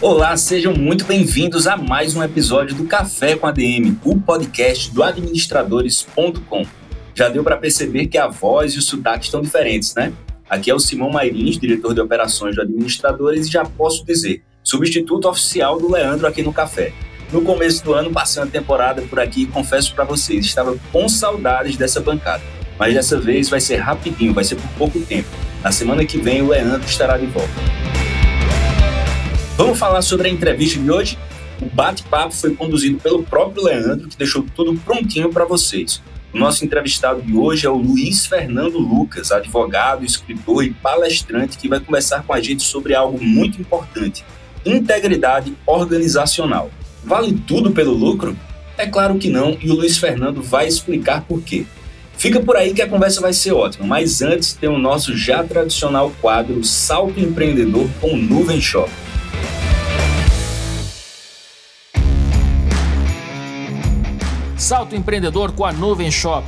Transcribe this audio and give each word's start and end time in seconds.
Olá, 0.00 0.36
sejam 0.36 0.72
muito 0.74 1.04
bem-vindos 1.04 1.66
a 1.66 1.76
mais 1.76 2.14
um 2.14 2.22
episódio 2.22 2.76
do 2.76 2.84
Café 2.84 3.34
com 3.34 3.48
ADM, 3.48 3.98
o 4.04 4.16
podcast 4.20 4.94
do 4.94 5.02
administradores.com. 5.02 6.64
Já 7.16 7.28
deu 7.28 7.42
para 7.42 7.56
perceber 7.56 8.06
que 8.06 8.16
a 8.16 8.28
voz 8.28 8.74
e 8.74 8.78
o 8.78 8.82
sotaque 8.82 9.24
estão 9.24 9.42
diferentes, 9.42 9.96
né? 9.96 10.12
Aqui 10.48 10.70
é 10.70 10.74
o 10.74 10.78
Simão 10.78 11.10
Mairins, 11.10 11.58
diretor 11.58 11.94
de 11.94 12.00
operações 12.00 12.54
do 12.54 12.62
Administradores, 12.62 13.48
e 13.48 13.50
já 13.50 13.64
posso 13.64 14.06
dizer, 14.06 14.44
substituto 14.62 15.28
oficial 15.28 15.80
do 15.80 15.90
Leandro 15.90 16.28
aqui 16.28 16.44
no 16.44 16.52
Café. 16.52 16.92
No 17.32 17.42
começo 17.42 17.84
do 17.84 17.92
ano, 17.92 18.12
passei 18.12 18.40
uma 18.40 18.48
temporada 18.48 19.02
por 19.02 19.18
aqui 19.18 19.42
e 19.42 19.46
confesso 19.46 19.92
para 19.96 20.04
vocês, 20.04 20.46
estava 20.46 20.78
com 20.92 21.08
saudades 21.08 21.76
dessa 21.76 22.00
bancada. 22.00 22.44
Mas 22.78 22.94
dessa 22.94 23.18
vez 23.18 23.48
vai 23.48 23.60
ser 23.60 23.78
rapidinho, 23.78 24.32
vai 24.32 24.44
ser 24.44 24.54
por 24.54 24.70
pouco 24.78 25.00
tempo. 25.00 25.28
Na 25.60 25.72
semana 25.72 26.04
que 26.04 26.18
vem, 26.18 26.40
o 26.40 26.50
Leandro 26.50 26.88
estará 26.88 27.18
de 27.18 27.26
volta. 27.26 28.07
Vamos 29.58 29.76
falar 29.76 30.02
sobre 30.02 30.28
a 30.28 30.30
entrevista 30.30 30.78
de 30.78 30.88
hoje? 30.88 31.18
O 31.60 31.66
bate-papo 31.66 32.32
foi 32.32 32.54
conduzido 32.54 32.96
pelo 33.00 33.24
próprio 33.24 33.64
Leandro, 33.64 34.06
que 34.06 34.16
deixou 34.16 34.46
tudo 34.54 34.78
prontinho 34.78 35.30
para 35.30 35.44
vocês. 35.44 36.00
O 36.32 36.38
nosso 36.38 36.64
entrevistado 36.64 37.20
de 37.20 37.34
hoje 37.34 37.66
é 37.66 37.68
o 37.68 37.74
Luiz 37.74 38.24
Fernando 38.24 38.78
Lucas, 38.78 39.32
advogado, 39.32 40.04
escritor 40.04 40.62
e 40.62 40.70
palestrante, 40.70 41.58
que 41.58 41.66
vai 41.66 41.80
conversar 41.80 42.22
com 42.22 42.32
a 42.32 42.40
gente 42.40 42.62
sobre 42.62 42.94
algo 42.94 43.20
muito 43.20 43.60
importante: 43.60 44.24
integridade 44.64 45.52
organizacional. 45.66 46.70
Vale 47.02 47.32
tudo 47.44 47.72
pelo 47.72 47.92
lucro? 47.92 48.38
É 48.76 48.86
claro 48.86 49.18
que 49.18 49.28
não, 49.28 49.58
e 49.60 49.72
o 49.72 49.74
Luiz 49.74 49.98
Fernando 49.98 50.40
vai 50.40 50.68
explicar 50.68 51.22
por 51.22 51.42
quê. 51.42 51.66
Fica 52.16 52.38
por 52.38 52.56
aí 52.56 52.72
que 52.72 52.82
a 52.82 52.88
conversa 52.88 53.20
vai 53.20 53.32
ser 53.32 53.54
ótima, 53.54 53.88
mas 53.88 54.22
antes 54.22 54.52
tem 54.52 54.68
o 54.68 54.78
nosso 54.78 55.16
já 55.16 55.42
tradicional 55.42 56.12
quadro 56.20 56.62
Salto 56.62 57.18
Empreendedor 57.18 57.88
com 58.00 58.16
Nuvem 58.16 58.60
Shop. 58.60 58.88
Salto 64.68 64.94
empreendedor 64.94 65.52
com 65.52 65.64
a 65.64 65.72
Nuvem 65.72 66.10
Shop. 66.10 66.46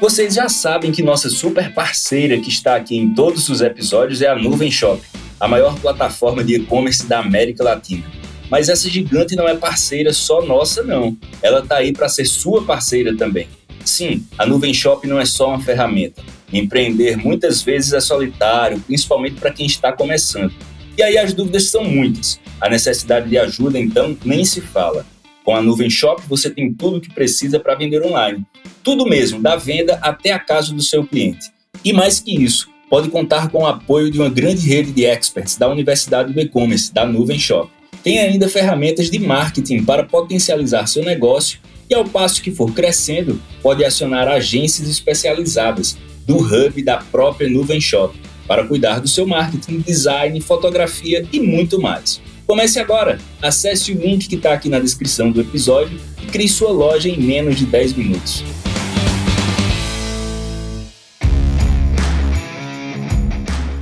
Vocês 0.00 0.32
já 0.32 0.48
sabem 0.48 0.90
que 0.90 1.02
nossa 1.02 1.28
super 1.28 1.74
parceira 1.74 2.40
que 2.40 2.48
está 2.48 2.74
aqui 2.74 2.96
em 2.96 3.12
todos 3.12 3.50
os 3.50 3.60
episódios 3.60 4.22
é 4.22 4.28
a 4.28 4.34
Nuvem 4.34 4.70
Shop, 4.70 5.02
a 5.38 5.46
maior 5.46 5.78
plataforma 5.78 6.42
de 6.42 6.54
e-commerce 6.54 7.06
da 7.06 7.18
América 7.18 7.62
Latina. 7.62 8.10
Mas 8.48 8.70
essa 8.70 8.88
gigante 8.88 9.36
não 9.36 9.46
é 9.46 9.54
parceira 9.54 10.10
só 10.10 10.40
nossa, 10.40 10.82
não. 10.82 11.14
Ela 11.42 11.58
está 11.58 11.76
aí 11.76 11.92
para 11.92 12.08
ser 12.08 12.24
sua 12.24 12.64
parceira 12.64 13.14
também. 13.14 13.46
Sim, 13.84 14.26
a 14.38 14.46
Nuvem 14.46 14.72
Shop 14.72 15.06
não 15.06 15.20
é 15.20 15.26
só 15.26 15.50
uma 15.50 15.60
ferramenta. 15.60 16.22
Empreender 16.54 17.16
muitas 17.16 17.62
vezes 17.62 17.92
é 17.92 18.00
solitário, 18.00 18.80
principalmente 18.80 19.40
para 19.40 19.50
quem 19.50 19.66
está 19.66 19.92
começando. 19.92 20.54
E 20.96 21.02
aí 21.02 21.18
as 21.18 21.34
dúvidas 21.34 21.64
são 21.64 21.82
muitas. 21.82 22.38
A 22.60 22.70
necessidade 22.70 23.28
de 23.28 23.36
ajuda, 23.36 23.76
então, 23.76 24.16
nem 24.24 24.44
se 24.44 24.60
fala. 24.60 25.04
Com 25.44 25.56
a 25.56 25.60
Nuvem 25.60 25.90
Shop, 25.90 26.22
você 26.28 26.48
tem 26.48 26.72
tudo 26.72 26.98
o 26.98 27.00
que 27.00 27.12
precisa 27.12 27.58
para 27.58 27.74
vender 27.74 28.00
online. 28.06 28.46
Tudo 28.84 29.04
mesmo, 29.04 29.42
da 29.42 29.56
venda 29.56 29.98
até 30.00 30.30
a 30.30 30.38
casa 30.38 30.72
do 30.72 30.80
seu 30.80 31.04
cliente. 31.04 31.50
E 31.84 31.92
mais 31.92 32.20
que 32.20 32.32
isso, 32.32 32.68
pode 32.88 33.08
contar 33.08 33.48
com 33.50 33.64
o 33.64 33.66
apoio 33.66 34.08
de 34.08 34.20
uma 34.20 34.30
grande 34.30 34.64
rede 34.68 34.92
de 34.92 35.04
experts 35.04 35.56
da 35.56 35.68
Universidade 35.68 36.32
do 36.32 36.40
E-Commerce, 36.40 36.94
da 36.94 37.04
Nuvem 37.04 37.38
Shop. 37.38 37.68
Tem 38.04 38.20
ainda 38.20 38.48
ferramentas 38.48 39.10
de 39.10 39.18
marketing 39.18 39.82
para 39.82 40.04
potencializar 40.04 40.86
seu 40.86 41.02
negócio 41.02 41.58
e, 41.90 41.94
ao 41.94 42.04
passo 42.04 42.40
que 42.40 42.52
for 42.52 42.72
crescendo, 42.72 43.42
pode 43.60 43.84
acionar 43.84 44.28
agências 44.28 44.88
especializadas 44.88 45.98
do 46.26 46.36
hub 46.36 46.82
da 46.82 46.98
própria 46.98 47.48
Nuvem 47.48 47.80
Shop 47.80 48.18
para 48.46 48.66
cuidar 48.66 49.00
do 49.00 49.08
seu 49.08 49.26
marketing, 49.26 49.80
design, 49.80 50.40
fotografia 50.40 51.26
e 51.32 51.40
muito 51.40 51.80
mais. 51.80 52.20
Comece 52.46 52.78
agora! 52.78 53.18
Acesse 53.40 53.92
o 53.92 53.98
link 53.98 54.28
que 54.28 54.34
está 54.34 54.52
aqui 54.52 54.68
na 54.68 54.78
descrição 54.78 55.30
do 55.30 55.40
episódio 55.40 55.98
e 56.22 56.26
crie 56.26 56.48
sua 56.48 56.70
loja 56.70 57.08
em 57.08 57.18
menos 57.18 57.56
de 57.56 57.64
10 57.64 57.94
minutos. 57.94 58.44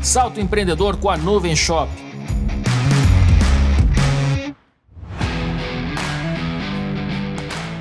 Salto 0.01 0.41
empreendedor 0.41 0.97
com 0.97 1.11
a 1.11 1.17
Nuvem 1.17 1.57
Shop. 1.57 1.91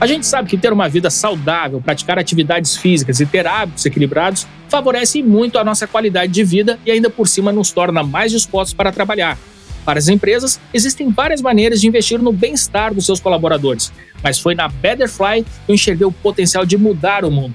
A 0.01 0.07
gente 0.07 0.25
sabe 0.25 0.50
que 0.50 0.57
ter 0.57 0.73
uma 0.73 0.89
vida 0.89 1.12
saudável, 1.12 1.79
praticar 1.79 2.17
atividades 2.17 2.75
físicas 2.75 3.19
e 3.19 3.25
ter 3.28 3.45
hábitos 3.45 3.85
equilibrados 3.85 4.47
favorece 4.67 5.22
muito 5.22 5.59
a 5.59 5.63
nossa 5.63 5.85
qualidade 5.85 6.31
de 6.31 6.44
vida 6.44 6.79
e 6.84 6.89
ainda 6.89 7.07
por 7.07 7.28
cima 7.28 7.51
nos 7.51 7.72
torna 7.72 8.01
mais 8.01 8.31
dispostos 8.31 8.73
para 8.73 8.91
trabalhar. 8.91 9.38
Para 9.85 10.00
as 10.00 10.07
empresas, 10.07 10.59
existem 10.73 11.12
várias 11.12 11.39
maneiras 11.39 11.79
de 11.79 11.88
investir 11.88 12.19
no 12.19 12.34
bem-estar 12.34 12.95
dos 12.95 13.06
seus 13.06 13.19
colaboradores, 13.19 13.94
mas 14.23 14.39
foi 14.39 14.56
na 14.56 14.67
Betterfly 14.67 15.44
que 15.44 15.72
eu 15.72 15.75
enxerguei 15.75 16.07
o 16.07 16.12
potencial 16.12 16.66
de 16.66 16.79
mudar 16.79 17.23
o 17.23 17.29
mundo. 17.29 17.53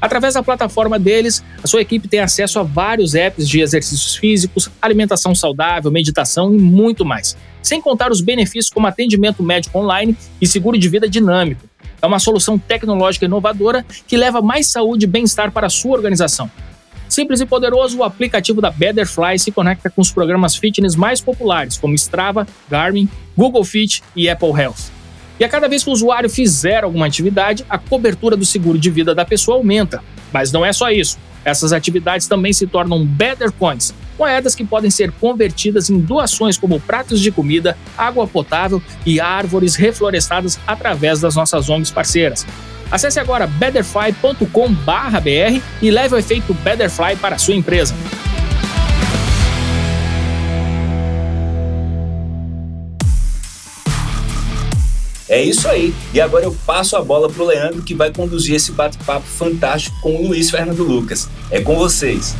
Através 0.00 0.34
da 0.34 0.44
plataforma 0.44 0.96
deles, 0.96 1.42
a 1.60 1.66
sua 1.66 1.80
equipe 1.80 2.06
tem 2.06 2.20
acesso 2.20 2.60
a 2.60 2.62
vários 2.62 3.16
apps 3.16 3.48
de 3.48 3.60
exercícios 3.60 4.14
físicos, 4.14 4.70
alimentação 4.80 5.34
saudável, 5.34 5.90
meditação 5.90 6.54
e 6.54 6.56
muito 6.56 7.04
mais. 7.04 7.36
Sem 7.60 7.82
contar 7.82 8.12
os 8.12 8.20
benefícios 8.20 8.72
como 8.72 8.86
atendimento 8.86 9.42
médico 9.42 9.76
online 9.76 10.16
e 10.40 10.46
seguro 10.46 10.78
de 10.78 10.88
vida 10.88 11.08
dinâmico. 11.08 11.68
É 12.02 12.06
uma 12.06 12.18
solução 12.18 12.58
tecnológica 12.58 13.26
inovadora 13.26 13.84
que 14.06 14.16
leva 14.16 14.40
mais 14.40 14.66
saúde 14.66 15.04
e 15.04 15.08
bem-estar 15.08 15.52
para 15.52 15.66
a 15.66 15.70
sua 15.70 15.92
organização. 15.92 16.50
Simples 17.08 17.40
e 17.40 17.46
poderoso, 17.46 17.98
o 17.98 18.04
aplicativo 18.04 18.60
da 18.60 18.70
Betterfly 18.70 19.38
se 19.38 19.50
conecta 19.50 19.90
com 19.90 20.00
os 20.00 20.12
programas 20.12 20.54
fitness 20.54 20.94
mais 20.94 21.20
populares, 21.20 21.76
como 21.76 21.94
Strava, 21.94 22.46
Garmin, 22.70 23.08
Google 23.36 23.64
Fit 23.64 24.02
e 24.14 24.28
Apple 24.28 24.52
Health. 24.52 24.92
E 25.38 25.44
a 25.44 25.48
cada 25.48 25.68
vez 25.68 25.82
que 25.82 25.90
o 25.90 25.92
usuário 25.92 26.30
fizer 26.30 26.84
alguma 26.84 27.06
atividade, 27.06 27.64
a 27.68 27.78
cobertura 27.78 28.36
do 28.36 28.44
seguro 28.44 28.78
de 28.78 28.90
vida 28.90 29.14
da 29.14 29.24
pessoa 29.24 29.56
aumenta. 29.56 30.04
Mas 30.32 30.52
não 30.52 30.64
é 30.64 30.72
só 30.72 30.90
isso. 30.90 31.18
Essas 31.44 31.72
atividades 31.72 32.28
também 32.28 32.52
se 32.52 32.66
tornam 32.66 33.04
Better 33.04 33.50
Points, 33.50 33.92
moedas 34.20 34.54
que 34.54 34.62
podem 34.62 34.90
ser 34.90 35.10
convertidas 35.12 35.88
em 35.88 35.98
doações 35.98 36.58
como 36.58 36.78
pratos 36.78 37.20
de 37.20 37.32
comida, 37.32 37.76
água 37.96 38.26
potável 38.26 38.82
e 39.06 39.18
árvores 39.18 39.76
reflorestadas 39.76 40.60
através 40.66 41.20
das 41.20 41.34
nossas 41.34 41.70
ONGs 41.70 41.90
parceiras. 41.90 42.46
Acesse 42.90 43.18
agora 43.18 43.46
betterfly.com/br 43.46 45.62
e 45.80 45.90
leve 45.90 46.14
o 46.14 46.18
efeito 46.18 46.52
Betterfly 46.52 47.16
para 47.16 47.36
a 47.36 47.38
sua 47.38 47.54
empresa. 47.54 47.94
É 55.28 55.40
isso 55.40 55.68
aí. 55.68 55.94
E 56.12 56.20
agora 56.20 56.44
eu 56.44 56.54
passo 56.66 56.96
a 56.96 57.02
bola 57.02 57.30
para 57.30 57.42
o 57.42 57.46
Leandro, 57.46 57.82
que 57.82 57.94
vai 57.94 58.12
conduzir 58.12 58.56
esse 58.56 58.72
bate-papo 58.72 59.26
fantástico 59.26 59.96
com 60.02 60.16
o 60.16 60.26
Luiz 60.26 60.50
Fernando 60.50 60.82
Lucas. 60.82 61.28
É 61.50 61.60
com 61.60 61.76
vocês. 61.76 62.34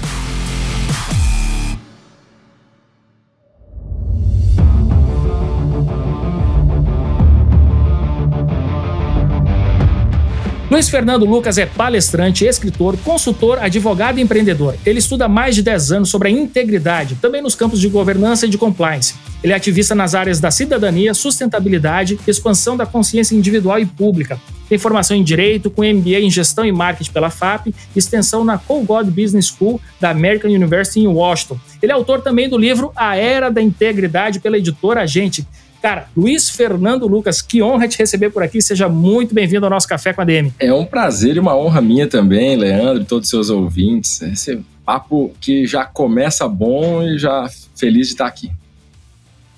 Luiz 10.70 10.88
Fernando 10.88 11.24
Lucas 11.24 11.58
é 11.58 11.66
palestrante, 11.66 12.44
escritor, 12.44 12.96
consultor, 12.98 13.58
advogado 13.58 14.18
e 14.18 14.22
empreendedor. 14.22 14.76
Ele 14.86 15.00
estuda 15.00 15.24
há 15.24 15.28
mais 15.28 15.56
de 15.56 15.62
10 15.62 15.90
anos 15.90 16.10
sobre 16.10 16.28
a 16.28 16.30
integridade, 16.30 17.16
também 17.16 17.42
nos 17.42 17.56
campos 17.56 17.80
de 17.80 17.88
governança 17.88 18.46
e 18.46 18.48
de 18.48 18.56
compliance. 18.56 19.16
Ele 19.42 19.52
é 19.52 19.56
ativista 19.56 19.96
nas 19.96 20.14
áreas 20.14 20.38
da 20.38 20.48
cidadania, 20.48 21.12
sustentabilidade, 21.12 22.20
expansão 22.24 22.76
da 22.76 22.86
consciência 22.86 23.34
individual 23.34 23.80
e 23.80 23.86
pública. 23.86 24.40
Tem 24.68 24.78
formação 24.78 25.16
em 25.16 25.24
Direito, 25.24 25.72
com 25.72 25.82
MBA 25.82 26.20
em 26.20 26.30
Gestão 26.30 26.64
e 26.64 26.70
Marketing 26.70 27.10
pela 27.10 27.30
FAP, 27.30 27.74
extensão 27.96 28.44
na 28.44 28.56
Colgod 28.56 29.10
Business 29.10 29.46
School 29.46 29.80
da 30.00 30.10
American 30.10 30.52
University 30.52 31.00
em 31.00 31.08
Washington. 31.08 31.58
Ele 31.82 31.90
é 31.90 31.94
autor 31.96 32.20
também 32.20 32.48
do 32.48 32.56
livro 32.56 32.92
A 32.94 33.16
Era 33.16 33.50
da 33.50 33.60
Integridade 33.60 34.38
pela 34.38 34.56
editora 34.56 35.02
Agente, 35.02 35.44
Cara, 35.80 36.08
Luiz 36.14 36.50
Fernando 36.50 37.06
Lucas, 37.06 37.40
que 37.40 37.62
honra 37.62 37.88
te 37.88 37.98
receber 37.98 38.30
por 38.30 38.42
aqui. 38.42 38.60
Seja 38.60 38.88
muito 38.88 39.34
bem-vindo 39.34 39.64
ao 39.64 39.70
nosso 39.70 39.88
Café 39.88 40.12
com 40.12 40.20
a 40.20 40.24
DM. 40.24 40.52
É 40.58 40.72
um 40.72 40.84
prazer 40.84 41.36
e 41.36 41.38
uma 41.38 41.56
honra 41.56 41.80
minha 41.80 42.06
também, 42.06 42.54
Leandro, 42.54 43.02
e 43.02 43.06
todos 43.06 43.26
os 43.26 43.30
seus 43.30 43.50
ouvintes. 43.50 44.20
Esse 44.20 44.60
papo 44.84 45.32
que 45.40 45.66
já 45.66 45.84
começa 45.84 46.46
bom 46.46 47.02
e 47.02 47.18
já 47.18 47.48
feliz 47.74 48.08
de 48.08 48.12
estar 48.12 48.26
aqui. 48.26 48.50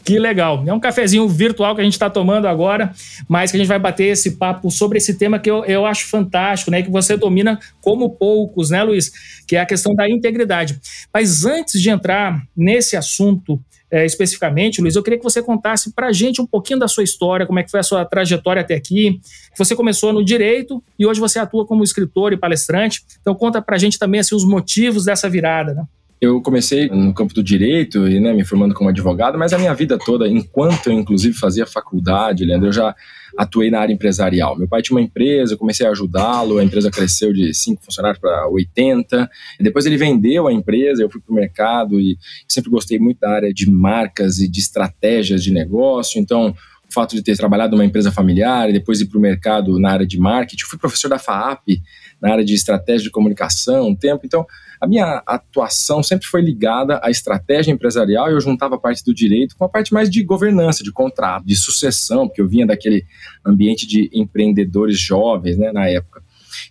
Que 0.04 0.18
legal. 0.18 0.64
É 0.66 0.72
um 0.72 0.80
cafezinho 0.80 1.28
virtual 1.28 1.74
que 1.74 1.80
a 1.80 1.84
gente 1.84 1.92
está 1.92 2.10
tomando 2.10 2.48
agora, 2.48 2.92
mas 3.28 3.50
que 3.50 3.56
a 3.56 3.60
gente 3.60 3.68
vai 3.68 3.78
bater 3.78 4.06
esse 4.06 4.32
papo 4.32 4.70
sobre 4.70 4.98
esse 4.98 5.16
tema 5.16 5.38
que 5.38 5.50
eu, 5.50 5.64
eu 5.64 5.86
acho 5.86 6.06
fantástico, 6.08 6.70
né? 6.70 6.82
Que 6.82 6.90
você 6.90 7.16
domina 7.16 7.58
como 7.80 8.10
poucos, 8.10 8.70
né, 8.70 8.82
Luiz? 8.82 9.12
Que 9.46 9.56
é 9.56 9.60
a 9.60 9.66
questão 9.66 9.94
da 9.94 10.08
integridade. 10.08 10.80
Mas 11.12 11.44
antes 11.44 11.80
de 11.80 11.88
entrar 11.88 12.42
nesse 12.56 12.96
assunto 12.96 13.60
é, 13.92 14.06
especificamente, 14.06 14.80
Luiz, 14.80 14.96
eu 14.96 15.02
queria 15.02 15.18
que 15.18 15.24
você 15.24 15.42
contasse 15.42 15.92
para 15.92 16.08
a 16.08 16.12
gente 16.12 16.40
um 16.40 16.46
pouquinho 16.46 16.78
da 16.78 16.88
sua 16.88 17.04
história, 17.04 17.46
como 17.46 17.58
é 17.58 17.62
que 17.62 17.70
foi 17.70 17.80
a 17.80 17.82
sua 17.82 18.04
trajetória 18.04 18.62
até 18.62 18.74
aqui. 18.74 19.20
Você 19.56 19.76
começou 19.76 20.12
no 20.12 20.24
direito 20.24 20.82
e 20.98 21.06
hoje 21.06 21.20
você 21.20 21.38
atua 21.38 21.66
como 21.66 21.84
escritor 21.84 22.32
e 22.32 22.36
palestrante. 22.36 23.04
Então 23.20 23.34
conta 23.34 23.60
para 23.60 23.76
a 23.76 23.78
gente 23.78 23.98
também 23.98 24.20
assim, 24.20 24.34
os 24.34 24.46
motivos 24.46 25.04
dessa 25.04 25.28
virada, 25.28 25.74
né? 25.74 25.84
Eu 26.22 26.40
comecei 26.40 26.88
no 26.88 27.12
campo 27.12 27.34
do 27.34 27.42
direito 27.42 28.06
e 28.06 28.20
né, 28.20 28.32
me 28.32 28.44
formando 28.44 28.74
como 28.74 28.88
advogado, 28.88 29.36
mas 29.36 29.52
a 29.52 29.58
minha 29.58 29.74
vida 29.74 29.98
toda, 29.98 30.28
enquanto 30.28 30.86
eu 30.86 30.92
inclusive 30.92 31.36
fazia 31.36 31.66
faculdade, 31.66 32.44
Leandro, 32.44 32.68
eu 32.68 32.72
já 32.72 32.94
atuei 33.36 33.72
na 33.72 33.80
área 33.80 33.92
empresarial. 33.92 34.56
Meu 34.56 34.68
pai 34.68 34.82
tinha 34.82 34.96
uma 34.96 35.02
empresa, 35.02 35.54
eu 35.54 35.58
comecei 35.58 35.84
a 35.84 35.90
ajudá-lo, 35.90 36.58
a 36.58 36.64
empresa 36.64 36.92
cresceu 36.92 37.32
de 37.32 37.52
5 37.52 37.84
funcionários 37.84 38.20
para 38.20 38.48
80. 38.50 39.28
Depois 39.58 39.84
ele 39.84 39.96
vendeu 39.96 40.46
a 40.46 40.52
empresa, 40.52 41.02
eu 41.02 41.10
fui 41.10 41.20
para 41.20 41.32
o 41.32 41.34
mercado 41.34 41.98
e 41.98 42.16
sempre 42.46 42.70
gostei 42.70 43.00
muito 43.00 43.18
da 43.18 43.30
área 43.30 43.52
de 43.52 43.68
marcas 43.68 44.38
e 44.38 44.46
de 44.46 44.60
estratégias 44.60 45.42
de 45.42 45.52
negócio. 45.52 46.20
Então, 46.20 46.54
o 46.88 46.94
fato 46.94 47.16
de 47.16 47.22
ter 47.22 47.36
trabalhado 47.36 47.74
numa 47.74 47.84
empresa 47.84 48.12
familiar 48.12 48.70
e 48.70 48.72
depois 48.72 49.00
ir 49.00 49.06
para 49.06 49.18
o 49.18 49.20
mercado 49.20 49.76
na 49.80 49.90
área 49.90 50.06
de 50.06 50.20
marketing, 50.20 50.62
eu 50.62 50.68
fui 50.68 50.78
professor 50.78 51.08
da 51.08 51.18
FAAP, 51.18 51.82
na 52.20 52.30
área 52.30 52.44
de 52.44 52.54
estratégia 52.54 53.02
de 53.02 53.10
comunicação 53.10 53.88
um 53.88 53.96
tempo. 53.96 54.24
Então, 54.24 54.46
a 54.82 54.86
minha 54.88 55.22
atuação 55.24 56.02
sempre 56.02 56.26
foi 56.26 56.42
ligada 56.42 56.98
à 57.04 57.08
estratégia 57.08 57.70
empresarial 57.70 58.28
e 58.28 58.32
eu 58.32 58.40
juntava 58.40 58.74
a 58.74 58.78
parte 58.78 59.04
do 59.04 59.14
direito 59.14 59.56
com 59.56 59.64
a 59.64 59.68
parte 59.68 59.94
mais 59.94 60.10
de 60.10 60.24
governança, 60.24 60.82
de 60.82 60.90
contrato, 60.90 61.46
de 61.46 61.54
sucessão, 61.54 62.26
porque 62.26 62.40
eu 62.40 62.48
vinha 62.48 62.66
daquele 62.66 63.06
ambiente 63.46 63.86
de 63.86 64.10
empreendedores 64.12 64.98
jovens, 64.98 65.56
né, 65.56 65.70
na 65.70 65.86
época. 65.86 66.20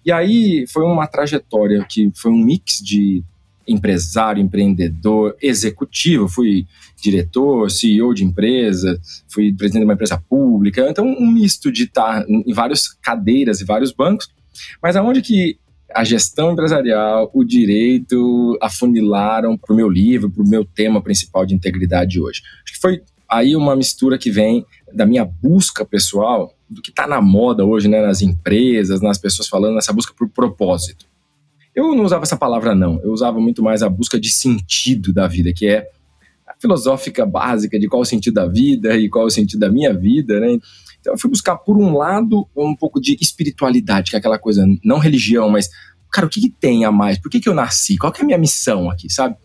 E 0.06 0.12
aí 0.12 0.66
foi 0.68 0.84
uma 0.84 1.08
trajetória 1.08 1.86
que 1.90 2.12
foi 2.14 2.34
um 2.34 2.38
mix 2.38 2.80
de 2.84 3.24
empresário, 3.66 4.44
empreendedor, 4.44 5.38
executivo, 5.42 6.28
fui 6.28 6.68
diretor, 7.02 7.72
CEO 7.72 8.14
de 8.14 8.26
empresa, 8.26 9.00
fui 9.30 9.54
presidente 9.54 9.84
de 9.84 9.88
uma 9.88 9.94
empresa 9.94 10.22
pública, 10.30 10.86
então 10.90 11.08
um 11.08 11.32
misto 11.32 11.72
de 11.72 11.84
estar 11.84 12.26
em 12.28 12.52
várias 12.52 12.90
cadeiras 12.90 13.62
e 13.62 13.66
vários 13.66 13.94
bancos, 13.94 14.28
mas 14.84 14.98
aonde 14.98 15.22
que 15.22 15.61
a 15.94 16.04
gestão 16.04 16.52
empresarial, 16.52 17.30
o 17.34 17.44
direito 17.44 18.58
afunilaram 18.62 19.58
para 19.58 19.74
o 19.74 19.76
meu 19.76 19.90
livro, 19.90 20.30
para 20.30 20.44
o 20.44 20.48
meu 20.48 20.66
tema 20.66 21.02
principal 21.02 21.46
de 21.46 21.54
integridade 21.54 22.20
hoje. 22.20 22.42
Acho 22.64 22.74
que 22.74 22.80
foi 22.80 23.02
aí 23.30 23.56
uma 23.56 23.76
mistura 23.76 24.18
que 24.18 24.30
vem 24.30 24.66
da 24.94 25.06
minha 25.06 25.24
busca 25.24 25.86
pessoal, 25.86 26.54
do 26.70 26.82
que 26.82 26.90
está 26.90 27.08
na 27.08 27.22
moda 27.22 27.66
hoje, 27.66 27.88
né, 27.88 28.02
nas 28.02 28.22
empresas, 28.22 29.02
nas 29.02 29.18
pessoas 29.18 29.48
falando, 29.48 29.76
nessa 29.76 29.94
busca 29.94 30.14
por 30.14 30.30
propósito. 30.30 31.06
Eu 31.74 31.96
não 31.96 32.04
usava 32.04 32.24
essa 32.24 32.36
palavra, 32.36 32.76
não. 32.76 33.00
Eu 33.02 33.12
usava 33.12 33.40
muito 33.40 33.64
mais 33.64 33.82
a 33.82 33.90
busca 33.90 34.20
de 34.20 34.30
sentido 34.30 35.14
da 35.14 35.28
vida, 35.28 35.54
que 35.54 35.66
é 35.68 35.88
a 36.46 36.54
filosófica 36.60 37.26
básica 37.26 37.80
de 37.80 37.88
qual 37.88 38.02
o 38.02 38.06
sentido 38.06 38.34
da 38.34 38.46
vida 38.46 38.98
e 38.98 39.10
qual 39.10 39.26
o 39.26 39.32
sentido 39.32 39.60
da 39.62 39.70
minha 39.70 39.94
vida, 39.94 40.40
né? 40.40 40.58
Então 41.02 41.14
eu 41.14 41.20
fui 41.20 41.30
buscar, 41.30 41.58
por 41.58 41.78
um 41.78 41.98
lado, 41.98 42.48
um 42.56 42.76
pouco 42.76 43.02
de 43.02 43.18
espiritualidade, 43.20 44.12
que 44.12 44.16
é 44.16 44.20
aquela 44.20 44.40
coisa, 44.40 44.66
não 44.84 45.00
religião, 45.00 45.50
mas, 45.50 45.68
cara, 46.12 46.28
o 46.28 46.30
que, 46.30 46.40
que 46.40 46.50
tem 46.50 46.86
a 46.86 46.92
mais? 46.92 47.18
Por 47.18 47.30
que, 47.30 47.40
que 47.40 47.50
eu 47.50 47.54
nasci? 47.54 47.98
Qual 47.98 48.14
é 48.16 48.22
a 48.22 48.26
minha 48.26 48.38
missão 48.38 48.90
aqui, 48.90 49.12
sabe? 49.12 49.36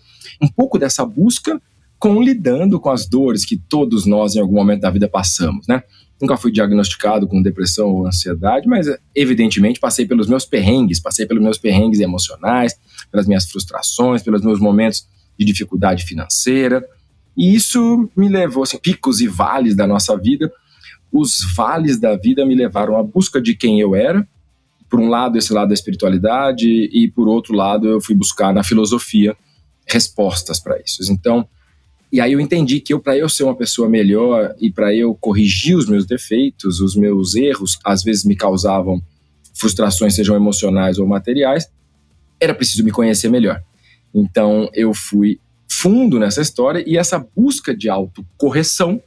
Um 0.40 0.48
pouco 0.48 0.78
dessa 0.78 1.04
busca 1.04 1.60
com 1.98 2.22
lidando 2.22 2.78
com 2.78 2.90
as 2.90 3.08
dores 3.08 3.44
que 3.44 3.56
todos 3.56 4.06
nós, 4.06 4.36
em 4.36 4.40
algum 4.40 4.54
momento 4.54 4.82
da 4.82 4.90
vida, 4.90 5.08
passamos, 5.08 5.66
né? 5.66 5.82
Nunca 6.20 6.36
fui 6.36 6.50
diagnosticado 6.50 7.26
com 7.26 7.42
depressão 7.42 7.88
ou 7.88 8.06
ansiedade, 8.06 8.66
mas 8.66 8.86
evidentemente 9.14 9.80
passei 9.80 10.06
pelos 10.06 10.28
meus 10.28 10.44
perrengues, 10.46 11.00
passei 11.00 11.26
pelos 11.26 11.42
meus 11.42 11.58
perrengues 11.58 12.00
emocionais, 12.00 12.74
pelas 13.10 13.26
minhas 13.26 13.50
frustrações, 13.50 14.22
pelos 14.22 14.42
meus 14.42 14.58
momentos 14.58 15.06
de 15.38 15.44
dificuldade 15.44 16.04
financeira. 16.04 16.86
E 17.36 17.54
isso 17.54 18.08
me 18.16 18.28
levou, 18.28 18.62
assim, 18.62 18.78
picos 18.78 19.20
e 19.20 19.28
vales 19.28 19.76
da 19.76 19.86
nossa 19.86 20.16
vida, 20.16 20.50
os 21.18 21.40
vales 21.54 21.98
da 21.98 22.16
vida 22.16 22.44
me 22.44 22.54
levaram 22.54 22.96
à 22.96 23.02
busca 23.02 23.40
de 23.40 23.54
quem 23.54 23.80
eu 23.80 23.94
era. 23.94 24.26
Por 24.88 25.00
um 25.00 25.08
lado, 25.08 25.36
esse 25.36 25.52
lado 25.52 25.68
da 25.68 25.74
espiritualidade, 25.74 26.68
e 26.68 27.08
por 27.08 27.28
outro 27.28 27.54
lado, 27.54 27.88
eu 27.88 28.00
fui 28.00 28.14
buscar 28.14 28.52
na 28.54 28.62
filosofia 28.62 29.36
respostas 29.86 30.60
para 30.60 30.78
isso. 30.80 31.12
Então, 31.12 31.48
e 32.12 32.20
aí 32.20 32.32
eu 32.32 32.40
entendi 32.40 32.80
que 32.80 32.92
eu 32.92 33.00
para 33.00 33.16
eu 33.16 33.28
ser 33.28 33.44
uma 33.44 33.56
pessoa 33.56 33.88
melhor 33.88 34.54
e 34.60 34.70
para 34.70 34.94
eu 34.94 35.14
corrigir 35.14 35.76
os 35.76 35.88
meus 35.88 36.06
defeitos, 36.06 36.80
os 36.80 36.94
meus 36.94 37.34
erros, 37.34 37.78
às 37.84 38.02
vezes 38.02 38.24
me 38.24 38.36
causavam 38.36 39.02
frustrações, 39.54 40.14
sejam 40.14 40.36
emocionais 40.36 40.98
ou 40.98 41.06
materiais, 41.06 41.68
era 42.40 42.54
preciso 42.54 42.84
me 42.84 42.90
conhecer 42.90 43.28
melhor. 43.28 43.62
Então 44.14 44.70
eu 44.72 44.94
fui 44.94 45.40
fundo 45.68 46.18
nessa 46.18 46.40
história 46.40 46.84
e 46.86 46.96
essa 46.96 47.18
busca 47.18 47.76
de 47.76 47.88
autocorreção 47.88 49.02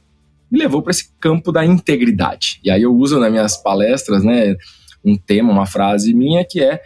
me 0.50 0.58
levou 0.58 0.82
para 0.82 0.90
esse 0.90 1.12
campo 1.20 1.52
da 1.52 1.64
integridade. 1.64 2.60
E 2.64 2.70
aí 2.70 2.82
eu 2.82 2.94
uso 2.94 3.18
nas 3.18 3.30
minhas 3.30 3.56
palestras, 3.56 4.24
né, 4.24 4.56
um 5.04 5.16
tema, 5.16 5.52
uma 5.52 5.66
frase 5.66 6.12
minha 6.12 6.44
que 6.44 6.60
é 6.62 6.82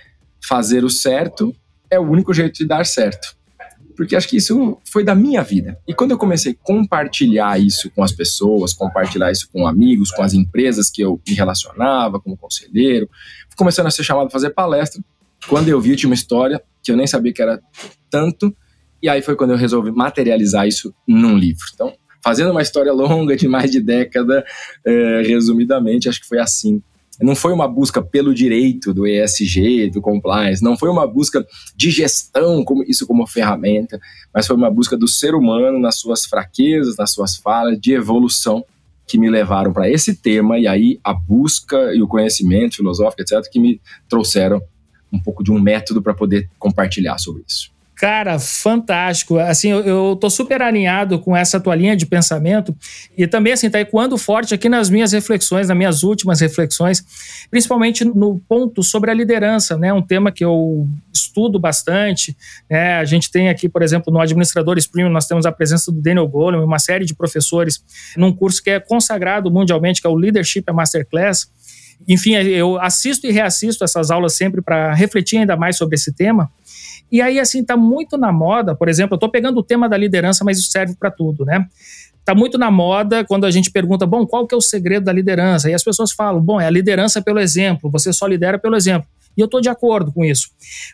fazer 0.46 0.84
o 0.84 0.90
certo 0.90 1.54
é 1.90 1.98
o 1.98 2.02
único 2.02 2.34
jeito 2.34 2.54
de 2.54 2.66
dar 2.66 2.84
certo. 2.84 3.36
Porque 3.96 4.16
acho 4.16 4.28
que 4.28 4.36
isso 4.36 4.78
foi 4.90 5.04
da 5.04 5.14
minha 5.14 5.42
vida. 5.42 5.78
E 5.86 5.94
quando 5.94 6.10
eu 6.10 6.18
comecei 6.18 6.52
a 6.52 6.56
compartilhar 6.64 7.60
isso 7.60 7.90
com 7.90 8.02
as 8.02 8.10
pessoas, 8.10 8.72
compartilhar 8.72 9.30
isso 9.30 9.48
com 9.52 9.66
amigos, 9.66 10.10
com 10.10 10.22
as 10.22 10.34
empresas 10.34 10.90
que 10.90 11.00
eu 11.00 11.20
me 11.26 11.34
relacionava 11.34 12.20
como 12.20 12.36
conselheiro, 12.36 13.08
começando 13.56 13.86
a 13.86 13.90
ser 13.90 14.02
chamado 14.02 14.26
a 14.26 14.30
fazer 14.30 14.50
palestra. 14.50 15.00
Quando 15.48 15.68
eu 15.68 15.80
vi, 15.80 15.94
tinha 15.94 16.08
uma 16.08 16.14
história 16.14 16.60
que 16.82 16.90
eu 16.90 16.96
nem 16.96 17.06
sabia 17.06 17.32
que 17.32 17.40
era 17.40 17.60
tanto, 18.10 18.54
e 19.00 19.08
aí 19.08 19.22
foi 19.22 19.36
quando 19.36 19.50
eu 19.50 19.56
resolvi 19.56 19.92
materializar 19.92 20.66
isso 20.66 20.92
num 21.06 21.36
livro. 21.36 21.64
Então, 21.72 21.94
fazendo 22.24 22.52
uma 22.52 22.62
história 22.62 22.90
longa 22.90 23.36
de 23.36 23.46
mais 23.46 23.70
de 23.70 23.80
década, 23.80 24.42
é, 24.82 25.22
resumidamente, 25.26 26.08
acho 26.08 26.22
que 26.22 26.26
foi 26.26 26.38
assim. 26.38 26.82
Não 27.20 27.36
foi 27.36 27.52
uma 27.52 27.68
busca 27.68 28.02
pelo 28.02 28.34
direito 28.34 28.92
do 28.92 29.06
ESG, 29.06 29.90
do 29.90 30.00
compliance, 30.00 30.64
não 30.64 30.76
foi 30.76 30.88
uma 30.88 31.06
busca 31.06 31.46
de 31.76 31.90
gestão, 31.90 32.64
como 32.64 32.82
isso 32.82 33.06
como 33.06 33.26
ferramenta, 33.26 34.00
mas 34.34 34.46
foi 34.46 34.56
uma 34.56 34.70
busca 34.70 34.96
do 34.96 35.06
ser 35.06 35.34
humano 35.34 35.78
nas 35.78 36.00
suas 36.00 36.24
fraquezas, 36.24 36.96
nas 36.96 37.12
suas 37.12 37.36
falhas, 37.36 37.78
de 37.78 37.92
evolução 37.92 38.64
que 39.06 39.18
me 39.18 39.28
levaram 39.28 39.72
para 39.72 39.88
esse 39.88 40.16
tema 40.16 40.58
e 40.58 40.66
aí 40.66 40.98
a 41.04 41.12
busca 41.12 41.94
e 41.94 42.02
o 42.02 42.08
conhecimento 42.08 42.76
filosófico, 42.76 43.20
etc., 43.20 43.48
que 43.52 43.60
me 43.60 43.80
trouxeram 44.08 44.62
um 45.12 45.20
pouco 45.20 45.44
de 45.44 45.52
um 45.52 45.60
método 45.60 46.02
para 46.02 46.14
poder 46.14 46.48
compartilhar 46.58 47.18
sobre 47.18 47.44
isso. 47.46 47.73
Cara, 47.96 48.40
fantástico. 48.40 49.38
Assim, 49.38 49.70
eu, 49.70 49.80
eu 49.80 50.16
tô 50.16 50.28
super 50.28 50.60
alinhado 50.60 51.18
com 51.20 51.36
essa 51.36 51.60
tua 51.60 51.76
linha 51.76 51.96
de 51.96 52.04
pensamento 52.04 52.76
e 53.16 53.26
também, 53.26 53.52
assim, 53.52 53.70
tá 53.70 53.80
ecoando 53.80 54.18
forte 54.18 54.52
aqui 54.52 54.68
nas 54.68 54.90
minhas 54.90 55.12
reflexões, 55.12 55.68
nas 55.68 55.76
minhas 55.76 56.02
últimas 56.02 56.40
reflexões, 56.40 57.04
principalmente 57.50 58.04
no 58.04 58.40
ponto 58.48 58.82
sobre 58.82 59.12
a 59.12 59.14
liderança, 59.14 59.78
né? 59.78 59.92
Um 59.92 60.02
tema 60.02 60.32
que 60.32 60.44
eu 60.44 60.88
estudo 61.12 61.58
bastante, 61.58 62.36
né? 62.68 62.96
A 62.96 63.04
gente 63.04 63.30
tem 63.30 63.48
aqui, 63.48 63.68
por 63.68 63.82
exemplo, 63.82 64.12
no 64.12 64.20
Administradores 64.20 64.88
Premium, 64.88 65.12
nós 65.12 65.28
temos 65.28 65.46
a 65.46 65.52
presença 65.52 65.92
do 65.92 66.00
Daniel 66.00 66.26
Goleman, 66.26 66.64
uma 66.64 66.80
série 66.80 67.04
de 67.04 67.14
professores 67.14 67.82
num 68.16 68.32
curso 68.32 68.62
que 68.62 68.70
é 68.70 68.80
consagrado 68.80 69.50
mundialmente, 69.52 70.00
que 70.00 70.06
é 70.06 70.10
o 70.10 70.16
Leadership 70.16 70.64
Masterclass. 70.72 71.48
Enfim, 72.08 72.34
eu 72.34 72.80
assisto 72.80 73.26
e 73.26 73.30
reassisto 73.30 73.84
essas 73.84 74.10
aulas 74.10 74.34
sempre 74.34 74.60
para 74.60 74.92
refletir 74.94 75.38
ainda 75.38 75.56
mais 75.56 75.76
sobre 75.76 75.94
esse 75.94 76.12
tema. 76.12 76.50
E 77.10 77.20
aí, 77.20 77.38
assim, 77.38 77.64
tá 77.64 77.76
muito 77.76 78.16
na 78.16 78.32
moda, 78.32 78.74
por 78.74 78.88
exemplo, 78.88 79.14
eu 79.14 79.18
tô 79.18 79.28
pegando 79.28 79.58
o 79.58 79.62
tema 79.62 79.88
da 79.88 79.96
liderança, 79.96 80.44
mas 80.44 80.58
isso 80.58 80.70
serve 80.70 80.94
para 80.94 81.10
tudo, 81.10 81.44
né? 81.44 81.66
Tá 82.24 82.34
muito 82.34 82.56
na 82.56 82.70
moda 82.70 83.22
quando 83.24 83.44
a 83.44 83.50
gente 83.50 83.70
pergunta, 83.70 84.06
bom, 84.06 84.26
qual 84.26 84.46
que 84.46 84.54
é 84.54 84.58
o 84.58 84.60
segredo 84.60 85.04
da 85.04 85.12
liderança? 85.12 85.70
E 85.70 85.74
as 85.74 85.84
pessoas 85.84 86.12
falam, 86.12 86.40
bom, 86.40 86.60
é 86.60 86.66
a 86.66 86.70
liderança 86.70 87.20
pelo 87.20 87.38
exemplo, 87.38 87.90
você 87.90 88.12
só 88.12 88.26
lidera 88.26 88.58
pelo 88.58 88.76
exemplo. 88.76 89.06
E 89.36 89.40
eu 89.40 89.46
estou 89.46 89.60
de 89.60 89.68
acordo 89.68 90.12
com 90.12 90.24
isso. 90.24 90.48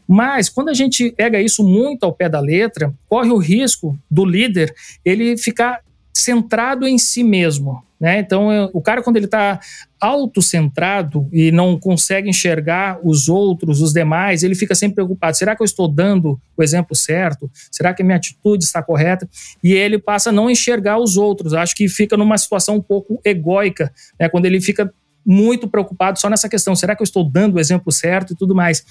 Mas 0.09 0.49
quando 0.49 0.71
a 0.71 0.75
gente 0.75 1.13
pega 1.13 1.41
isso 1.41 1.63
muito 1.63 2.05
ao 2.05 2.13
pé 2.13 2.29
da 2.29 2.41
letra, 2.41 2.93
corre 3.09 3.31
o 3.31 3.37
risco 3.37 3.97
do 4.11 4.25
líder 4.25 4.75
ele 5.05 5.37
ficar 5.37 5.81
centrado 6.13 6.87
em 6.87 6.99
si 6.99 7.23
mesmo. 7.23 7.83
Né? 8.01 8.19
Então, 8.19 8.51
eu, 8.51 8.71
o 8.73 8.81
cara, 8.81 9.03
quando 9.03 9.19
ele 9.19 9.27
está 9.27 9.61
autocentrado 10.01 11.29
e 11.31 11.53
não 11.53 11.79
consegue 11.79 12.31
enxergar 12.31 12.99
os 13.05 13.29
outros, 13.29 13.83
os 13.83 13.93
demais, 13.93 14.43
ele 14.43 14.55
fica 14.55 14.75
sempre 14.75 14.95
preocupado: 14.95 15.37
será 15.37 15.55
que 15.55 15.63
eu 15.63 15.67
estou 15.67 15.87
dando 15.87 16.41
o 16.57 16.63
exemplo 16.63 16.97
certo? 16.97 17.51
Será 17.71 17.93
que 17.93 18.01
a 18.01 18.05
minha 18.05 18.17
atitude 18.17 18.65
está 18.65 18.83
correta? 18.83 19.29
E 19.63 19.75
ele 19.75 19.99
passa 19.99 20.31
a 20.31 20.33
não 20.33 20.49
enxergar 20.49 20.99
os 20.99 21.19
outros. 21.19 21.53
Acho 21.53 21.75
que 21.75 21.89
fica 21.89 22.17
numa 22.17 22.39
situação 22.39 22.77
um 22.77 22.83
pouco 22.83 23.21
egóica, 23.23 23.93
né? 24.19 24.29
quando 24.31 24.47
ele 24.47 24.61
fica 24.61 24.91
muito 25.25 25.69
preocupado 25.69 26.19
só 26.19 26.29
nessa 26.29 26.49
questão: 26.49 26.75
será 26.75 26.97
que 26.97 27.03
eu 27.03 27.05
estou 27.05 27.29
dando 27.29 27.57
o 27.57 27.61
exemplo 27.61 27.93
certo 27.93 28.33
e 28.33 28.37
tudo 28.37 28.55
mais? 28.55 28.85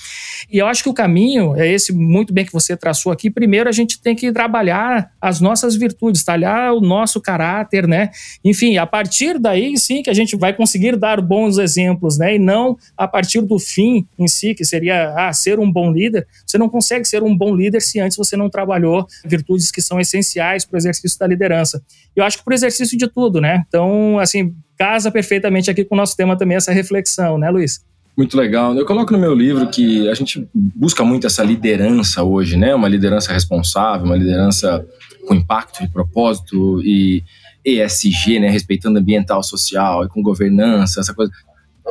E 0.52 0.58
eu 0.58 0.68
acho 0.68 0.84
que 0.84 0.90
o 0.90 0.94
caminho 0.94 1.56
é 1.56 1.72
esse, 1.72 1.94
muito 1.94 2.34
bem 2.34 2.46
que 2.46 2.54
você 2.54 2.76
traçou 2.76 3.12
aqui. 3.12 3.30
Primeiro, 3.30 3.70
a 3.70 3.72
gente 3.72 4.02
tem 4.02 4.16
que 4.16 4.32
trabalhar 4.32 5.12
as 5.22 5.40
nossas 5.40 5.76
virtudes, 5.76 6.24
talhar 6.24 6.74
o 6.74 6.82
nosso 6.82 7.22
caráter, 7.22 7.88
né? 7.88 8.10
Enfim, 8.44 8.78
a 8.78 8.86
partir 8.86 9.40
daí 9.40 9.78
sim 9.78 10.02
que 10.02 10.10
a 10.10 10.14
gente 10.14 10.36
vai 10.36 10.54
conseguir 10.54 10.96
dar 10.98 11.22
bons 11.22 11.58
exemplos, 11.58 12.18
né? 12.18 12.36
E 12.36 12.40
não 12.40 12.78
a 12.98 13.08
partir 13.08 13.42
do 13.42 13.60
fim 13.60 14.08
em 14.18 14.28
si, 14.28 14.54
que 14.54 14.66
seria 14.66 15.14
ah, 15.18 15.34
ser 15.34 15.60
um 15.60 15.72
bom 15.72 15.92
líder. 15.92 16.28
Você 16.46 16.58
não 16.58 16.70
consegue 16.70 17.06
ser 17.06 17.24
um 17.24 17.36
bom 17.36 17.56
líder 17.56 17.82
se 17.82 18.00
antes 18.00 18.18
você 18.18 18.36
não 18.38 18.50
trabalhou 18.50 19.06
virtudes 19.26 19.72
que 19.72 19.82
são 19.82 20.00
essenciais 20.00 20.66
para 20.66 20.76
o 20.76 20.78
exercício 20.78 21.18
da 21.20 21.28
liderança. 21.28 21.82
Eu 22.16 22.24
acho 22.24 22.38
que 22.38 22.44
para 22.44 22.52
o 22.52 22.56
exercício 22.56 22.98
de 22.98 23.08
tudo, 23.08 23.40
né? 23.42 23.64
Então, 23.68 24.20
assim, 24.20 24.56
casa 24.80 25.12
perfeitamente 25.12 25.70
aqui 25.70 25.84
com 25.84 25.94
o 25.94 25.98
nosso 25.98 26.16
tema 26.16 26.38
também 26.38 26.56
essa 26.56 26.72
reflexão, 26.72 27.38
né, 27.38 27.50
Luiz? 27.50 27.84
Muito 28.18 28.38
legal. 28.38 28.76
Eu 28.76 28.86
coloco 28.86 29.12
no 29.12 29.20
meu 29.20 29.34
livro 29.34 29.68
que 29.68 30.08
a 30.10 30.14
gente 30.14 30.48
busca 30.54 31.04
muito 31.04 31.28
essa 31.28 31.44
liderança 31.44 32.24
hoje, 32.24 32.58
né? 32.58 32.74
Uma 32.74 32.88
liderança 32.88 33.32
responsável, 33.32 34.06
uma 34.06 34.16
liderança 34.16 34.86
com 35.28 35.36
impacto 35.36 35.84
e 35.84 35.88
propósito 35.88 36.82
e 36.84 37.24
ESG, 37.64 38.40
né? 38.40 38.50
Respeitando 38.50 39.00
ambiental, 39.00 39.44
social 39.44 40.06
e 40.06 40.10
com 40.10 40.22
governança, 40.22 41.02
essa 41.02 41.14
coisa. 41.14 41.32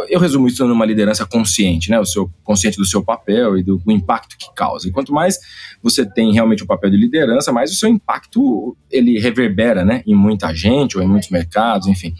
Eu 0.08 0.20
resumo 0.20 0.48
isso 0.48 0.66
numa 0.66 0.84
liderança 0.84 1.26
consciente, 1.26 1.90
né? 1.90 1.98
O 1.98 2.06
seu 2.06 2.30
consciente 2.42 2.76
do 2.78 2.84
seu 2.86 3.02
papel 3.02 3.58
e 3.58 3.62
do, 3.62 3.78
do 3.78 3.92
impacto 3.92 4.36
que 4.38 4.54
causa. 4.54 4.88
E 4.88 4.90
quanto 4.90 5.12
mais 5.12 5.38
você 5.82 6.04
tem 6.04 6.32
realmente 6.32 6.62
o 6.62 6.64
um 6.64 6.68
papel 6.68 6.90
de 6.90 6.96
liderança, 6.96 7.52
mais 7.52 7.70
o 7.70 7.74
seu 7.74 7.88
impacto 7.88 8.76
ele 8.90 9.18
reverbera, 9.18 9.84
né? 9.84 10.02
Em 10.06 10.14
muita 10.14 10.54
gente 10.54 10.96
ou 10.96 11.02
em 11.02 11.08
muitos 11.08 11.30
mercados, 11.30 11.86
enfim. 11.86 12.14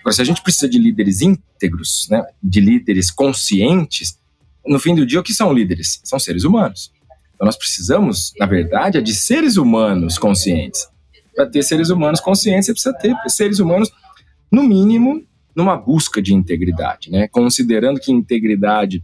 Agora, 0.00 0.14
se 0.14 0.22
a 0.22 0.24
gente 0.24 0.42
precisa 0.42 0.68
de 0.68 0.78
líderes 0.78 1.20
íntegros, 1.20 2.06
né, 2.10 2.24
de 2.42 2.60
líderes 2.60 3.10
conscientes, 3.10 4.18
no 4.66 4.78
fim 4.78 4.94
do 4.94 5.06
dia, 5.06 5.20
o 5.20 5.22
que 5.22 5.32
são 5.32 5.52
líderes? 5.52 6.00
São 6.04 6.18
seres 6.18 6.44
humanos. 6.44 6.92
Então, 7.34 7.46
nós 7.46 7.56
precisamos, 7.56 8.32
na 8.38 8.46
verdade, 8.46 8.98
é 8.98 9.00
de 9.00 9.14
seres 9.14 9.56
humanos 9.56 10.18
conscientes. 10.18 10.88
Para 11.34 11.46
ter 11.46 11.62
seres 11.62 11.90
humanos 11.90 12.20
conscientes, 12.20 12.66
você 12.66 12.72
precisa 12.72 12.94
ter 12.96 13.14
seres 13.28 13.58
humanos, 13.58 13.90
no 14.50 14.62
mínimo, 14.62 15.22
numa 15.54 15.76
busca 15.76 16.20
de 16.20 16.34
integridade. 16.34 17.10
Né? 17.10 17.28
Considerando 17.28 18.00
que 18.00 18.10
integridade, 18.10 19.02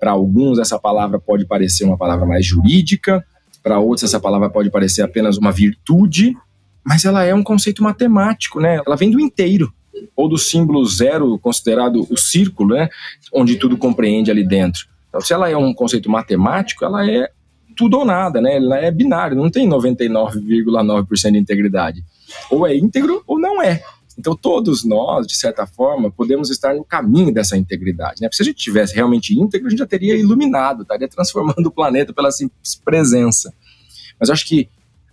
para 0.00 0.12
alguns, 0.12 0.58
essa 0.58 0.78
palavra 0.78 1.18
pode 1.18 1.46
parecer 1.46 1.84
uma 1.84 1.98
palavra 1.98 2.26
mais 2.26 2.44
jurídica, 2.44 3.24
para 3.62 3.78
outros, 3.78 4.04
essa 4.04 4.20
palavra 4.20 4.50
pode 4.50 4.70
parecer 4.70 5.02
apenas 5.02 5.38
uma 5.38 5.50
virtude, 5.50 6.36
mas 6.84 7.04
ela 7.04 7.24
é 7.24 7.34
um 7.34 7.42
conceito 7.42 7.82
matemático, 7.82 8.60
né? 8.60 8.80
ela 8.86 8.96
vem 8.96 9.10
do 9.10 9.18
inteiro 9.18 9.72
ou 10.16 10.28
do 10.28 10.38
símbolo 10.38 10.84
zero, 10.84 11.38
considerado 11.38 12.06
o 12.10 12.16
círculo, 12.16 12.74
né, 12.74 12.88
onde 13.32 13.56
tudo 13.56 13.76
compreende 13.76 14.30
ali 14.30 14.46
dentro. 14.46 14.86
Então, 15.08 15.20
se 15.20 15.32
ela 15.32 15.48
é 15.48 15.56
um 15.56 15.72
conceito 15.72 16.10
matemático, 16.10 16.84
ela 16.84 17.08
é 17.08 17.30
tudo 17.76 17.98
ou 17.98 18.04
nada, 18.04 18.40
né? 18.40 18.56
Ela 18.56 18.78
é 18.78 18.90
binário, 18.90 19.36
não 19.36 19.50
tem 19.50 19.68
99,9% 19.68 21.32
de 21.32 21.38
integridade. 21.38 22.04
Ou 22.50 22.66
é 22.66 22.76
íntegro 22.76 23.22
ou 23.26 23.38
não 23.38 23.62
é. 23.62 23.82
Então, 24.18 24.36
todos 24.36 24.84
nós, 24.84 25.26
de 25.26 25.36
certa 25.36 25.66
forma, 25.66 26.10
podemos 26.10 26.50
estar 26.50 26.74
no 26.74 26.84
caminho 26.84 27.32
dessa 27.32 27.56
integridade. 27.56 28.20
Né? 28.20 28.28
Porque 28.28 28.36
se 28.36 28.42
a 28.42 28.44
gente 28.44 28.56
tivesse 28.56 28.94
realmente 28.94 29.38
íntegro, 29.38 29.66
a 29.66 29.70
gente 29.70 29.78
já 29.80 29.86
teria 29.86 30.16
iluminado, 30.16 30.82
estaria 30.82 31.08
transformando 31.08 31.66
o 31.66 31.70
planeta 31.70 32.12
pela 32.12 32.30
simples 32.30 32.76
presença. 32.76 33.52
Mas 34.18 34.30
acho 34.30 34.46
que 34.46 34.68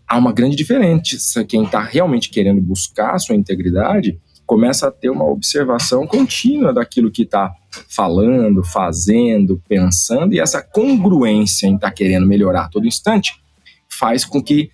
há 0.07 0.17
uma 0.17 0.31
grande 0.31 0.55
diferença. 0.55 1.43
Quem 1.45 1.63
está 1.63 1.81
realmente 1.81 2.29
querendo 2.29 2.61
buscar 2.61 3.15
a 3.15 3.19
sua 3.19 3.35
integridade 3.35 4.19
começa 4.51 4.89
a 4.89 4.91
ter 4.91 5.09
uma 5.09 5.23
observação 5.23 6.05
contínua 6.05 6.73
daquilo 6.73 7.09
que 7.09 7.21
está 7.21 7.55
falando, 7.87 8.61
fazendo, 8.65 9.63
pensando, 9.65 10.33
e 10.33 10.41
essa 10.41 10.61
congruência 10.61 11.67
em 11.67 11.75
estar 11.75 11.87
tá 11.87 11.93
querendo 11.93 12.27
melhorar 12.27 12.65
a 12.65 12.67
todo 12.67 12.85
instante 12.85 13.41
faz 13.87 14.25
com 14.25 14.43
que 14.43 14.69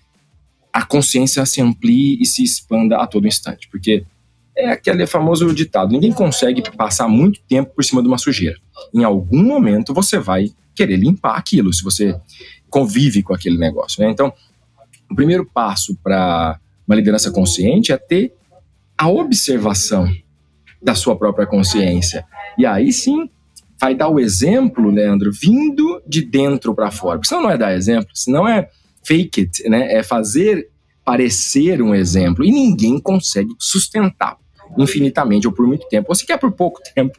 a 0.72 0.84
consciência 0.84 1.46
se 1.46 1.60
amplie 1.60 2.20
e 2.20 2.26
se 2.26 2.42
expanda 2.42 2.96
a 2.96 3.06
todo 3.06 3.28
instante, 3.28 3.68
porque 3.70 4.04
é 4.56 4.72
aquele 4.72 5.06
famoso 5.06 5.54
ditado: 5.54 5.92
ninguém 5.92 6.12
consegue 6.12 6.60
passar 6.76 7.06
muito 7.06 7.40
tempo 7.48 7.72
por 7.72 7.84
cima 7.84 8.02
de 8.02 8.08
uma 8.08 8.18
sujeira. 8.18 8.56
Em 8.92 9.04
algum 9.04 9.44
momento 9.44 9.94
você 9.94 10.18
vai 10.18 10.50
querer 10.74 10.96
limpar 10.96 11.36
aquilo, 11.36 11.72
se 11.72 11.84
você 11.84 12.20
convive 12.68 13.22
com 13.22 13.32
aquele 13.32 13.56
negócio. 13.56 14.02
Né? 14.02 14.10
Então, 14.10 14.32
o 15.08 15.14
primeiro 15.14 15.46
passo 15.46 15.96
para 16.02 16.58
uma 16.84 16.96
liderança 16.96 17.30
consciente 17.30 17.92
é 17.92 17.96
ter 17.96 18.37
a 18.98 19.08
observação 19.08 20.08
da 20.82 20.94
sua 20.94 21.16
própria 21.16 21.46
consciência. 21.46 22.24
E 22.58 22.66
aí 22.66 22.92
sim 22.92 23.30
vai 23.80 23.94
dar 23.94 24.08
o 24.08 24.18
exemplo, 24.18 24.90
Leandro, 24.90 25.30
vindo 25.32 26.02
de 26.06 26.22
dentro 26.22 26.74
para 26.74 26.90
fora. 26.90 27.18
Porque 27.18 27.28
senão 27.28 27.44
não 27.44 27.50
é 27.50 27.56
dar 27.56 27.74
exemplo, 27.74 28.10
senão 28.12 28.46
é 28.46 28.68
fake 29.04 29.40
it, 29.42 29.68
né? 29.68 29.92
É 29.92 30.02
fazer 30.02 30.68
parecer 31.04 31.80
um 31.80 31.94
exemplo. 31.94 32.44
E 32.44 32.50
ninguém 32.50 32.98
consegue 32.98 33.50
sustentar 33.58 34.36
infinitamente 34.76 35.46
ou 35.46 35.52
por 35.52 35.66
muito 35.66 35.88
tempo, 35.88 36.08
ou 36.10 36.14
sequer 36.14 36.38
por 36.38 36.52
pouco 36.52 36.80
tempo, 36.94 37.18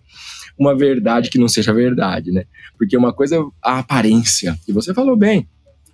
uma 0.57 0.75
verdade 0.77 1.29
que 1.29 1.39
não 1.39 1.47
seja 1.47 1.73
verdade, 1.73 2.31
né? 2.31 2.43
Porque 2.77 2.95
uma 2.95 3.13
coisa 3.13 3.37
é 3.37 3.39
a 3.63 3.79
aparência, 3.79 4.57
e 4.67 4.71
você 4.71 4.93
falou 4.93 5.15
bem, 5.15 5.47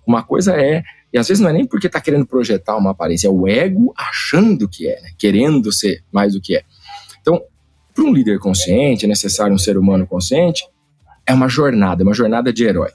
uma 0.06 0.22
coisa 0.22 0.54
é 0.54 0.82
e 1.12 1.18
às 1.18 1.28
vezes 1.28 1.40
não 1.40 1.48
é 1.48 1.52
nem 1.52 1.66
porque 1.66 1.86
está 1.86 2.00
querendo 2.00 2.26
projetar 2.26 2.76
uma 2.76 2.90
aparência, 2.90 3.26
é 3.26 3.30
o 3.30 3.48
ego 3.48 3.92
achando 3.96 4.68
que 4.68 4.86
é, 4.86 5.00
né? 5.00 5.10
querendo 5.18 5.72
ser 5.72 6.04
mais 6.12 6.34
do 6.34 6.40
que 6.40 6.56
é. 6.56 6.62
Então, 7.20 7.42
para 7.94 8.04
um 8.04 8.12
líder 8.12 8.38
consciente, 8.38 9.06
é 9.06 9.08
necessário 9.08 9.54
um 9.54 9.58
ser 9.58 9.78
humano 9.78 10.06
consciente, 10.06 10.64
é 11.24 11.32
uma 11.32 11.48
jornada, 11.48 12.02
é 12.02 12.04
uma 12.04 12.14
jornada 12.14 12.52
de 12.52 12.64
herói. 12.64 12.90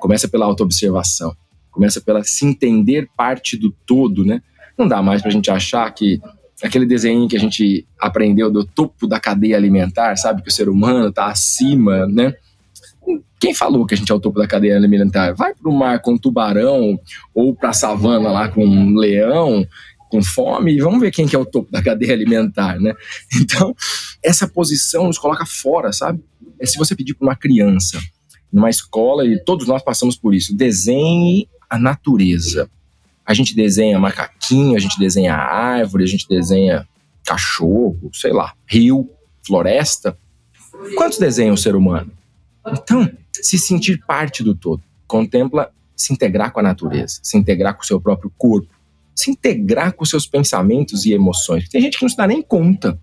Começa 0.00 0.26
pela 0.26 0.46
autoobservação, 0.46 1.36
começa 1.70 2.00
pela 2.00 2.24
se 2.24 2.46
entender 2.46 3.08
parte 3.16 3.56
do 3.56 3.70
todo, 3.84 4.24
né? 4.24 4.40
Não 4.78 4.88
dá 4.88 5.02
mais 5.02 5.20
para 5.20 5.28
a 5.28 5.32
gente 5.32 5.50
achar 5.50 5.92
que 5.92 6.18
aquele 6.62 6.86
desenho 6.86 7.28
que 7.28 7.36
a 7.36 7.40
gente 7.40 7.86
aprendeu 7.98 8.50
do 8.50 8.64
topo 8.64 9.06
da 9.06 9.20
cadeia 9.20 9.56
alimentar, 9.56 10.16
sabe? 10.16 10.40
Que 10.40 10.48
o 10.48 10.52
ser 10.52 10.68
humano 10.68 11.08
está 11.08 11.26
acima, 11.26 12.06
né? 12.06 12.34
Quem 13.40 13.54
falou 13.54 13.86
que 13.86 13.94
a 13.94 13.96
gente 13.96 14.12
é 14.12 14.14
o 14.14 14.20
topo 14.20 14.38
da 14.38 14.46
cadeia 14.46 14.76
alimentar? 14.76 15.32
Vai 15.32 15.54
para 15.54 15.70
o 15.70 15.74
mar 15.74 16.00
com 16.02 16.12
um 16.12 16.18
tubarão 16.18 17.00
ou 17.34 17.54
para 17.54 17.70
a 17.70 17.72
savana 17.72 18.30
lá 18.30 18.48
com 18.48 18.64
um 18.64 18.94
leão 18.94 19.66
com 20.10 20.22
fome 20.22 20.74
e 20.74 20.80
vamos 20.80 21.00
ver 21.00 21.10
quem 21.10 21.26
que 21.26 21.36
é 21.36 21.38
o 21.38 21.46
topo 21.46 21.70
da 21.70 21.82
cadeia 21.82 22.12
alimentar, 22.12 22.78
né? 22.78 22.92
Então, 23.40 23.74
essa 24.22 24.46
posição 24.46 25.06
nos 25.06 25.18
coloca 25.18 25.46
fora, 25.46 25.92
sabe? 25.92 26.22
É 26.58 26.66
se 26.66 26.76
você 26.76 26.94
pedir 26.94 27.14
para 27.14 27.28
uma 27.28 27.36
criança 27.36 27.98
numa 28.52 28.68
escola 28.68 29.24
e 29.24 29.42
todos 29.42 29.66
nós 29.66 29.82
passamos 29.82 30.16
por 30.16 30.34
isso, 30.34 30.54
desenhe 30.54 31.48
a 31.70 31.78
natureza. 31.78 32.68
A 33.24 33.32
gente 33.32 33.54
desenha 33.54 33.98
macaquinho, 33.98 34.76
a 34.76 34.80
gente 34.80 34.98
desenha 34.98 35.34
árvore, 35.34 36.02
a 36.02 36.08
gente 36.08 36.28
desenha 36.28 36.86
cachorro, 37.24 38.10
sei 38.12 38.32
lá, 38.32 38.52
rio, 38.66 39.08
floresta. 39.46 40.18
Quantos 40.96 41.18
desenham 41.18 41.54
o 41.54 41.58
ser 41.58 41.76
humano? 41.76 42.10
Então, 42.66 43.08
se 43.32 43.58
sentir 43.58 44.04
parte 44.06 44.42
do 44.42 44.54
todo, 44.54 44.82
contempla 45.06 45.72
se 45.96 46.12
integrar 46.12 46.52
com 46.52 46.60
a 46.60 46.62
natureza, 46.62 47.20
se 47.22 47.36
integrar 47.36 47.74
com 47.74 47.82
o 47.82 47.86
seu 47.86 48.00
próprio 48.00 48.32
corpo, 48.36 48.68
se 49.14 49.30
integrar 49.30 49.92
com 49.92 50.04
seus 50.04 50.26
pensamentos 50.26 51.04
e 51.04 51.12
emoções. 51.12 51.68
Tem 51.68 51.80
gente 51.80 51.98
que 51.98 52.04
não 52.04 52.08
se 52.08 52.16
dá 52.16 52.26
nem 52.26 52.42
conta 52.42 52.98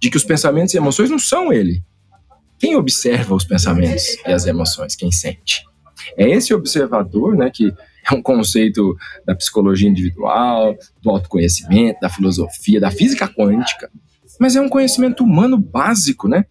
de 0.00 0.10
que 0.10 0.16
os 0.16 0.24
pensamentos 0.24 0.74
e 0.74 0.76
emoções 0.76 1.10
não 1.10 1.18
são 1.18 1.52
ele. 1.52 1.82
Quem 2.58 2.76
observa 2.76 3.34
os 3.34 3.44
pensamentos 3.44 4.16
e 4.26 4.32
as 4.32 4.46
emoções? 4.46 4.94
Quem 4.94 5.10
sente? 5.10 5.64
É 6.16 6.28
esse 6.28 6.52
observador, 6.52 7.36
né, 7.36 7.50
que 7.50 7.72
é 8.10 8.14
um 8.14 8.22
conceito 8.22 8.96
da 9.26 9.34
psicologia 9.34 9.88
individual, 9.88 10.76
do 11.02 11.10
autoconhecimento, 11.10 12.00
da 12.00 12.08
filosofia, 12.08 12.80
da 12.80 12.90
física 12.90 13.28
quântica, 13.28 13.90
mas 14.40 14.56
é 14.56 14.60
um 14.60 14.68
conhecimento 14.68 15.24
humano 15.24 15.56
básico, 15.56 16.28
né, 16.28 16.44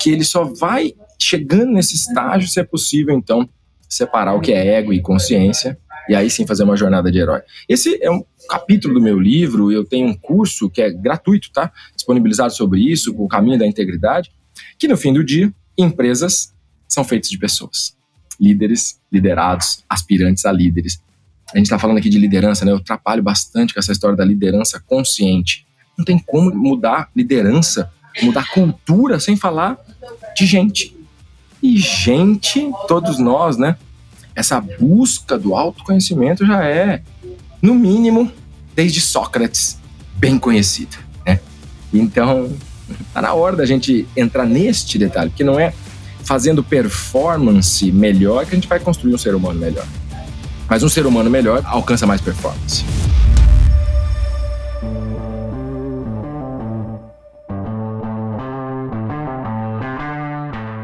que 0.00 0.10
ele 0.10 0.24
só 0.24 0.44
vai 0.44 0.94
chegando 1.24 1.72
nesse 1.72 1.94
estágio, 1.94 2.48
se 2.48 2.60
é 2.60 2.64
possível, 2.64 3.14
então, 3.16 3.48
separar 3.88 4.34
o 4.34 4.40
que 4.40 4.52
é 4.52 4.74
ego 4.74 4.92
e 4.92 5.00
consciência, 5.00 5.78
e 6.08 6.14
aí 6.14 6.28
sim 6.28 6.46
fazer 6.46 6.64
uma 6.64 6.76
jornada 6.76 7.10
de 7.10 7.18
herói. 7.18 7.40
Esse 7.66 7.98
é 8.02 8.10
um 8.10 8.22
capítulo 8.48 8.94
do 8.94 9.00
meu 9.00 9.18
livro, 9.18 9.72
eu 9.72 9.84
tenho 9.84 10.06
um 10.06 10.14
curso 10.14 10.68
que 10.68 10.82
é 10.82 10.90
gratuito, 10.90 11.50
tá? 11.50 11.72
Disponibilizado 11.96 12.52
sobre 12.52 12.80
isso, 12.80 13.14
o 13.16 13.26
caminho 13.26 13.58
da 13.58 13.66
integridade, 13.66 14.30
que 14.78 14.86
no 14.86 14.98
fim 14.98 15.14
do 15.14 15.24
dia, 15.24 15.52
empresas 15.78 16.52
são 16.86 17.02
feitas 17.02 17.30
de 17.30 17.38
pessoas. 17.38 17.96
Líderes, 18.38 19.00
liderados, 19.10 19.82
aspirantes 19.88 20.44
a 20.44 20.52
líderes. 20.52 21.00
A 21.54 21.56
gente 21.56 21.66
está 21.66 21.78
falando 21.78 21.98
aqui 21.98 22.10
de 22.10 22.18
liderança, 22.18 22.64
né? 22.64 22.72
Eu 22.72 22.80
trabalho 22.80 23.22
bastante 23.22 23.72
com 23.72 23.80
essa 23.80 23.92
história 23.92 24.16
da 24.16 24.24
liderança 24.24 24.78
consciente. 24.86 25.66
Não 25.96 26.04
tem 26.04 26.18
como 26.18 26.54
mudar 26.54 27.08
liderança, 27.16 27.90
mudar 28.22 28.50
cultura 28.52 29.18
sem 29.18 29.36
falar 29.36 29.78
de 30.36 30.44
gente. 30.44 30.94
E 31.64 31.78
gente, 31.78 32.70
todos 32.86 33.18
nós, 33.18 33.56
né? 33.56 33.76
Essa 34.36 34.60
busca 34.60 35.38
do 35.38 35.54
autoconhecimento 35.54 36.44
já 36.44 36.62
é, 36.62 37.00
no 37.62 37.74
mínimo, 37.74 38.30
desde 38.76 39.00
Sócrates, 39.00 39.78
bem 40.14 40.38
conhecida, 40.38 40.98
né? 41.26 41.40
Então, 41.90 42.52
tá 43.14 43.22
na 43.22 43.32
hora 43.32 43.56
da 43.56 43.64
gente 43.64 44.06
entrar 44.14 44.44
neste 44.44 44.98
detalhe, 44.98 45.30
porque 45.30 45.42
não 45.42 45.58
é 45.58 45.72
fazendo 46.22 46.62
performance 46.62 47.90
melhor 47.90 48.44
que 48.44 48.52
a 48.52 48.56
gente 48.56 48.68
vai 48.68 48.78
construir 48.78 49.14
um 49.14 49.18
ser 49.18 49.34
humano 49.34 49.58
melhor. 49.58 49.86
Mas 50.68 50.82
um 50.82 50.88
ser 50.90 51.06
humano 51.06 51.30
melhor 51.30 51.62
alcança 51.64 52.06
mais 52.06 52.20
performance. 52.20 52.84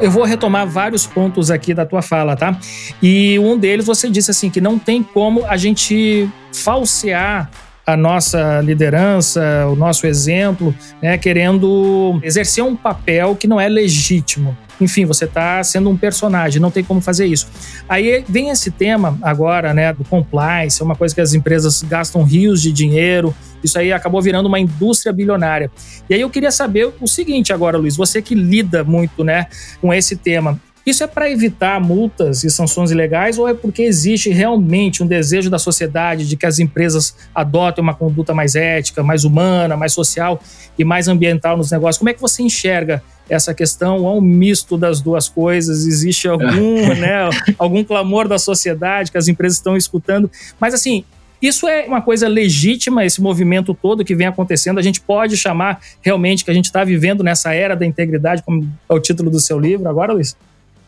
Eu 0.01 0.11
vou 0.11 0.25
retomar 0.25 0.67
vários 0.67 1.07
pontos 1.07 1.51
aqui 1.51 1.75
da 1.75 1.85
tua 1.85 2.01
fala, 2.01 2.35
tá? 2.35 2.59
E 3.03 3.39
um 3.39 3.59
deles 3.59 3.85
você 3.85 4.09
disse 4.09 4.31
assim 4.31 4.49
que 4.49 4.61
não 4.61 4.79
tem 4.79 5.03
como 5.03 5.45
a 5.45 5.57
gente 5.57 6.29
falsear 6.53 7.51
a 7.87 7.97
nossa 7.97 8.61
liderança, 8.61 9.67
o 9.71 9.75
nosso 9.75 10.07
exemplo, 10.07 10.75
né, 11.03 11.19
querendo 11.19 12.21
exercer 12.23 12.63
um 12.63 12.77
papel 12.77 13.35
que 13.35 13.47
não 13.47 13.61
é 13.61 13.69
legítimo. 13.69 14.57
Enfim, 14.81 15.05
você 15.05 15.27
está 15.27 15.63
sendo 15.63 15.91
um 15.91 15.97
personagem, 15.97 16.61
não 16.61 16.71
tem 16.71 16.83
como 16.83 17.01
fazer 17.01 17.27
isso. 17.27 17.49
Aí 17.89 18.25
vem 18.27 18.49
esse 18.49 18.71
tema 18.71 19.19
agora, 19.21 19.75
né, 19.75 19.93
do 19.93 20.05
compliance, 20.05 20.81
é 20.81 20.85
uma 20.85 20.97
coisa 20.97 21.15
que 21.15 21.21
as 21.21 21.35
empresas 21.35 21.83
gastam 21.83 22.23
rios 22.23 22.63
de 22.63 22.73
dinheiro. 22.73 23.35
Isso 23.63 23.79
aí 23.79 23.93
acabou 23.93 24.23
virando 24.23 24.47
uma 24.47 24.59
indústria 24.59 25.13
bilionária. 25.13 25.71
E 26.09 26.15
aí 26.15 26.21
eu 26.21 26.31
queria 26.31 26.51
saber 26.51 26.91
o 26.99 27.07
seguinte 27.07 27.53
agora, 27.53 27.77
Luiz, 27.77 27.95
você 27.95 28.23
que 28.23 28.35
lida 28.35 28.83
muito, 28.83 29.23
né, 29.23 29.47
com 29.81 29.93
esse 29.93 30.17
tema. 30.17 30.59
Isso 30.91 31.05
é 31.05 31.07
para 31.07 31.31
evitar 31.31 31.81
multas 31.81 32.43
e 32.43 32.51
sanções 32.51 32.91
ilegais 32.91 33.39
ou 33.39 33.47
é 33.47 33.55
porque 33.55 33.83
existe 33.83 34.29
realmente 34.31 35.05
um 35.05 35.07
desejo 35.07 35.49
da 35.49 35.57
sociedade 35.57 36.29
de 36.29 36.37
que 36.37 36.45
as 36.45 36.59
empresas 36.59 37.15
adotem 37.33 37.81
uma 37.81 37.95
conduta 37.95 38.35
mais 38.35 38.57
ética, 38.57 39.01
mais 39.01 39.25
humana, 39.25 39.77
mais 39.77 39.93
social 39.93 40.43
e 40.77 40.85
mais 40.85 41.07
ambiental 41.07 41.57
nos 41.57 41.71
negócios? 41.71 41.97
Como 41.97 42.09
é 42.09 42.13
que 42.13 42.21
você 42.21 42.43
enxerga 42.43 43.01
essa 43.29 43.55
questão 43.55 44.03
ou 44.03 44.19
um 44.19 44.21
misto 44.21 44.77
das 44.77 45.01
duas 45.01 45.29
coisas? 45.29 45.87
Existe 45.87 46.27
algum, 46.27 46.89
né, 46.99 47.31
algum 47.57 47.85
clamor 47.85 48.27
da 48.27 48.37
sociedade 48.37 49.13
que 49.13 49.19
as 49.19 49.29
empresas 49.29 49.59
estão 49.59 49.77
escutando? 49.77 50.29
Mas 50.59 50.75
assim, 50.75 51.05
isso 51.41 51.69
é 51.69 51.87
uma 51.87 52.03
coisa 52.03 52.27
legítima, 52.27 53.05
esse 53.05 53.23
movimento 53.23 53.73
todo 53.75 54.05
que 54.05 54.17
vem 54.17 54.27
acontecendo. 54.27 54.81
A 54.81 54.83
gente 54.83 55.01
pode 55.01 55.37
chamar 55.37 55.81
realmente 56.03 56.45
que 56.45 56.51
a 56.51 56.55
gente 56.55 56.65
está 56.65 56.83
vivendo 56.83 57.23
nessa 57.23 57.55
era 57.55 57.77
da 57.77 57.87
integridade, 57.87 58.43
como 58.43 58.69
é 58.89 58.93
o 58.93 58.99
título 58.99 59.31
do 59.31 59.39
seu 59.39 59.57
livro 59.57 59.89
agora, 59.89 60.13
Luiz? 60.13 60.37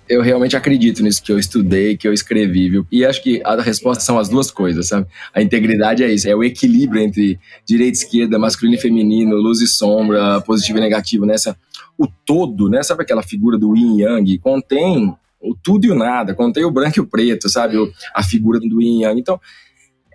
Eu 0.09 0.21
realmente 0.21 0.57
acredito 0.57 1.03
nisso 1.03 1.23
que 1.23 1.33
eu 1.33 1.39
estudei, 1.39 1.97
que 1.97 2.07
eu 2.07 2.13
escrevi, 2.13 2.69
viu? 2.69 2.87
E 2.91 3.05
acho 3.05 3.23
que 3.23 3.41
a 3.45 3.61
resposta 3.61 4.03
são 4.03 4.19
as 4.19 4.29
duas 4.29 4.51
coisas, 4.51 4.89
sabe? 4.89 5.07
A 5.33 5.41
integridade 5.41 6.03
é 6.03 6.13
isso, 6.13 6.29
é 6.29 6.35
o 6.35 6.45
equilíbrio 6.45 7.01
entre 7.01 7.39
direita 7.67 7.99
e 7.99 8.03
esquerda, 8.03 8.39
masculino 8.39 8.77
e 8.77 8.81
feminino, 8.81 9.37
luz 9.37 9.61
e 9.61 9.67
sombra, 9.67 10.41
positivo 10.41 10.79
e 10.79 10.81
negativo, 10.81 11.25
nessa 11.25 11.57
o 11.97 12.07
todo, 12.07 12.69
né? 12.69 12.83
Sabe 12.83 13.03
aquela 13.03 13.23
figura 13.23 13.59
do 13.59 13.77
yin 13.77 14.01
yang? 14.01 14.39
Contém 14.39 15.15
o 15.41 15.55
tudo 15.55 15.87
e 15.87 15.91
o 15.91 15.95
nada, 15.95 16.35
contém 16.35 16.65
o 16.65 16.71
branco 16.71 16.99
e 16.99 17.01
o 17.01 17.07
preto, 17.07 17.49
sabe? 17.49 17.77
A 18.15 18.23
figura 18.23 18.59
do 18.61 18.81
yin 18.81 19.03
yang. 19.03 19.21
Então, 19.21 19.41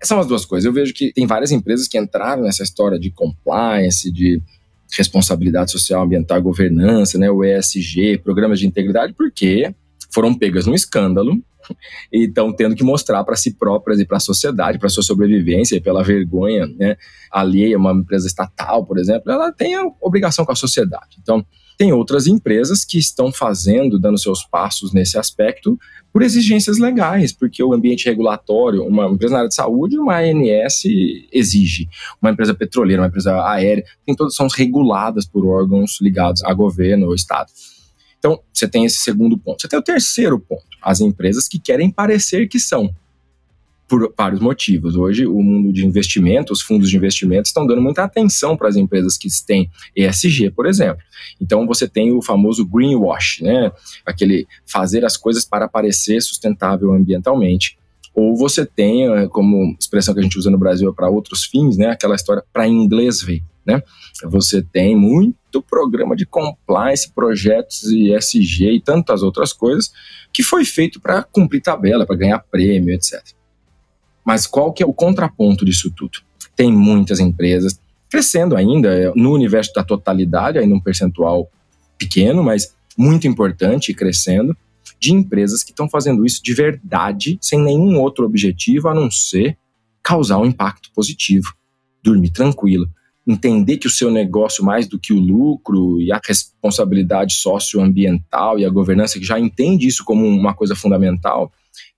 são 0.03 0.19
as 0.19 0.27
duas 0.27 0.45
coisas. 0.45 0.65
Eu 0.65 0.73
vejo 0.73 0.93
que 0.93 1.11
tem 1.11 1.25
várias 1.25 1.51
empresas 1.51 1.87
que 1.87 1.97
entraram 1.97 2.43
nessa 2.43 2.63
história 2.63 2.99
de 2.99 3.09
compliance, 3.11 4.11
de 4.11 4.41
responsabilidade 4.95 5.71
social, 5.71 6.03
ambiental, 6.03 6.41
governança, 6.41 7.17
né, 7.17 7.29
o 7.29 7.43
ESG, 7.43 8.19
programas 8.19 8.59
de 8.59 8.67
integridade, 8.67 9.13
porque 9.13 9.73
foram 10.11 10.33
pegas 10.33 10.65
num 10.65 10.73
escândalo 10.73 11.41
e 12.11 12.25
estão 12.25 12.53
tendo 12.53 12.75
que 12.75 12.83
mostrar 12.83 13.23
para 13.23 13.35
si 13.35 13.53
próprias 13.53 13.99
e 13.99 14.05
para 14.05 14.17
a 14.17 14.21
sociedade, 14.21 14.79
para 14.79 14.89
sua 14.89 15.03
sobrevivência 15.03 15.75
e 15.75 15.81
pela 15.81 16.03
vergonha 16.03 16.67
né, 16.67 16.95
alheia, 17.31 17.77
uma 17.77 17.91
empresa 17.91 18.27
estatal, 18.27 18.85
por 18.85 18.97
exemplo, 18.97 19.31
ela 19.31 19.51
tem 19.51 19.75
a 19.75 19.83
obrigação 20.01 20.45
com 20.45 20.51
a 20.51 20.55
sociedade. 20.55 21.17
Então, 21.21 21.45
tem 21.77 21.93
outras 21.93 22.25
empresas 22.25 22.83
que 22.83 22.97
estão 22.97 23.31
fazendo, 23.31 23.99
dando 23.99 24.17
seus 24.17 24.43
passos 24.43 24.91
nesse 24.91 25.17
aspecto, 25.17 25.77
por 26.11 26.23
exigências 26.23 26.79
legais, 26.79 27.31
porque 27.31 27.63
o 27.63 27.73
ambiente 27.73 28.05
regulatório, 28.05 28.83
uma 28.83 29.05
empresa 29.05 29.33
na 29.33 29.39
área 29.39 29.49
de 29.49 29.55
saúde, 29.55 29.99
uma 29.99 30.17
ANS 30.17 30.83
exige, 31.31 31.87
uma 32.19 32.31
empresa 32.31 32.55
petroleira, 32.55 33.03
uma 33.03 33.07
empresa 33.07 33.45
aérea, 33.47 33.85
tem 34.03 34.15
todas 34.15 34.35
são 34.35 34.47
reguladas 34.47 35.27
por 35.27 35.45
órgãos 35.45 35.99
ligados 36.01 36.43
a 36.43 36.53
governo 36.53 37.07
ou 37.07 37.13
Estado. 37.13 37.51
Então, 38.17 38.39
você 38.51 38.67
tem 38.67 38.83
esse 38.83 38.97
segundo 38.97 39.37
ponto. 39.37 39.61
Você 39.61 39.67
tem 39.67 39.77
o 39.77 39.83
terceiro 39.83 40.39
ponto, 40.39 40.65
as 40.81 40.99
empresas 40.99 41.47
que 41.47 41.59
querem 41.59 41.91
parecer 41.91 42.47
que 42.47 42.59
são 42.59 42.89
por 43.87 44.13
vários 44.17 44.41
motivos. 44.41 44.95
Hoje, 44.95 45.25
o 45.25 45.41
mundo 45.41 45.71
de 45.71 45.85
investimento, 45.85 46.51
os 46.51 46.61
fundos 46.61 46.89
de 46.89 46.97
investimento 46.97 47.47
estão 47.47 47.65
dando 47.65 47.81
muita 47.81 48.03
atenção 48.03 48.57
para 48.57 48.67
as 48.67 48.75
empresas 48.75 49.17
que 49.17 49.27
têm 49.45 49.69
ESG, 49.95 50.51
por 50.51 50.65
exemplo. 50.65 51.01
Então, 51.39 51.65
você 51.65 51.87
tem 51.87 52.11
o 52.11 52.21
famoso 52.21 52.65
greenwash, 52.65 53.41
né? 53.41 53.71
Aquele 54.05 54.45
fazer 54.65 55.05
as 55.05 55.15
coisas 55.15 55.45
para 55.45 55.67
parecer 55.67 56.21
sustentável 56.21 56.91
ambientalmente. 56.93 57.77
Ou 58.13 58.35
você 58.35 58.65
tem, 58.65 59.07
eh, 59.07 59.27
como 59.27 59.75
expressão 59.79 60.13
que 60.13 60.19
a 60.19 60.23
gente 60.23 60.37
usa 60.37 60.49
no 60.49 60.57
Brasil 60.57 60.93
para 60.93 61.09
outros 61.09 61.45
fins, 61.45 61.77
né? 61.77 61.87
Aquela 61.87 62.15
história 62.15 62.43
para 62.51 62.67
inglês 62.67 63.21
ver, 63.21 63.43
né? 63.65 63.81
Você 64.25 64.61
tem 64.61 64.95
muito 64.95 65.61
programa 65.61 66.15
de 66.15 66.25
compliance, 66.25 67.11
projetos 67.13 67.83
ESG 67.83 68.71
e 68.71 68.81
tantas 68.81 69.23
outras 69.23 69.53
coisas 69.53 69.91
que 70.33 70.43
foi 70.43 70.65
feito 70.65 70.99
para 70.99 71.23
cumprir 71.23 71.61
tabela, 71.61 72.05
para 72.05 72.15
ganhar 72.15 72.39
prêmio, 72.39 72.93
etc. 72.93 73.36
Mas 74.27 74.45
qual 74.45 74.73
que 74.73 74.83
é 74.83 74.85
o 74.85 74.91
contraponto 74.91 75.63
disso 75.63 75.89
tudo? 75.89 76.19
Tem 76.53 76.69
muitas 76.69 77.21
empresas 77.21 77.79
crescendo 78.09 78.57
ainda 78.57 78.93
é, 78.93 79.09
no 79.15 79.31
universo 79.31 79.71
da 79.73 79.85
totalidade, 79.85 80.57
ainda 80.57 80.75
um 80.75 80.81
percentual 80.81 81.49
pequeno, 81.97 82.43
mas 82.43 82.75
muito 82.97 83.25
importante 83.25 83.89
e 83.89 83.95
crescendo, 83.95 84.55
de 84.99 85.13
empresas 85.13 85.63
que 85.63 85.71
estão 85.71 85.89
fazendo 85.89 86.25
isso 86.25 86.43
de 86.43 86.53
verdade, 86.53 87.37
sem 87.41 87.57
nenhum 87.57 88.01
outro 88.01 88.25
objetivo 88.25 88.89
a 88.89 88.93
não 88.93 89.09
ser 89.09 89.57
causar 90.03 90.39
um 90.39 90.45
impacto 90.45 90.91
positivo, 90.93 91.53
dormir 92.03 92.31
tranquilo, 92.31 92.89
entender 93.25 93.77
que 93.77 93.87
o 93.87 93.91
seu 93.91 94.11
negócio, 94.11 94.61
mais 94.61 94.87
do 94.87 94.99
que 94.99 95.13
o 95.13 95.19
lucro 95.19 96.01
e 96.01 96.11
a 96.11 96.19
responsabilidade 96.21 97.33
socioambiental 97.35 98.59
e 98.59 98.65
a 98.65 98.69
governança, 98.69 99.19
que 99.19 99.25
já 99.25 99.39
entende 99.39 99.87
isso 99.87 100.03
como 100.03 100.27
uma 100.27 100.53
coisa 100.53 100.75
fundamental, 100.75 101.49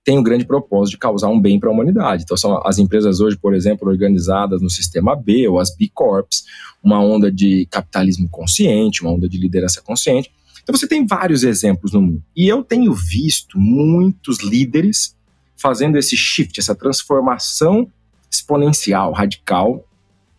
tem 0.04 0.18
o 0.18 0.22
grande 0.22 0.44
propósito 0.44 0.92
de 0.92 0.98
causar 0.98 1.28
um 1.28 1.40
bem 1.40 1.58
para 1.58 1.68
a 1.68 1.72
humanidade. 1.72 2.22
Então, 2.24 2.36
são 2.36 2.60
as 2.64 2.78
empresas 2.78 3.20
hoje, 3.20 3.36
por 3.36 3.54
exemplo, 3.54 3.88
organizadas 3.88 4.60
no 4.62 4.70
sistema 4.70 5.14
B 5.14 5.46
ou 5.48 5.58
as 5.58 5.74
B 5.74 5.90
Corps, 5.92 6.44
uma 6.82 7.00
onda 7.00 7.30
de 7.30 7.66
capitalismo 7.70 8.28
consciente, 8.28 9.02
uma 9.02 9.12
onda 9.12 9.28
de 9.28 9.38
liderança 9.38 9.82
consciente. 9.82 10.30
Então, 10.62 10.76
você 10.76 10.86
tem 10.86 11.06
vários 11.06 11.42
exemplos 11.42 11.92
no 11.92 12.00
mundo. 12.00 12.22
E 12.36 12.48
eu 12.48 12.62
tenho 12.62 12.92
visto 12.94 13.58
muitos 13.58 14.42
líderes 14.42 15.14
fazendo 15.56 15.98
esse 15.98 16.16
shift, 16.16 16.58
essa 16.58 16.74
transformação 16.74 17.90
exponencial, 18.30 19.12
radical, 19.12 19.84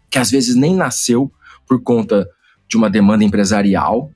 que 0.10 0.18
às 0.18 0.32
vezes 0.32 0.56
nem 0.56 0.76
nasceu 0.76 1.32
por 1.68 1.82
conta 1.82 2.28
de 2.68 2.78
uma 2.78 2.90
demanda 2.90 3.24
empresarial. 3.24 4.12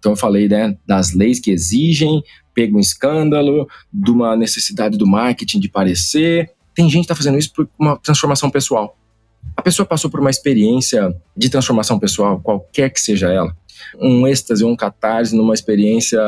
Então, 0.00 0.12
eu 0.12 0.16
falei 0.16 0.48
né, 0.48 0.76
das 0.86 1.14
leis 1.14 1.38
que 1.38 1.52
exigem 1.52 2.22
pego 2.54 2.76
um 2.76 2.80
escândalo, 2.80 3.68
de 3.92 4.10
uma 4.10 4.36
necessidade 4.36 4.98
do 4.98 5.06
marketing 5.06 5.60
de 5.60 5.68
parecer. 5.68 6.50
Tem 6.74 6.86
gente 6.86 7.06
que 7.06 7.12
está 7.12 7.14
fazendo 7.14 7.38
isso 7.38 7.52
por 7.52 7.68
uma 7.78 7.96
transformação 7.96 8.50
pessoal. 8.50 8.96
A 9.56 9.62
pessoa 9.62 9.86
passou 9.86 10.10
por 10.10 10.20
uma 10.20 10.30
experiência 10.30 11.14
de 11.36 11.48
transformação 11.48 11.98
pessoal, 11.98 12.40
qualquer 12.40 12.90
que 12.90 13.00
seja 13.00 13.30
ela, 13.30 13.56
um 13.98 14.26
êxtase 14.26 14.64
um 14.64 14.76
catarse 14.76 15.34
numa 15.34 15.54
experiência 15.54 16.20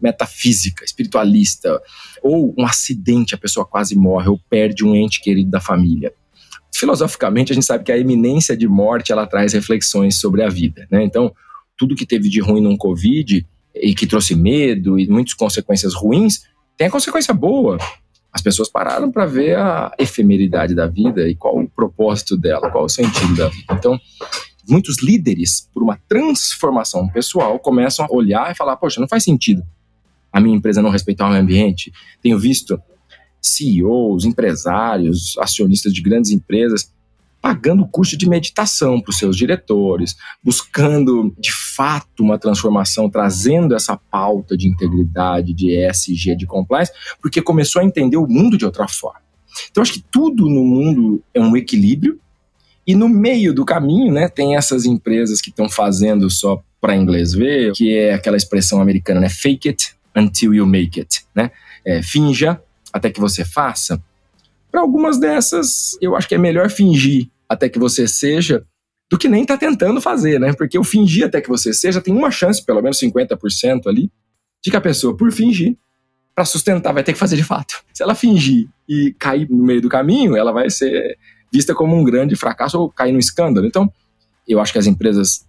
metafísica, 0.00 0.84
espiritualista, 0.84 1.80
ou 2.22 2.54
um 2.56 2.64
acidente, 2.64 3.34
a 3.34 3.38
pessoa 3.38 3.66
quase 3.66 3.96
morre 3.96 4.28
ou 4.28 4.38
perde 4.48 4.84
um 4.84 4.94
ente 4.94 5.20
querido 5.20 5.50
da 5.50 5.60
família. 5.60 6.12
Filosoficamente, 6.72 7.50
a 7.50 7.54
gente 7.54 7.66
sabe 7.66 7.82
que 7.82 7.90
a 7.90 7.98
iminência 7.98 8.56
de 8.56 8.68
morte 8.68 9.10
ela 9.10 9.26
traz 9.26 9.52
reflexões 9.52 10.20
sobre 10.20 10.42
a 10.42 10.48
vida, 10.48 10.86
né? 10.90 11.02
Então, 11.02 11.34
tudo 11.80 11.96
que 11.96 12.04
teve 12.04 12.28
de 12.28 12.40
ruim 12.40 12.60
num 12.60 12.76
Covid 12.76 13.46
e 13.74 13.94
que 13.94 14.06
trouxe 14.06 14.34
medo 14.36 14.98
e 14.98 15.08
muitas 15.08 15.32
consequências 15.32 15.94
ruins, 15.94 16.42
tem 16.76 16.88
a 16.88 16.90
consequência 16.90 17.32
boa. 17.32 17.78
As 18.30 18.42
pessoas 18.42 18.68
pararam 18.68 19.10
para 19.10 19.24
ver 19.24 19.56
a 19.56 19.90
efemeridade 19.98 20.74
da 20.74 20.86
vida 20.86 21.26
e 21.26 21.34
qual 21.34 21.58
o 21.58 21.68
propósito 21.68 22.36
dela, 22.36 22.70
qual 22.70 22.84
o 22.84 22.88
sentido 22.88 23.34
da 23.34 23.48
vida. 23.48 23.72
Então, 23.72 23.98
muitos 24.68 25.02
líderes, 25.02 25.66
por 25.72 25.82
uma 25.82 25.98
transformação 26.06 27.08
pessoal, 27.08 27.58
começam 27.58 28.04
a 28.04 28.14
olhar 28.14 28.52
e 28.52 28.54
falar: 28.54 28.76
Poxa, 28.76 29.00
não 29.00 29.08
faz 29.08 29.24
sentido 29.24 29.64
a 30.32 30.40
minha 30.40 30.56
empresa 30.56 30.82
não 30.82 30.90
respeitar 30.90 31.26
o 31.26 31.30
meio 31.30 31.42
ambiente. 31.42 31.92
Tenho 32.22 32.38
visto 32.38 32.80
CEOs, 33.40 34.24
empresários, 34.24 35.36
acionistas 35.38 35.92
de 35.92 36.00
grandes 36.00 36.30
empresas 36.30 36.92
pagando 37.40 37.82
o 37.82 37.88
custo 37.88 38.16
de 38.16 38.28
meditação 38.28 39.00
para 39.00 39.10
os 39.10 39.18
seus 39.18 39.36
diretores, 39.36 40.14
buscando 40.42 41.34
de 41.38 41.52
fato 41.52 42.22
uma 42.22 42.38
transformação, 42.38 43.08
trazendo 43.08 43.74
essa 43.74 43.96
pauta 43.96 44.56
de 44.56 44.68
integridade, 44.68 45.54
de 45.54 45.70
ESG, 45.74 46.36
de 46.36 46.46
compliance, 46.46 46.92
porque 47.20 47.40
começou 47.40 47.80
a 47.80 47.84
entender 47.84 48.16
o 48.16 48.26
mundo 48.26 48.58
de 48.58 48.64
outra 48.64 48.86
forma. 48.86 49.20
Então, 49.70 49.82
acho 49.82 49.94
que 49.94 50.04
tudo 50.10 50.48
no 50.48 50.64
mundo 50.64 51.22
é 51.34 51.40
um 51.40 51.56
equilíbrio, 51.56 52.20
e 52.86 52.94
no 52.94 53.08
meio 53.08 53.54
do 53.54 53.64
caminho, 53.64 54.12
né, 54.12 54.28
tem 54.28 54.56
essas 54.56 54.84
empresas 54.84 55.40
que 55.40 55.50
estão 55.50 55.68
fazendo 55.68 56.28
só 56.28 56.62
para 56.80 56.96
inglês 56.96 57.32
ver, 57.32 57.72
que 57.72 57.94
é 57.96 58.14
aquela 58.14 58.36
expressão 58.36 58.80
americana, 58.80 59.20
né, 59.20 59.28
fake 59.28 59.68
it 59.68 59.94
until 60.16 60.54
you 60.54 60.66
make 60.66 60.98
it, 60.98 61.22
né? 61.34 61.50
É, 61.84 62.02
finja 62.02 62.60
até 62.92 63.10
que 63.10 63.20
você 63.20 63.44
faça. 63.44 64.02
Para 64.70 64.80
algumas 64.80 65.18
dessas, 65.18 65.98
eu 66.00 66.16
acho 66.16 66.28
que 66.28 66.34
é 66.34 66.38
melhor 66.38 66.70
fingir 66.70 67.28
até 67.48 67.68
que 67.68 67.78
você 67.78 68.06
seja 68.06 68.64
do 69.10 69.18
que 69.18 69.28
nem 69.28 69.44
tá 69.44 69.56
tentando 69.56 70.00
fazer, 70.00 70.38
né? 70.38 70.52
Porque 70.52 70.78
o 70.78 70.84
fingir 70.84 71.26
até 71.26 71.40
que 71.40 71.48
você 71.48 71.72
seja 71.72 72.00
tem 72.00 72.14
uma 72.14 72.30
chance, 72.30 72.64
pelo 72.64 72.80
menos 72.80 73.00
50% 73.00 73.88
ali, 73.88 74.10
de 74.62 74.70
que 74.70 74.76
a 74.76 74.80
pessoa, 74.80 75.16
por 75.16 75.32
fingir, 75.32 75.76
para 76.34 76.44
sustentar, 76.44 76.92
vai 76.92 77.02
ter 77.02 77.12
que 77.12 77.18
fazer 77.18 77.36
de 77.36 77.42
fato. 77.42 77.82
Se 77.92 78.02
ela 78.02 78.14
fingir 78.14 78.68
e 78.88 79.12
cair 79.18 79.50
no 79.50 79.64
meio 79.64 79.80
do 79.80 79.88
caminho, 79.88 80.36
ela 80.36 80.52
vai 80.52 80.70
ser 80.70 81.18
vista 81.52 81.74
como 81.74 81.96
um 81.96 82.04
grande 82.04 82.36
fracasso 82.36 82.78
ou 82.78 82.88
cair 82.88 83.12
no 83.12 83.18
escândalo. 83.18 83.66
Então, 83.66 83.92
eu 84.46 84.60
acho 84.60 84.72
que 84.72 84.78
as 84.78 84.86
empresas 84.86 85.44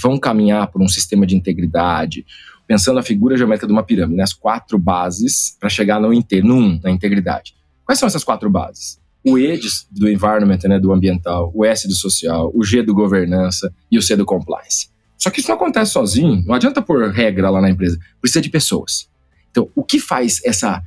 vão 0.00 0.18
caminhar 0.18 0.68
por 0.68 0.80
um 0.80 0.88
sistema 0.88 1.26
de 1.26 1.36
integridade, 1.36 2.24
pensando 2.66 2.98
a 2.98 3.02
figura 3.02 3.36
geométrica 3.36 3.66
de 3.66 3.72
uma 3.72 3.82
pirâmide, 3.82 4.16
né? 4.16 4.22
as 4.22 4.32
quatro 4.32 4.78
bases 4.78 5.56
para 5.58 5.68
chegar 5.68 6.00
no 6.00 6.12
inteiro, 6.12 6.46
no 6.46 6.56
um, 6.56 6.80
na 6.82 6.90
integridade. 6.90 7.54
Quais 7.92 7.98
são 7.98 8.06
essas 8.06 8.24
quatro 8.24 8.48
bases? 8.48 8.98
O 9.22 9.38
E 9.38 9.60
do 9.90 10.08
environment, 10.08 10.60
né, 10.64 10.80
do 10.80 10.94
ambiental, 10.94 11.52
o 11.54 11.62
S 11.62 11.86
do 11.86 11.92
social, 11.92 12.50
o 12.54 12.64
G 12.64 12.82
do 12.82 12.94
governança 12.94 13.70
e 13.90 13.98
o 13.98 14.02
C 14.02 14.16
do 14.16 14.24
compliance. 14.24 14.88
Só 15.18 15.28
que 15.28 15.40
isso 15.40 15.50
não 15.50 15.56
acontece 15.56 15.90
sozinho, 15.90 16.42
não 16.46 16.54
adianta 16.54 16.80
pôr 16.80 17.10
regra 17.10 17.50
lá 17.50 17.60
na 17.60 17.68
empresa, 17.68 17.98
precisa 18.18 18.40
de 18.40 18.48
pessoas. 18.48 19.10
Então, 19.50 19.68
o 19.74 19.84
que 19.84 20.00
faz 20.00 20.40
essa 20.42 20.82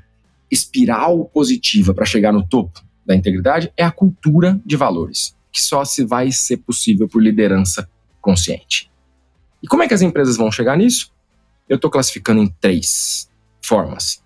espiral 0.49 1.25
positiva 1.25 1.93
para 1.93 2.05
chegar 2.05 2.33
no 2.33 2.43
topo 2.43 2.83
da 3.05 3.15
integridade 3.15 3.71
é 3.77 3.83
a 3.83 3.91
cultura 3.91 4.59
de 4.65 4.75
valores, 4.75 5.37
que 5.51 5.61
só 5.61 5.85
se 5.85 6.03
vai 6.03 6.31
ser 6.31 6.57
possível 6.57 7.07
por 7.07 7.21
liderança 7.21 7.87
consciente. 8.19 8.89
E 9.61 9.67
como 9.67 9.83
é 9.83 9.87
que 9.87 9.93
as 9.93 10.01
empresas 10.01 10.37
vão 10.37 10.51
chegar 10.51 10.75
nisso? 10.75 11.13
Eu 11.69 11.75
estou 11.75 11.91
classificando 11.91 12.41
em 12.41 12.47
três 12.59 13.29
formas. 13.61 14.24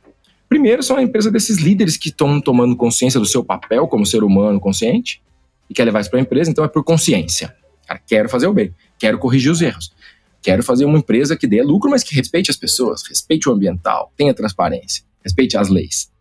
Primeiro, 0.49 0.81
são 0.81 0.97
a 0.97 1.03
empresa 1.03 1.29
desses 1.29 1.59
líderes 1.59 1.95
que 1.95 2.09
estão 2.09 2.41
tomando 2.41 2.75
consciência 2.75 3.19
do 3.19 3.25
seu 3.25 3.43
papel 3.43 3.87
como 3.87 4.03
ser 4.03 4.23
humano 4.23 4.59
consciente 4.59 5.21
e 5.69 5.73
quer 5.75 5.85
levar 5.85 6.01
isso 6.01 6.09
para 6.09 6.17
a 6.17 6.23
empresa, 6.23 6.49
então 6.49 6.65
é 6.65 6.67
por 6.67 6.83
consciência. 6.83 7.55
Cara, 7.87 8.01
quero 8.05 8.27
fazer 8.27 8.47
o 8.47 8.53
bem, 8.53 8.73
quero 8.97 9.19
corrigir 9.19 9.51
os 9.51 9.61
erros, 9.61 9.93
quero 10.41 10.63
fazer 10.63 10.85
uma 10.85 10.97
empresa 10.97 11.37
que 11.37 11.45
dê 11.45 11.61
lucro, 11.61 11.91
mas 11.91 12.03
que 12.03 12.15
respeite 12.15 12.49
as 12.49 12.57
pessoas, 12.57 13.03
respeite 13.07 13.47
o 13.47 13.51
ambiental, 13.51 14.11
tenha 14.17 14.33
transparência, 14.33 15.03
respeite 15.23 15.55
as 15.55 15.69
leis. 15.69 16.11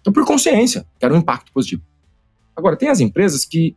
Então, 0.00 0.12
por 0.12 0.24
consciência, 0.24 0.86
quero 1.00 1.14
um 1.14 1.18
impacto 1.18 1.52
positivo. 1.52 1.82
Agora, 2.54 2.76
tem 2.76 2.88
as 2.88 3.00
empresas 3.00 3.44
que 3.44 3.74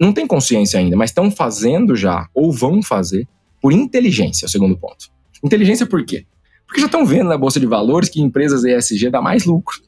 não 0.00 0.12
têm 0.12 0.26
consciência 0.26 0.80
ainda, 0.80 0.96
mas 0.96 1.10
estão 1.10 1.30
fazendo 1.30 1.94
já 1.94 2.28
ou 2.34 2.52
vão 2.52 2.82
fazer 2.82 3.28
por 3.62 3.72
inteligência, 3.72 4.46
é 4.46 4.48
o 4.48 4.50
segundo 4.50 4.76
ponto. 4.76 5.08
Inteligência 5.42 5.86
por 5.86 6.04
quê? 6.04 6.26
Porque 6.66 6.80
já 6.80 6.86
estão 6.86 7.06
vendo 7.06 7.28
na 7.28 7.38
Bolsa 7.38 7.60
de 7.60 7.66
Valores 7.66 8.08
que 8.08 8.20
empresas 8.20 8.64
ESG 8.64 9.10
dá 9.10 9.22
mais 9.22 9.44
lucro. 9.44 9.80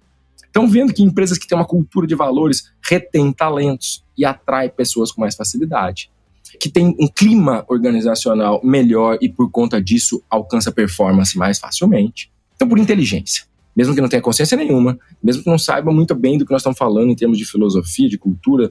Estão 0.44 0.66
vendo 0.66 0.92
que 0.92 1.02
empresas 1.02 1.36
que 1.38 1.46
têm 1.46 1.56
uma 1.56 1.66
cultura 1.66 2.06
de 2.06 2.14
valores 2.14 2.72
retêm 2.82 3.32
talentos 3.32 4.04
e 4.16 4.24
atrai 4.24 4.68
pessoas 4.68 5.12
com 5.12 5.20
mais 5.20 5.34
facilidade. 5.34 6.10
Que 6.58 6.70
tem 6.70 6.96
um 6.98 7.06
clima 7.06 7.64
organizacional 7.68 8.60
melhor 8.64 9.18
e, 9.20 9.28
por 9.28 9.50
conta 9.50 9.80
disso, 9.80 10.22
alcança 10.30 10.72
performance 10.72 11.36
mais 11.36 11.58
facilmente. 11.58 12.32
Então, 12.56 12.66
por 12.66 12.78
inteligência. 12.78 13.44
Mesmo 13.76 13.94
que 13.94 14.00
não 14.00 14.08
tenha 14.08 14.22
consciência 14.22 14.56
nenhuma, 14.56 14.98
mesmo 15.22 15.44
que 15.44 15.50
não 15.50 15.58
saiba 15.58 15.92
muito 15.92 16.14
bem 16.14 16.38
do 16.38 16.44
que 16.44 16.50
nós 16.50 16.62
estamos 16.62 16.78
falando 16.78 17.10
em 17.10 17.14
termos 17.14 17.38
de 17.38 17.44
filosofia, 17.44 18.08
de 18.08 18.18
cultura, 18.18 18.70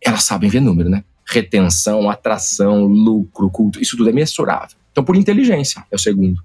elas 0.00 0.24
sabem 0.24 0.48
ver 0.48 0.60
número, 0.60 0.88
né? 0.88 1.04
Retenção, 1.26 2.08
atração, 2.08 2.84
lucro, 2.86 3.50
culto, 3.50 3.80
isso 3.80 3.96
tudo 3.96 4.08
é 4.08 4.12
mensurável. 4.12 4.76
Então, 4.92 5.04
por 5.04 5.16
inteligência, 5.16 5.84
é 5.90 5.96
o 5.96 5.98
segundo. 5.98 6.40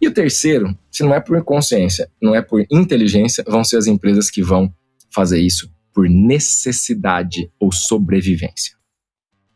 E 0.00 0.08
o 0.08 0.12
terceiro, 0.12 0.76
se 0.90 1.02
não 1.02 1.14
é 1.14 1.20
por 1.20 1.42
consciência, 1.44 2.10
não 2.20 2.34
é 2.34 2.42
por 2.42 2.64
inteligência, 2.70 3.44
vão 3.46 3.64
ser 3.64 3.76
as 3.78 3.86
empresas 3.86 4.30
que 4.30 4.42
vão 4.42 4.72
fazer 5.10 5.40
isso 5.40 5.72
por 5.92 6.08
necessidade 6.08 7.50
ou 7.58 7.72
sobrevivência. 7.72 8.74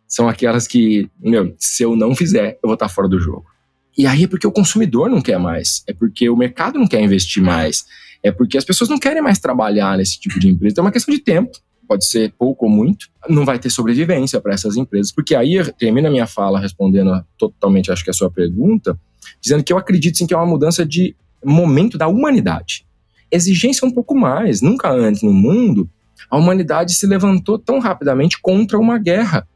São 0.06 0.28
aquelas 0.28 0.66
que, 0.66 1.10
meu, 1.18 1.54
se 1.58 1.82
eu 1.82 1.94
não 1.96 2.14
fizer, 2.14 2.58
eu 2.62 2.68
vou 2.68 2.74
estar 2.74 2.88
fora 2.88 3.08
do 3.08 3.18
jogo. 3.18 3.44
E 3.96 4.06
aí 4.06 4.24
é 4.24 4.26
porque 4.28 4.46
o 4.46 4.52
consumidor 4.52 5.10
não 5.10 5.20
quer 5.20 5.38
mais, 5.38 5.82
é 5.86 5.92
porque 5.92 6.30
o 6.30 6.36
mercado 6.36 6.78
não 6.78 6.86
quer 6.86 7.02
investir 7.02 7.42
mais, 7.42 7.84
é 8.22 8.30
porque 8.30 8.56
as 8.56 8.64
pessoas 8.64 8.88
não 8.88 8.98
querem 8.98 9.20
mais 9.20 9.40
trabalhar 9.40 9.98
nesse 9.98 10.18
tipo 10.18 10.38
de 10.38 10.48
empresa. 10.48 10.72
Então 10.72 10.84
é 10.84 10.86
uma 10.86 10.92
questão 10.92 11.12
de 11.12 11.20
tempo, 11.20 11.50
pode 11.88 12.04
ser 12.04 12.32
pouco 12.38 12.66
ou 12.66 12.70
muito, 12.70 13.08
não 13.28 13.44
vai 13.44 13.58
ter 13.58 13.70
sobrevivência 13.70 14.40
para 14.40 14.52
essas 14.52 14.76
empresas. 14.76 15.10
Porque 15.10 15.34
aí 15.34 15.58
termina 15.72 16.08
a 16.08 16.10
minha 16.10 16.26
fala 16.26 16.60
respondendo 16.60 17.10
totalmente, 17.38 17.90
acho 17.90 18.04
que 18.04 18.10
a 18.10 18.14
sua 18.14 18.30
pergunta, 18.30 18.98
dizendo 19.40 19.64
que 19.64 19.72
eu 19.72 19.78
acredito 19.78 20.18
sim 20.18 20.26
que 20.26 20.34
é 20.34 20.36
uma 20.36 20.46
mudança 20.46 20.84
de 20.84 21.16
momento 21.42 21.96
da 21.96 22.06
humanidade. 22.06 22.86
Exigência 23.30 23.86
um 23.86 23.90
pouco 23.90 24.14
mais. 24.14 24.60
Nunca 24.60 24.90
antes 24.90 25.22
no 25.22 25.32
mundo 25.32 25.88
a 26.30 26.36
humanidade 26.36 26.94
se 26.94 27.06
levantou 27.06 27.58
tão 27.58 27.78
rapidamente 27.78 28.40
contra 28.40 28.78
uma 28.78 28.98
guerra. 28.98 29.48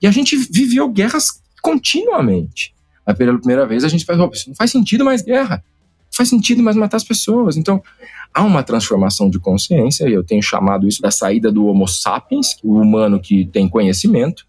E 0.00 0.06
a 0.06 0.10
gente 0.10 0.36
viveu 0.36 0.88
guerras 0.88 1.42
continuamente. 1.62 2.74
Pela 3.16 3.38
primeira 3.38 3.66
vez 3.66 3.84
a 3.84 3.88
gente 3.88 4.04
faz, 4.04 4.18
não 4.18 4.30
faz 4.56 4.70
sentido 4.70 5.04
mais 5.04 5.22
guerra. 5.22 5.62
Faz 6.10 6.28
sentido 6.28 6.62
mais 6.62 6.76
matar 6.76 6.96
as 6.96 7.04
pessoas. 7.04 7.56
Então, 7.56 7.82
há 8.32 8.42
uma 8.42 8.62
transformação 8.62 9.28
de 9.28 9.38
consciência, 9.38 10.08
e 10.08 10.12
eu 10.12 10.24
tenho 10.24 10.42
chamado 10.42 10.88
isso 10.88 11.02
da 11.02 11.10
saída 11.10 11.52
do 11.52 11.66
Homo 11.66 11.86
sapiens, 11.86 12.56
o 12.62 12.80
humano 12.80 13.20
que 13.20 13.46
tem 13.46 13.68
conhecimento, 13.68 14.46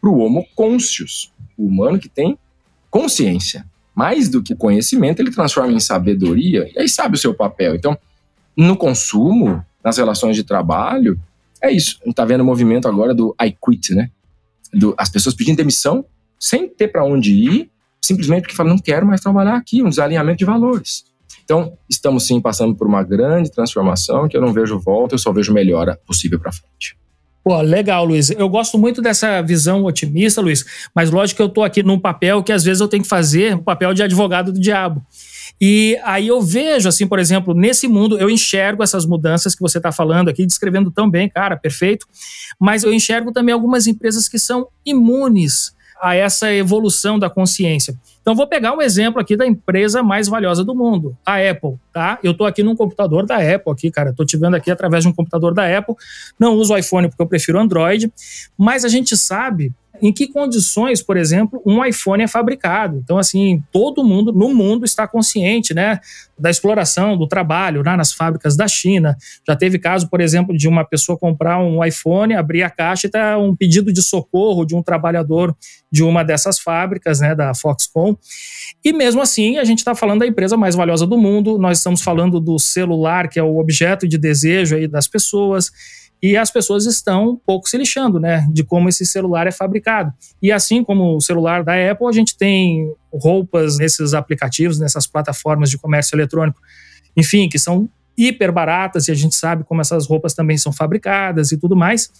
para 0.00 0.10
o 0.10 0.18
Homo 0.18 0.46
conscius, 0.54 1.32
o 1.56 1.66
humano 1.66 1.98
que 1.98 2.08
tem 2.08 2.38
consciência 2.90 3.64
mais 3.94 4.28
do 4.28 4.42
que 4.42 4.54
conhecimento, 4.54 5.20
ele 5.20 5.30
transforma 5.30 5.72
em 5.72 5.80
sabedoria 5.80 6.68
e 6.74 6.78
aí 6.80 6.88
sabe 6.88 7.14
o 7.14 7.18
seu 7.18 7.32
papel. 7.32 7.76
Então, 7.76 7.96
no 8.56 8.76
consumo, 8.76 9.64
nas 9.82 9.96
relações 9.96 10.34
de 10.34 10.42
trabalho, 10.42 11.18
é 11.62 11.70
isso. 11.70 11.98
A 12.00 12.04
gente 12.04 12.10
está 12.10 12.24
vendo 12.24 12.40
o 12.40 12.44
movimento 12.44 12.88
agora 12.88 13.14
do 13.14 13.34
I 13.40 13.52
quit, 13.52 13.94
né? 13.94 14.10
Do, 14.72 14.94
as 14.98 15.08
pessoas 15.08 15.34
pedindo 15.34 15.56
demissão 15.56 16.04
sem 16.38 16.68
ter 16.68 16.88
para 16.88 17.04
onde 17.04 17.32
ir, 17.32 17.70
simplesmente 18.04 18.42
porque 18.42 18.54
falam, 18.54 18.74
não 18.74 18.78
quero 18.80 19.06
mais 19.06 19.20
trabalhar 19.20 19.56
aqui, 19.56 19.82
um 19.82 19.88
desalinhamento 19.88 20.38
de 20.38 20.44
valores. 20.44 21.04
Então, 21.44 21.76
estamos 21.88 22.26
sim 22.26 22.40
passando 22.40 22.74
por 22.74 22.86
uma 22.86 23.02
grande 23.02 23.50
transformação 23.50 24.28
que 24.28 24.36
eu 24.36 24.40
não 24.40 24.52
vejo 24.52 24.78
volta, 24.78 25.14
eu 25.14 25.18
só 25.18 25.32
vejo 25.32 25.52
melhora 25.52 25.98
possível 26.06 26.38
para 26.38 26.52
frente. 26.52 26.96
Pô, 27.44 27.60
legal, 27.60 28.06
Luiz. 28.06 28.30
Eu 28.30 28.48
gosto 28.48 28.78
muito 28.78 29.02
dessa 29.02 29.42
visão 29.42 29.84
otimista, 29.84 30.40
Luiz, 30.40 30.64
mas 30.94 31.10
lógico 31.10 31.36
que 31.36 31.42
eu 31.42 31.46
estou 31.46 31.62
aqui 31.62 31.82
num 31.82 31.98
papel 31.98 32.42
que 32.42 32.50
às 32.50 32.64
vezes 32.64 32.80
eu 32.80 32.88
tenho 32.88 33.02
que 33.02 33.08
fazer 33.08 33.54
o 33.54 33.62
papel 33.62 33.92
de 33.92 34.02
advogado 34.02 34.50
do 34.50 34.58
diabo. 34.58 35.04
E 35.60 35.98
aí 36.02 36.26
eu 36.26 36.40
vejo, 36.40 36.88
assim, 36.88 37.06
por 37.06 37.18
exemplo, 37.18 37.52
nesse 37.52 37.86
mundo, 37.86 38.18
eu 38.18 38.30
enxergo 38.30 38.82
essas 38.82 39.04
mudanças 39.04 39.54
que 39.54 39.60
você 39.60 39.76
está 39.76 39.92
falando 39.92 40.30
aqui, 40.30 40.46
descrevendo 40.46 40.90
tão 40.90 41.08
bem, 41.08 41.28
cara, 41.28 41.54
perfeito. 41.54 42.06
Mas 42.58 42.82
eu 42.82 42.94
enxergo 42.94 43.30
também 43.30 43.52
algumas 43.52 43.86
empresas 43.86 44.26
que 44.26 44.38
são 44.38 44.68
imunes 44.84 45.74
a 46.04 46.14
essa 46.14 46.52
evolução 46.52 47.18
da 47.18 47.30
consciência. 47.30 47.96
Então, 48.24 48.34
vou 48.34 48.46
pegar 48.46 48.72
um 48.72 48.80
exemplo 48.80 49.20
aqui 49.20 49.36
da 49.36 49.46
empresa 49.46 50.02
mais 50.02 50.28
valiosa 50.28 50.64
do 50.64 50.74
mundo, 50.74 51.14
a 51.26 51.36
Apple, 51.36 51.74
tá? 51.92 52.18
Eu 52.22 52.32
estou 52.32 52.46
aqui 52.46 52.62
num 52.62 52.74
computador 52.74 53.26
da 53.26 53.36
Apple 53.36 53.70
aqui, 53.70 53.90
cara. 53.90 54.10
Estou 54.10 54.24
te 54.24 54.38
vendo 54.38 54.56
aqui 54.56 54.70
através 54.70 55.04
de 55.04 55.10
um 55.10 55.12
computador 55.12 55.52
da 55.52 55.66
Apple. 55.76 55.94
Não 56.40 56.54
uso 56.54 56.72
o 56.72 56.78
iPhone 56.78 57.06
porque 57.10 57.22
eu 57.22 57.26
prefiro 57.26 57.60
Android, 57.60 58.10
mas 58.56 58.82
a 58.82 58.88
gente 58.88 59.14
sabe 59.14 59.74
em 60.02 60.12
que 60.12 60.26
condições, 60.26 61.02
por 61.02 61.16
exemplo, 61.16 61.62
um 61.64 61.84
iPhone 61.84 62.22
é 62.22 62.28
fabricado. 62.28 62.98
Então, 63.02 63.18
assim, 63.18 63.62
todo 63.70 64.04
mundo 64.04 64.32
no 64.32 64.52
mundo 64.52 64.84
está 64.84 65.06
consciente, 65.06 65.72
né, 65.72 66.00
da 66.38 66.50
exploração 66.50 67.16
do 67.16 67.26
trabalho 67.26 67.82
né, 67.82 67.96
nas 67.96 68.12
fábricas 68.12 68.56
da 68.56 68.66
China. 68.66 69.16
Já 69.46 69.54
teve 69.54 69.78
caso, 69.78 70.08
por 70.08 70.20
exemplo, 70.20 70.56
de 70.56 70.68
uma 70.68 70.84
pessoa 70.84 71.16
comprar 71.16 71.58
um 71.58 71.84
iPhone, 71.84 72.34
abrir 72.34 72.62
a 72.62 72.70
caixa 72.70 73.06
e 73.06 73.10
tá 73.10 73.38
um 73.38 73.54
pedido 73.54 73.92
de 73.92 74.02
socorro 74.02 74.64
de 74.64 74.74
um 74.74 74.82
trabalhador 74.82 75.56
de 75.90 76.02
uma 76.02 76.24
dessas 76.24 76.58
fábricas, 76.58 77.20
né, 77.20 77.34
da 77.34 77.54
Foxconn. 77.54 78.13
E 78.84 78.92
mesmo 78.92 79.20
assim, 79.20 79.58
a 79.58 79.64
gente 79.64 79.78
está 79.78 79.94
falando 79.94 80.20
da 80.20 80.26
empresa 80.26 80.56
mais 80.56 80.74
valiosa 80.74 81.06
do 81.06 81.16
mundo. 81.16 81.58
Nós 81.58 81.78
estamos 81.78 82.02
falando 82.02 82.40
do 82.40 82.58
celular, 82.58 83.28
que 83.28 83.38
é 83.38 83.42
o 83.42 83.58
objeto 83.58 84.06
de 84.06 84.18
desejo 84.18 84.76
aí 84.76 84.86
das 84.86 85.08
pessoas 85.08 85.70
e 86.24 86.38
as 86.38 86.50
pessoas 86.50 86.86
estão 86.86 87.32
um 87.32 87.36
pouco 87.36 87.68
se 87.68 87.76
lixando, 87.76 88.18
né, 88.18 88.48
de 88.50 88.64
como 88.64 88.88
esse 88.88 89.04
celular 89.04 89.46
é 89.46 89.50
fabricado. 89.50 90.10
E 90.40 90.50
assim 90.50 90.82
como 90.82 91.14
o 91.14 91.20
celular 91.20 91.62
da 91.62 91.74
Apple, 91.74 92.06
a 92.06 92.12
gente 92.12 92.34
tem 92.34 92.90
roupas 93.12 93.76
nesses 93.76 94.14
aplicativos, 94.14 94.78
nessas 94.78 95.06
plataformas 95.06 95.68
de 95.68 95.76
comércio 95.76 96.16
eletrônico, 96.16 96.58
enfim, 97.14 97.46
que 97.46 97.58
são 97.58 97.90
hiper 98.16 98.50
baratas 98.50 99.06
e 99.06 99.10
a 99.12 99.14
gente 99.14 99.34
sabe 99.34 99.64
como 99.64 99.82
essas 99.82 100.06
roupas 100.06 100.32
também 100.32 100.56
são 100.56 100.72
fabricadas 100.72 101.52
e 101.52 101.58
tudo 101.58 101.76
mais. 101.76 102.10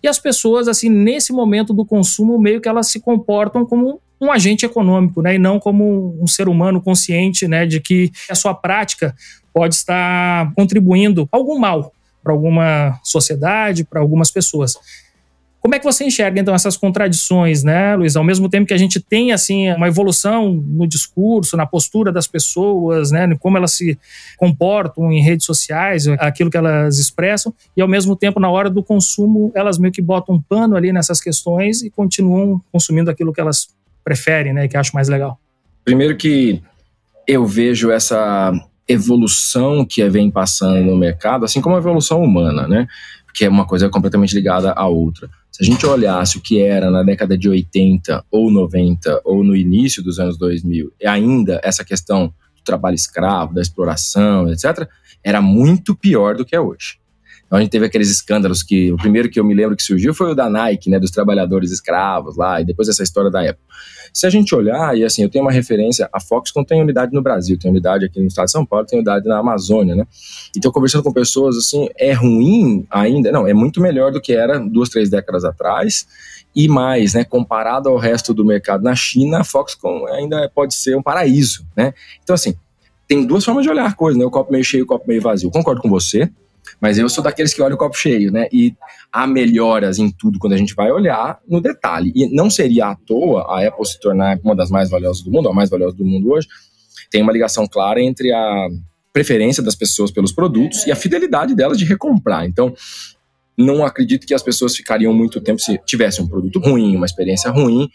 E 0.00 0.06
as 0.06 0.20
pessoas, 0.20 0.68
assim, 0.68 0.88
nesse 0.88 1.32
momento 1.32 1.72
do 1.72 1.84
consumo, 1.84 2.38
meio 2.38 2.60
que 2.60 2.68
elas 2.68 2.86
se 2.86 3.00
comportam 3.00 3.66
como 3.66 4.00
um 4.20 4.32
agente 4.32 4.66
econômico, 4.66 5.22
né, 5.22 5.34
e 5.36 5.38
não 5.38 5.58
como 5.60 6.16
um 6.20 6.26
ser 6.26 6.48
humano 6.48 6.80
consciente, 6.80 7.46
né, 7.46 7.66
de 7.66 7.80
que 7.80 8.10
a 8.28 8.34
sua 8.34 8.54
prática 8.54 9.14
pode 9.52 9.74
estar 9.74 10.52
contribuindo 10.54 11.28
algum 11.30 11.58
mal 11.58 11.92
para 12.22 12.32
alguma 12.32 12.98
sociedade, 13.02 13.84
para 13.84 14.00
algumas 14.00 14.30
pessoas. 14.30 14.74
Como 15.60 15.74
é 15.74 15.78
que 15.78 15.84
você 15.84 16.04
enxerga 16.04 16.40
então 16.40 16.54
essas 16.54 16.76
contradições, 16.76 17.64
né, 17.64 17.96
Luiz? 17.96 18.14
Ao 18.14 18.22
mesmo 18.22 18.48
tempo 18.48 18.66
que 18.66 18.72
a 18.72 18.78
gente 18.78 19.00
tem 19.00 19.32
assim 19.32 19.70
uma 19.72 19.88
evolução 19.88 20.52
no 20.52 20.86
discurso, 20.86 21.56
na 21.56 21.66
postura 21.66 22.12
das 22.12 22.28
pessoas, 22.28 23.10
né, 23.10 23.28
como 23.40 23.56
elas 23.56 23.72
se 23.72 23.98
comportam 24.36 25.10
em 25.12 25.20
redes 25.20 25.44
sociais, 25.44 26.06
aquilo 26.20 26.50
que 26.50 26.56
elas 26.56 26.98
expressam, 26.98 27.52
e 27.76 27.82
ao 27.82 27.88
mesmo 27.88 28.14
tempo 28.14 28.38
na 28.38 28.48
hora 28.48 28.70
do 28.70 28.84
consumo 28.84 29.50
elas 29.54 29.78
meio 29.78 29.92
que 29.92 30.00
botam 30.00 30.36
um 30.36 30.40
pano 30.40 30.76
ali 30.76 30.92
nessas 30.92 31.20
questões 31.20 31.82
e 31.82 31.90
continuam 31.90 32.60
consumindo 32.70 33.10
aquilo 33.10 33.32
que 33.32 33.40
elas 33.40 33.68
preferem, 34.08 34.54
né, 34.54 34.66
que 34.66 34.76
acham 34.76 34.92
mais 34.94 35.06
legal. 35.06 35.38
Primeiro 35.84 36.16
que 36.16 36.62
eu 37.26 37.44
vejo 37.44 37.90
essa 37.90 38.52
evolução 38.88 39.84
que 39.84 40.06
vem 40.08 40.30
passando 40.30 40.82
no 40.82 40.96
mercado, 40.96 41.44
assim 41.44 41.60
como 41.60 41.74
a 41.74 41.78
evolução 41.78 42.22
humana, 42.22 42.66
né? 42.66 42.86
Que 43.34 43.44
é 43.44 43.48
uma 43.50 43.66
coisa 43.66 43.90
completamente 43.90 44.34
ligada 44.34 44.72
à 44.72 44.86
outra. 44.86 45.28
Se 45.52 45.62
a 45.62 45.66
gente 45.66 45.84
olhasse 45.84 46.38
o 46.38 46.40
que 46.40 46.58
era 46.58 46.90
na 46.90 47.02
década 47.02 47.36
de 47.36 47.50
80 47.50 48.24
ou 48.30 48.50
90 48.50 49.20
ou 49.24 49.44
no 49.44 49.54
início 49.54 50.02
dos 50.02 50.18
anos 50.18 50.38
2000, 50.38 50.90
e 50.98 51.06
ainda 51.06 51.60
essa 51.62 51.84
questão 51.84 52.28
do 52.28 52.62
trabalho 52.64 52.94
escravo, 52.94 53.52
da 53.52 53.60
exploração, 53.60 54.50
etc., 54.50 54.88
era 55.22 55.42
muito 55.42 55.94
pior 55.94 56.34
do 56.34 56.46
que 56.46 56.56
é 56.56 56.60
hoje. 56.60 56.98
A 57.50 57.60
gente 57.60 57.70
teve 57.70 57.86
aqueles 57.86 58.10
escândalos 58.10 58.62
que 58.62 58.92
o 58.92 58.96
primeiro 58.96 59.30
que 59.30 59.40
eu 59.40 59.44
me 59.44 59.54
lembro 59.54 59.74
que 59.74 59.82
surgiu 59.82 60.12
foi 60.12 60.32
o 60.32 60.34
da 60.34 60.50
Nike, 60.50 60.90
né, 60.90 60.98
dos 60.98 61.10
trabalhadores 61.10 61.70
escravos 61.70 62.36
lá, 62.36 62.60
e 62.60 62.64
depois 62.64 62.88
essa 62.88 63.02
história 63.02 63.30
da 63.30 63.40
Apple. 63.40 63.62
Se 64.12 64.26
a 64.26 64.30
gente 64.30 64.54
olhar, 64.54 64.96
e 64.96 65.04
assim, 65.04 65.22
eu 65.22 65.30
tenho 65.30 65.44
uma 65.44 65.52
referência, 65.52 66.08
a 66.12 66.20
Foxconn 66.20 66.64
tem 66.64 66.80
unidade 66.80 67.12
no 67.12 67.22
Brasil, 67.22 67.58
tem 67.58 67.70
unidade 67.70 68.04
aqui 68.04 68.20
no 68.20 68.26
estado 68.26 68.46
de 68.46 68.52
São 68.52 68.66
Paulo, 68.66 68.84
tem 68.86 68.98
unidade 68.98 69.26
na 69.26 69.38
Amazônia, 69.38 69.94
né? 69.94 70.06
Então, 70.56 70.70
conversando 70.70 71.02
com 71.02 71.12
pessoas, 71.12 71.56
assim, 71.56 71.88
é 71.96 72.12
ruim 72.12 72.86
ainda? 72.90 73.32
Não, 73.32 73.46
é 73.46 73.54
muito 73.54 73.80
melhor 73.80 74.12
do 74.12 74.20
que 74.20 74.32
era 74.32 74.58
duas, 74.58 74.88
três 74.90 75.08
décadas 75.08 75.44
atrás, 75.44 76.06
e 76.54 76.68
mais, 76.68 77.14
né, 77.14 77.24
comparado 77.24 77.88
ao 77.88 77.96
resto 77.96 78.34
do 78.34 78.44
mercado 78.44 78.82
na 78.82 78.94
China, 78.94 79.40
a 79.40 79.44
Foxconn 79.44 80.06
ainda 80.06 80.50
pode 80.54 80.74
ser 80.74 80.96
um 80.96 81.02
paraíso, 81.02 81.66
né? 81.76 81.94
Então, 82.22 82.34
assim, 82.34 82.54
tem 83.06 83.26
duas 83.26 83.44
formas 83.44 83.64
de 83.64 83.70
olhar 83.70 83.86
a 83.86 83.92
coisa, 83.92 84.18
né? 84.18 84.24
O 84.24 84.30
copo 84.30 84.52
meio 84.52 84.64
cheio 84.64 84.80
e 84.80 84.84
o 84.84 84.86
copo 84.86 85.06
meio 85.08 85.22
vazio. 85.22 85.50
Concordo 85.50 85.80
com 85.80 85.88
você, 85.88 86.30
mas 86.80 86.98
eu 86.98 87.08
sou 87.08 87.22
daqueles 87.22 87.52
que 87.52 87.60
olham 87.60 87.74
o 87.74 87.78
copo 87.78 87.96
cheio, 87.96 88.30
né? 88.30 88.48
E 88.52 88.74
há 89.12 89.26
melhoras 89.26 89.98
em 89.98 90.10
tudo 90.10 90.38
quando 90.38 90.52
a 90.52 90.56
gente 90.56 90.74
vai 90.74 90.90
olhar 90.92 91.40
no 91.48 91.60
detalhe. 91.60 92.12
E 92.14 92.32
não 92.34 92.48
seria 92.48 92.86
à 92.86 92.94
toa 92.94 93.42
a 93.42 93.66
Apple 93.66 93.86
se 93.86 93.98
tornar 93.98 94.38
uma 94.44 94.54
das 94.54 94.70
mais 94.70 94.88
valiosas 94.88 95.22
do 95.22 95.30
mundo, 95.30 95.48
a 95.48 95.52
mais 95.52 95.70
valiosa 95.70 95.96
do 95.96 96.04
mundo 96.04 96.30
hoje. 96.30 96.46
Tem 97.10 97.22
uma 97.22 97.32
ligação 97.32 97.66
clara 97.66 98.00
entre 98.00 98.32
a 98.32 98.68
preferência 99.12 99.62
das 99.62 99.74
pessoas 99.74 100.12
pelos 100.12 100.32
produtos 100.32 100.86
e 100.86 100.92
a 100.92 100.96
fidelidade 100.96 101.54
delas 101.54 101.78
de 101.78 101.84
recomprar. 101.84 102.44
Então, 102.44 102.72
não 103.56 103.84
acredito 103.84 104.26
que 104.26 104.34
as 104.34 104.42
pessoas 104.42 104.76
ficariam 104.76 105.12
muito 105.12 105.40
tempo 105.40 105.60
se 105.60 105.78
tivesse 105.84 106.22
um 106.22 106.28
produto 106.28 106.60
ruim, 106.60 106.94
uma 106.94 107.06
experiência 107.06 107.50
ruim, 107.50 107.88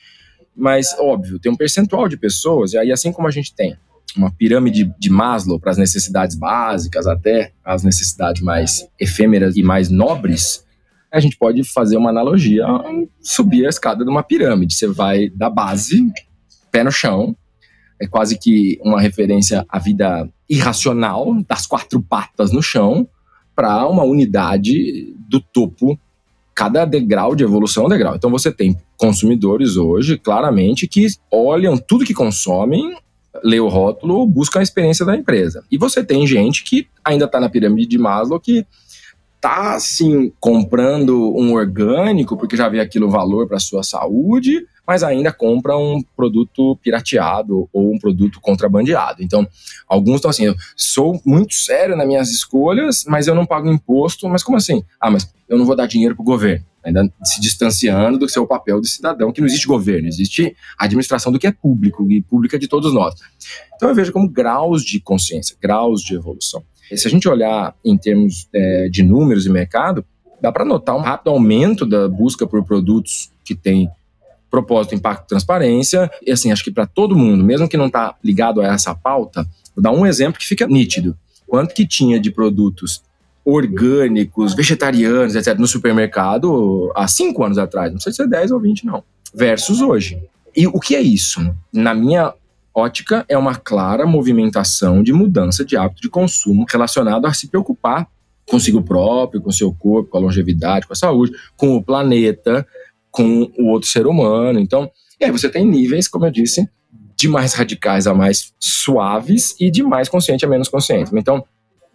mas 0.54 0.93
óbvio, 1.00 1.39
tem 1.39 1.50
um 1.50 1.56
percentual 1.56 2.10
de 2.10 2.17
pessoas, 2.17 2.74
e 2.74 2.78
aí 2.78 2.91
assim 2.91 3.13
como 3.13 3.28
a 3.28 3.32
gente 3.32 3.56
tem 3.56 3.78
uma 4.17 4.32
pirâmide 4.32 4.93
de 4.99 5.10
Maslow 5.10 5.60
para 5.60 5.71
as 5.71 5.78
necessidades 5.78 6.36
básicas 6.36 7.08
até 7.08 7.52
as 7.63 7.84
necessidades 7.84 8.41
mais 8.41 8.88
efêmeras 8.99 9.56
e 9.56 9.63
mais 9.63 9.89
nobres, 9.89 10.65
a 11.12 11.19
gente 11.19 11.38
pode 11.38 11.63
fazer 11.63 11.97
uma 11.97 12.10
analogia 12.10 12.65
subir 13.21 13.65
a 13.65 13.69
escada 13.69 14.04
de 14.04 14.10
uma 14.10 14.23
pirâmide. 14.23 14.73
Você 14.73 14.88
vai 14.88 15.30
da 15.30 15.49
base, 15.49 16.12
pé 16.71 16.84
no 16.84 16.91
chão, 16.91 17.36
é 18.02 18.08
quase 18.08 18.38
que 18.38 18.80
uma 18.84 18.99
referência 18.99 19.63
à 19.69 19.78
vida 19.78 20.28
irracional, 20.49 21.34
das 21.47 21.67
quatro 21.67 22.02
patas 22.02 22.52
no 22.52 22.62
chão, 22.62 23.08
para 23.56 23.88
uma 23.88 24.04
unidade 24.04 25.13
do 25.30 25.39
topo. 25.39 25.97
Cada 26.56 26.86
degrau 26.86 27.36
de 27.36 27.43
evolução 27.43 27.84
é 27.84 27.86
um 27.86 27.89
degrau. 27.89 28.15
Então 28.15 28.30
você 28.30 28.52
tem 28.52 28.76
consumidores 28.97 29.78
hoje, 29.78 30.17
claramente, 30.17 30.88
que 30.88 31.08
olham 31.32 31.78
tudo 31.78 32.06
que 32.06 32.13
consomem 32.13 32.95
lê 33.43 33.60
o 33.60 33.67
rótulo, 33.67 34.28
busca 34.28 34.60
a 34.60 34.63
experiência 34.63 35.06
da 35.06 35.15
empresa. 35.15 35.63
E 35.72 35.78
você 35.78 36.04
tem 36.04 36.28
gente 36.28 36.63
que 36.63 36.88
ainda 37.04 37.26
está 37.26 37.39
na 37.39 37.50
pirâmide 37.50 37.88
de 37.88 37.98
Maslow 37.98 38.39
que 38.39 38.65
tá 39.39 39.76
assim 39.76 40.32
comprando 40.39 41.36
um 41.36 41.54
orgânico 41.54 42.38
porque 42.38 42.56
já 42.56 42.69
vê 42.69 42.80
aquilo 42.80 43.10
valor 43.10 43.48
para 43.48 43.60
sua 43.60 43.84
saúde, 43.84 44.65
mas 44.88 45.04
ainda 45.04 45.34
compra 45.34 45.78
um 45.78 46.02
produto 46.15 46.78
pirateado 46.82 47.67
ou 47.74 47.93
um 47.93 48.00
produto 48.00 48.39
contrabandeado. 48.39 49.22
Então, 49.22 49.48
alguns 49.88 50.15
estão 50.15 50.32
assim, 50.32 50.46
eu 50.46 50.56
sou 50.78 51.19
muito 51.26 51.56
sério 51.56 51.98
nas 51.98 52.08
minhas 52.08 52.30
escolhas, 52.32 53.04
mas 53.08 53.28
eu 53.28 53.36
não 53.36 53.46
pago 53.46 53.69
imposto, 53.69 54.30
mas 54.30 54.43
como 54.43 54.58
assim? 54.58 54.84
Ah, 55.00 55.12
mas 55.12 55.34
eu 55.50 55.58
não 55.58 55.65
vou 55.65 55.76
dar 55.76 55.88
dinheiro 55.88 56.15
pro 56.15 56.24
governo 56.24 56.65
ainda 56.84 57.12
se 57.24 57.39
distanciando 57.39 58.17
do 58.17 58.30
seu 58.30 58.46
papel 58.46 58.82
de 58.82 58.89
cidadão, 58.89 59.32
que 59.32 59.39
não 59.39 59.48
existe 59.48 59.67
governo, 59.67 60.08
existe 60.08 60.56
administração 60.78 61.32
do 61.32 61.39
que 61.39 61.48
é 61.48 61.52
público, 61.52 62.06
e 62.12 62.22
pública 62.22 62.60
de 62.60 62.67
todos 62.67 62.93
nós. 62.93 63.15
Então 63.76 63.89
eu 63.89 63.96
vejo 63.96 64.12
como 64.12 64.30
graus 64.30 64.84
de 64.84 65.00
consciência, 65.00 65.56
graus 65.62 66.02
de 66.02 66.15
evolução. 66.15 66.63
E 66.91 66.98
se 66.98 67.08
a 67.08 67.12
gente 67.12 67.28
olhar 67.28 67.76
em 67.84 67.98
termos 67.98 68.48
é, 68.54 68.89
de 68.89 69.04
números 69.04 69.46
e 69.46 69.50
mercado, 69.50 70.06
dá 70.41 70.52
para 70.52 70.65
notar 70.65 70.96
um 70.96 71.02
rápido 71.02 71.30
aumento 71.30 71.86
da 71.86 72.08
busca 72.08 72.46
por 72.46 72.63
produtos 72.65 73.32
que 73.43 73.56
têm 73.56 73.89
propósito, 74.52 74.93
impacto, 74.93 75.28
transparência. 75.28 76.12
E 76.22 76.32
assim, 76.32 76.52
acho 76.52 76.63
que 76.63 76.72
para 76.72 76.86
todo 76.86 77.15
mundo, 77.15 77.43
mesmo 77.43 77.67
que 77.67 77.78
não 77.78 77.88
está 77.88 78.15
ligado 78.24 78.62
a 78.62 78.67
essa 78.67 78.93
pauta, 78.93 79.48
vou 79.76 79.82
dar 79.82 79.91
um 79.91 80.06
exemplo 80.06 80.39
que 80.39 80.46
fica 80.46 80.67
nítido. 80.67 81.17
Quanto 81.48 81.74
que 81.74 81.88
tinha 81.88 82.19
de 82.19 82.30
produtos 82.30 83.02
orgânicos, 83.45 84.53
vegetarianos, 84.53 85.36
etc., 85.36 85.58
no 85.58 85.67
supermercado 85.67 86.91
há 86.95 87.08
cinco 87.08 87.43
anos 87.43 87.58
atrás. 87.58 87.91
Não 87.91 87.99
sei 87.99 88.13
se 88.13 88.23
é 88.23 88.27
10 88.27 88.51
ou 88.51 88.60
20, 88.60 88.86
não. 88.86 89.03
Versus 89.34 89.82
hoje. 89.82 90.21
E 90.56 90.67
o 90.67 90.79
que 90.79 90.95
é 90.95 91.01
isso? 91.01 91.39
Na 91.71 91.93
minha 91.93 92.34
ótica, 92.73 93.25
é 93.27 93.38
uma 93.38 93.56
clara 93.56 94.06
movimentação 94.06 95.03
de 95.03 95.13
mudança 95.13 95.63
de 95.63 95.77
hábito 95.77 96.01
de 96.01 96.10
consumo 96.10 96.65
relacionado 96.69 97.25
a 97.25 97.34
se 97.34 97.47
preocupar 97.47 98.08
consigo 98.49 98.82
próprio, 98.82 99.41
com 99.41 99.51
seu 99.51 99.73
corpo, 99.73 100.10
com 100.12 100.17
a 100.17 100.21
longevidade, 100.21 100.88
com 100.88 100.93
a 100.93 100.95
saúde, 100.95 101.34
com 101.56 101.75
o 101.75 101.84
planeta, 101.84 102.65
com 103.12 103.51
o 103.58 103.67
outro 103.67 103.89
ser 103.89 104.06
humano. 104.06 104.60
Então, 104.60 104.89
e 105.19 105.25
aí 105.25 105.32
você 105.32 105.49
tem 105.49 105.65
níveis, 105.65 106.08
como 106.08 106.25
eu 106.25 106.32
disse, 106.32 106.67
de 107.15 107.27
mais 107.27 107.53
radicais 107.53 108.06
a 108.08 108.13
mais 108.13 108.53
suaves 108.60 109.56
e 109.60 109.71
de 109.71 109.84
mais 109.84 110.10
consciente 110.10 110.45
a 110.45 110.47
menos 110.47 110.67
consciente. 110.67 111.12
Então, 111.13 111.45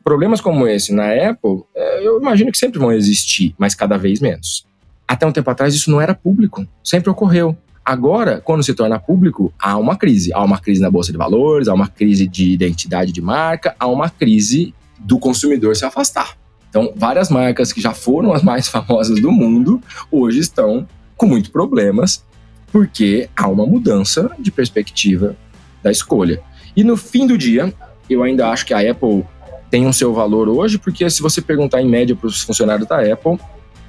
problemas 0.09 0.40
como 0.40 0.66
esse 0.66 0.90
na 0.90 1.12
Apple, 1.12 1.64
é, 1.75 2.07
eu 2.07 2.18
imagino 2.18 2.51
que 2.51 2.57
sempre 2.57 2.79
vão 2.79 2.90
existir, 2.90 3.55
mas 3.59 3.75
cada 3.75 3.99
vez 3.99 4.21
menos. 4.21 4.66
Até 5.07 5.27
um 5.27 5.33
tempo 5.33 5.51
atrás 5.51 5.75
isso 5.75 5.90
não 5.90 6.01
era 6.01 6.14
público, 6.14 6.66
sempre 6.83 7.11
ocorreu. 7.11 7.55
Agora, 7.85 8.40
quando 8.40 8.62
se 8.62 8.73
torna 8.73 8.99
público, 8.99 9.53
há 9.59 9.77
uma 9.77 9.99
crise. 9.99 10.33
Há 10.33 10.42
uma 10.42 10.59
crise 10.59 10.81
na 10.81 10.90
bolsa 10.90 11.12
de 11.12 11.18
valores, 11.18 11.68
há 11.68 11.75
uma 11.75 11.88
crise 11.88 12.27
de 12.27 12.51
identidade 12.51 13.12
de 13.12 13.21
marca, 13.21 13.77
há 13.79 13.87
uma 13.87 14.09
crise 14.09 14.75
do 14.99 15.18
consumidor 15.18 15.77
se 15.77 15.85
afastar. 15.85 16.38
Então, 16.71 16.90
várias 16.97 17.29
marcas 17.29 17.71
que 17.71 17.81
já 17.83 17.92
foram 17.92 18.33
as 18.33 18.42
mais 18.42 18.66
famosas 18.73 19.21
do 19.21 19.31
mundo, 19.31 19.79
hoje 20.11 20.38
estão 20.38 20.88
com 21.18 21.27
muitos 21.27 21.51
problemas, 21.51 22.25
porque 22.73 23.29
há 23.37 23.47
uma 23.47 23.66
mudança 23.66 24.31
de 24.38 24.51
perspectiva 24.51 25.37
da 25.83 25.90
escolha. 25.90 26.40
E 26.75 26.83
no 26.83 26.97
fim 26.97 27.27
do 27.27 27.37
dia, 27.37 27.75
eu 28.09 28.23
ainda 28.23 28.49
acho 28.49 28.64
que 28.64 28.73
a 28.73 28.90
Apple 28.90 29.27
tem 29.70 29.87
o 29.87 29.92
seu 29.92 30.12
valor 30.12 30.48
hoje, 30.48 30.78
porque 30.78 31.09
se 31.11 31.20
você 31.22 31.40
perguntar 31.40 31.81
em 31.83 31.88
média 31.88 32.16
para 32.16 32.26
os 32.26 32.42
funcionários 32.42 32.88
da 32.88 33.00
Apple, 33.00 33.38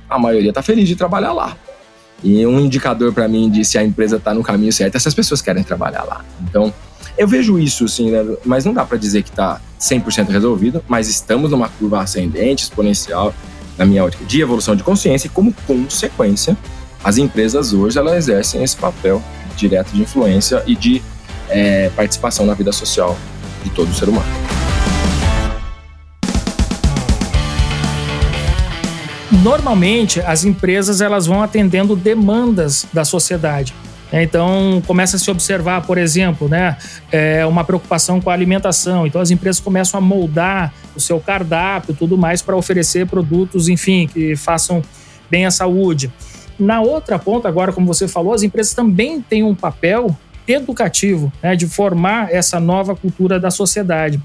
a 0.09 0.19
maioria 0.19 0.49
está 0.49 0.61
feliz 0.61 0.87
de 0.87 0.95
trabalhar 0.95 1.33
lá. 1.33 1.55
E 2.23 2.45
um 2.45 2.59
indicador 2.59 3.13
para 3.13 3.27
mim 3.27 3.49
de 3.49 3.63
se 3.63 3.77
a 3.77 3.83
empresa 3.83 4.17
está 4.17 4.33
no 4.33 4.43
caminho 4.43 4.73
certo 4.73 4.95
é 4.95 4.99
se 4.99 5.07
as 5.07 5.13
pessoas 5.13 5.41
querem 5.41 5.63
trabalhar 5.63 6.03
lá. 6.03 6.25
Então, 6.41 6.73
eu 7.17 7.27
vejo 7.27 7.57
isso, 7.57 7.87
sim, 7.87 8.11
né? 8.11 8.25
mas 8.45 8.65
não 8.65 8.73
dá 8.73 8.83
para 8.83 8.97
dizer 8.97 9.23
que 9.23 9.29
está 9.29 9.61
100% 9.79 10.29
resolvido, 10.29 10.83
mas 10.87 11.07
estamos 11.07 11.51
numa 11.51 11.69
curva 11.69 12.01
ascendente, 12.01 12.63
exponencial, 12.63 13.33
na 13.77 13.85
minha 13.85 14.03
ótica, 14.03 14.25
de 14.25 14.41
evolução 14.41 14.75
de 14.75 14.83
consciência 14.83 15.27
e, 15.27 15.29
como 15.29 15.53
consequência, 15.65 16.57
as 17.03 17.17
empresas 17.17 17.71
hoje 17.71 17.97
elas 17.97 18.15
exercem 18.15 18.61
esse 18.63 18.75
papel 18.75 19.21
direto 19.55 19.91
de 19.91 20.01
influência 20.01 20.63
e 20.67 20.75
de 20.75 21.01
é, 21.49 21.89
participação 21.95 22.45
na 22.45 22.53
vida 22.53 22.71
social 22.71 23.17
de 23.63 23.69
todo 23.69 23.93
ser 23.93 24.09
humano. 24.09 24.48
Normalmente 29.41 30.19
as 30.21 30.43
empresas 30.43 31.01
elas 31.01 31.25
vão 31.25 31.41
atendendo 31.41 31.95
demandas 31.95 32.85
da 32.91 33.05
sociedade. 33.05 33.73
Né? 34.11 34.23
Então 34.23 34.81
começa 34.85 35.15
a 35.15 35.19
se 35.19 35.29
observar, 35.31 35.85
por 35.85 35.97
exemplo, 35.97 36.49
né, 36.49 36.77
é 37.11 37.45
uma 37.45 37.63
preocupação 37.63 38.19
com 38.19 38.29
a 38.29 38.33
alimentação. 38.33 39.07
Então 39.07 39.21
as 39.21 39.31
empresas 39.31 39.59
começam 39.61 39.97
a 39.97 40.01
moldar 40.01 40.73
o 40.95 40.99
seu 40.99 41.19
cardápio, 41.19 41.93
tudo 41.93 42.17
mais 42.17 42.41
para 42.41 42.55
oferecer 42.55 43.07
produtos, 43.07 43.69
enfim, 43.69 44.07
que 44.07 44.35
façam 44.35 44.81
bem 45.29 45.45
a 45.45 45.51
saúde. 45.51 46.11
Na 46.57 46.81
outra 46.81 47.17
ponta, 47.17 47.47
agora, 47.47 47.71
como 47.71 47.87
você 47.87 48.07
falou, 48.07 48.33
as 48.33 48.43
empresas 48.43 48.73
também 48.73 49.21
têm 49.21 49.43
um 49.43 49.55
papel 49.55 50.15
educativo, 50.53 51.31
né, 51.41 51.55
de 51.55 51.67
formar 51.67 52.33
essa 52.33 52.59
nova 52.59 52.95
cultura 52.95 53.39
da 53.39 53.51
sociedade. 53.51 54.21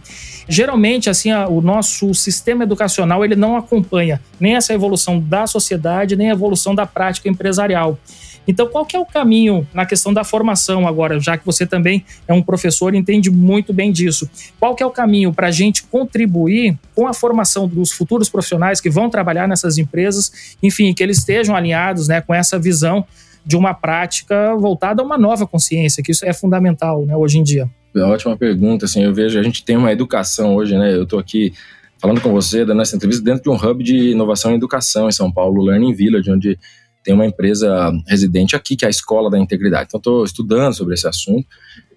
Geralmente, 0.48 1.08
assim, 1.08 1.30
a, 1.30 1.48
o 1.48 1.60
nosso 1.60 2.12
sistema 2.14 2.64
educacional 2.64 3.24
ele 3.24 3.36
não 3.36 3.56
acompanha 3.56 4.20
nem 4.38 4.56
essa 4.56 4.74
evolução 4.74 5.18
da 5.20 5.46
sociedade, 5.46 6.16
nem 6.16 6.30
a 6.30 6.34
evolução 6.34 6.74
da 6.74 6.86
prática 6.86 7.28
empresarial. 7.28 7.98
Então, 8.46 8.68
qual 8.68 8.84
que 8.84 8.94
é 8.94 9.00
o 9.00 9.06
caminho 9.06 9.66
na 9.72 9.86
questão 9.86 10.12
da 10.12 10.22
formação 10.22 10.86
agora, 10.86 11.18
já 11.18 11.36
que 11.36 11.46
você 11.46 11.66
também 11.66 12.04
é 12.28 12.32
um 12.32 12.42
professor 12.42 12.94
e 12.94 12.98
entende 12.98 13.30
muito 13.30 13.72
bem 13.72 13.90
disso? 13.90 14.28
Qual 14.60 14.74
que 14.74 14.82
é 14.82 14.86
o 14.86 14.90
caminho 14.90 15.32
para 15.32 15.48
a 15.48 15.50
gente 15.50 15.82
contribuir 15.84 16.78
com 16.94 17.08
a 17.08 17.14
formação 17.14 17.66
dos 17.66 17.90
futuros 17.90 18.28
profissionais 18.28 18.80
que 18.80 18.90
vão 18.90 19.08
trabalhar 19.08 19.48
nessas 19.48 19.78
empresas, 19.78 20.56
enfim, 20.62 20.92
que 20.92 21.02
eles 21.02 21.18
estejam 21.18 21.56
alinhados 21.56 22.08
né, 22.08 22.20
com 22.20 22.34
essa 22.34 22.58
visão 22.58 23.06
de 23.44 23.56
uma 23.56 23.74
prática 23.74 24.54
voltada 24.56 25.02
a 25.02 25.04
uma 25.04 25.18
nova 25.18 25.46
consciência, 25.46 26.02
que 26.02 26.12
isso 26.12 26.24
é 26.24 26.32
fundamental 26.32 27.04
né, 27.04 27.16
hoje 27.16 27.38
em 27.38 27.42
dia? 27.42 27.68
É 27.94 28.00
ótima 28.00 28.36
pergunta, 28.36 28.86
assim, 28.86 29.04
eu 29.04 29.14
vejo, 29.14 29.38
a 29.38 29.42
gente 29.42 29.64
tem 29.64 29.76
uma 29.76 29.92
educação 29.92 30.56
hoje, 30.56 30.76
né, 30.76 30.94
eu 30.94 31.04
estou 31.04 31.18
aqui 31.18 31.52
falando 32.00 32.20
com 32.20 32.32
você, 32.32 32.64
dando 32.64 32.82
essa 32.82 32.96
entrevista 32.96 33.24
dentro 33.24 33.42
de 33.42 33.50
um 33.50 33.54
hub 33.54 33.82
de 33.82 34.10
inovação 34.10 34.52
e 34.52 34.54
educação 34.54 35.08
em 35.08 35.12
São 35.12 35.32
Paulo, 35.32 35.62
Learning 35.62 35.94
Village, 35.94 36.30
onde 36.30 36.58
tem 37.04 37.14
uma 37.14 37.26
empresa 37.26 37.92
residente 38.06 38.56
aqui, 38.56 38.74
que 38.74 38.84
é 38.84 38.88
a 38.88 38.90
Escola 38.90 39.30
da 39.30 39.38
Integridade. 39.38 39.86
Então, 39.88 39.98
estou 39.98 40.24
estudando 40.24 40.74
sobre 40.74 40.94
esse 40.94 41.06
assunto. 41.06 41.46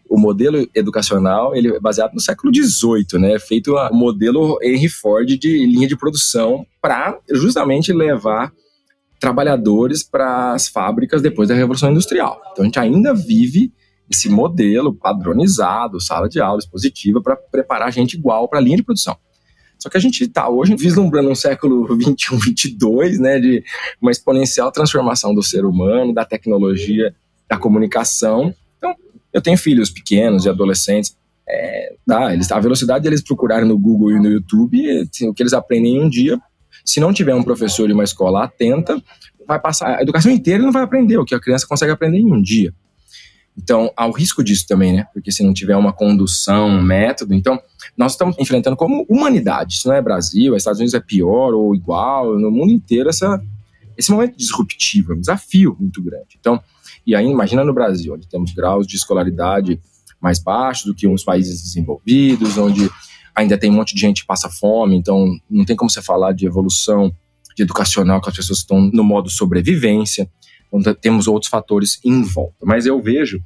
O 0.09 0.19
modelo 0.19 0.67
educacional 0.75 1.55
ele 1.55 1.69
é 1.75 1.79
baseado 1.79 2.13
no 2.13 2.19
século 2.19 2.53
XVIII, 2.53 3.19
né? 3.19 3.39
Feito 3.39 3.75
o 3.75 3.93
modelo 3.93 4.57
Henry 4.61 4.87
Ford 4.87 5.27
de 5.27 5.65
linha 5.65 5.87
de 5.87 5.97
produção 5.97 6.65
para 6.81 7.17
justamente 7.31 7.91
levar 7.91 8.51
trabalhadores 9.19 10.03
para 10.03 10.53
as 10.53 10.67
fábricas 10.67 11.21
depois 11.21 11.49
da 11.49 11.55
Revolução 11.55 11.91
Industrial. 11.91 12.39
Então, 12.51 12.63
a 12.63 12.65
gente 12.65 12.79
ainda 12.79 13.13
vive 13.13 13.71
esse 14.09 14.29
modelo 14.29 14.93
padronizado, 14.93 15.99
sala 15.99 16.29
de 16.29 16.39
aula 16.39 16.59
expositiva, 16.59 17.21
para 17.21 17.35
preparar 17.35 17.87
a 17.87 17.91
gente 17.91 18.13
igual 18.13 18.47
para 18.47 18.59
a 18.59 18.61
linha 18.61 18.77
de 18.77 18.83
produção. 18.83 19.17
Só 19.77 19.89
que 19.89 19.97
a 19.97 19.99
gente 19.99 20.23
está 20.23 20.49
hoje 20.49 20.75
vislumbrando 20.75 21.29
um 21.29 21.35
século 21.35 21.85
21, 21.95 22.37
22, 22.37 23.19
né, 23.19 23.39
de 23.39 23.63
uma 24.01 24.11
exponencial 24.11 24.71
transformação 24.71 25.33
do 25.35 25.43
ser 25.43 25.65
humano, 25.65 26.13
da 26.13 26.25
tecnologia, 26.25 27.13
da 27.49 27.57
comunicação. 27.57 28.53
Então, 28.77 28.95
eu 29.33 29.41
tenho 29.41 29.57
filhos 29.57 29.89
pequenos 29.89 30.45
e 30.45 30.49
adolescentes. 30.49 31.15
É, 31.47 31.95
dá, 32.05 32.33
eles, 32.33 32.51
a 32.51 32.59
velocidade 32.59 33.03
deles 33.03 33.21
procurarem 33.21 33.67
no 33.67 33.77
Google 33.77 34.11
e 34.11 34.19
no 34.19 34.29
YouTube, 34.29 35.03
o 35.23 35.33
que 35.33 35.43
eles 35.43 35.53
aprendem 35.53 35.95
em 35.95 36.01
um 36.01 36.09
dia, 36.09 36.39
se 36.87 37.01
não 37.01 37.11
tiver 37.11 37.35
um 37.35 37.43
professor 37.43 37.89
e 37.89 37.93
uma 37.93 38.05
escola 38.05 38.45
atenta, 38.45 39.01
vai 39.45 39.59
passar 39.59 39.97
a 39.97 40.01
educação 40.01 40.31
inteira 40.31 40.63
e 40.63 40.65
não 40.65 40.71
vai 40.71 40.83
aprender 40.83 41.17
o 41.17 41.25
que 41.25 41.35
a 41.35 41.39
criança 41.39 41.67
consegue 41.67 41.91
aprender 41.91 42.17
em 42.17 42.31
um 42.31 42.41
dia. 42.41 42.73
Então, 43.57 43.91
há 43.97 44.05
o 44.07 44.11
risco 44.11 44.41
disso 44.41 44.65
também, 44.65 44.93
né? 44.93 45.07
Porque 45.13 45.31
se 45.31 45.43
não 45.43 45.53
tiver 45.53 45.75
uma 45.75 45.91
condução, 45.91 46.67
um 46.67 46.81
método, 46.81 47.33
então 47.33 47.59
nós 47.97 48.13
estamos 48.13 48.37
enfrentando 48.39 48.77
como 48.77 49.05
humanidade. 49.09 49.73
Isso 49.73 49.87
não 49.87 49.95
é 49.95 50.01
Brasil, 50.01 50.53
os 50.53 50.59
Estados 50.59 50.79
Unidos 50.79 50.93
é 50.93 50.99
pior 51.01 51.53
ou 51.53 51.75
igual, 51.75 52.39
no 52.39 52.49
mundo 52.49 52.71
inteiro 52.71 53.09
essa, 53.09 53.41
esse 53.97 54.09
momento 54.09 54.37
disruptivo, 54.37 55.11
é 55.11 55.15
um 55.15 55.19
desafio 55.19 55.75
muito 55.77 56.01
grande. 56.01 56.37
Então, 56.39 56.61
e 57.05 57.15
aí 57.15 57.25
imagina 57.25 57.65
no 57.65 57.73
Brasil, 57.73 58.13
onde 58.13 58.29
temos 58.29 58.53
graus 58.53 58.87
de 58.87 58.95
escolaridade 58.95 59.81
mais 60.21 60.39
baixos 60.39 60.85
do 60.85 60.95
que 60.95 61.05
uns 61.05 61.23
países 61.23 61.61
desenvolvidos, 61.61 62.57
onde 62.57 62.89
ainda 63.37 63.57
tem 63.57 63.69
um 63.69 63.75
monte 63.75 63.93
de 63.93 64.01
gente 64.01 64.21
que 64.21 64.27
passa 64.27 64.49
fome, 64.49 64.97
então 64.97 65.27
não 65.49 65.63
tem 65.63 65.75
como 65.75 65.89
você 65.89 66.01
falar 66.01 66.33
de 66.33 66.47
evolução 66.47 67.13
de 67.55 67.63
educacional 67.63 68.19
que 68.19 68.29
as 68.29 68.35
pessoas 68.35 68.59
estão 68.59 68.81
no 68.91 69.03
modo 69.03 69.29
sobrevivência. 69.29 70.29
Então, 70.71 70.93
temos 70.95 71.27
outros 71.27 71.49
fatores 71.49 71.99
em 72.03 72.23
volta. 72.23 72.65
Mas 72.65 72.85
eu 72.85 73.01
vejo 73.01 73.41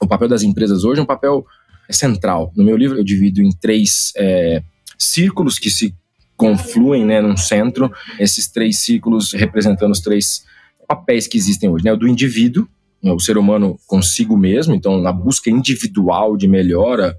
o 0.00 0.06
papel 0.06 0.28
das 0.28 0.42
empresas 0.42 0.84
hoje 0.84 1.00
é 1.00 1.02
um 1.02 1.06
papel 1.06 1.44
central. 1.90 2.52
No 2.56 2.64
meu 2.64 2.76
livro, 2.76 2.98
eu 2.98 3.04
divido 3.04 3.40
em 3.40 3.50
três 3.50 4.12
é, 4.16 4.62
círculos 4.98 5.58
que 5.58 5.70
se 5.70 5.94
confluem 6.36 7.04
né, 7.04 7.20
num 7.20 7.36
centro, 7.36 7.90
esses 8.18 8.48
três 8.48 8.78
círculos 8.78 9.32
representando 9.32 9.92
os 9.92 10.00
três 10.00 10.44
papéis 10.86 11.26
que 11.26 11.38
existem 11.38 11.68
hoje: 11.68 11.84
né? 11.84 11.92
o 11.92 11.96
do 11.96 12.08
indivíduo, 12.08 12.68
né, 13.02 13.12
o 13.12 13.20
ser 13.20 13.38
humano 13.38 13.78
consigo 13.86 14.36
mesmo, 14.36 14.74
então, 14.74 15.00
na 15.00 15.12
busca 15.12 15.48
individual 15.48 16.36
de 16.36 16.46
melhora, 16.46 17.16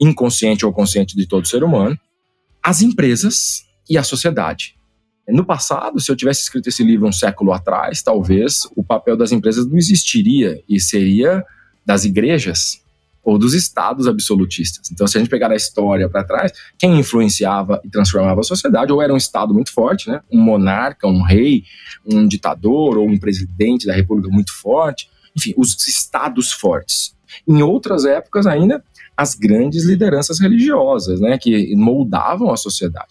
inconsciente 0.00 0.64
ou 0.64 0.72
consciente 0.72 1.16
de 1.16 1.26
todo 1.26 1.46
ser 1.46 1.62
humano, 1.62 1.98
as 2.62 2.82
empresas 2.82 3.64
e 3.88 3.96
a 3.96 4.02
sociedade. 4.02 4.76
No 5.28 5.44
passado, 5.44 5.98
se 5.98 6.10
eu 6.10 6.16
tivesse 6.16 6.42
escrito 6.42 6.68
esse 6.68 6.84
livro 6.84 7.06
um 7.06 7.12
século 7.12 7.52
atrás, 7.52 8.02
talvez 8.02 8.68
o 8.76 8.84
papel 8.84 9.16
das 9.16 9.32
empresas 9.32 9.66
não 9.66 9.76
existiria 9.76 10.62
e 10.68 10.80
seria 10.80 11.44
das 11.84 12.04
igrejas 12.04 12.80
ou 13.26 13.36
dos 13.36 13.54
estados 13.54 14.06
absolutistas. 14.06 14.88
Então, 14.92 15.04
se 15.08 15.16
a 15.16 15.20
gente 15.20 15.28
pegar 15.28 15.50
a 15.50 15.56
história 15.56 16.08
para 16.08 16.22
trás, 16.22 16.52
quem 16.78 16.96
influenciava 17.00 17.80
e 17.84 17.90
transformava 17.90 18.40
a 18.40 18.44
sociedade 18.44 18.92
ou 18.92 19.02
era 19.02 19.12
um 19.12 19.16
estado 19.16 19.52
muito 19.52 19.72
forte, 19.72 20.08
né? 20.08 20.20
um 20.30 20.38
monarca, 20.38 21.08
um 21.08 21.22
rei, 21.22 21.64
um 22.06 22.28
ditador 22.28 22.96
ou 22.96 23.08
um 23.08 23.18
presidente 23.18 23.84
da 23.84 23.92
república 23.92 24.28
muito 24.30 24.52
forte, 24.52 25.10
enfim, 25.36 25.52
os 25.56 25.76
estados 25.88 26.52
fortes. 26.52 27.16
Em 27.48 27.62
outras 27.62 28.04
épocas 28.04 28.46
ainda, 28.46 28.82
as 29.16 29.34
grandes 29.34 29.84
lideranças 29.84 30.38
religiosas, 30.38 31.20
né, 31.20 31.38
que 31.38 31.74
moldavam 31.74 32.52
a 32.52 32.56
sociedade. 32.56 33.08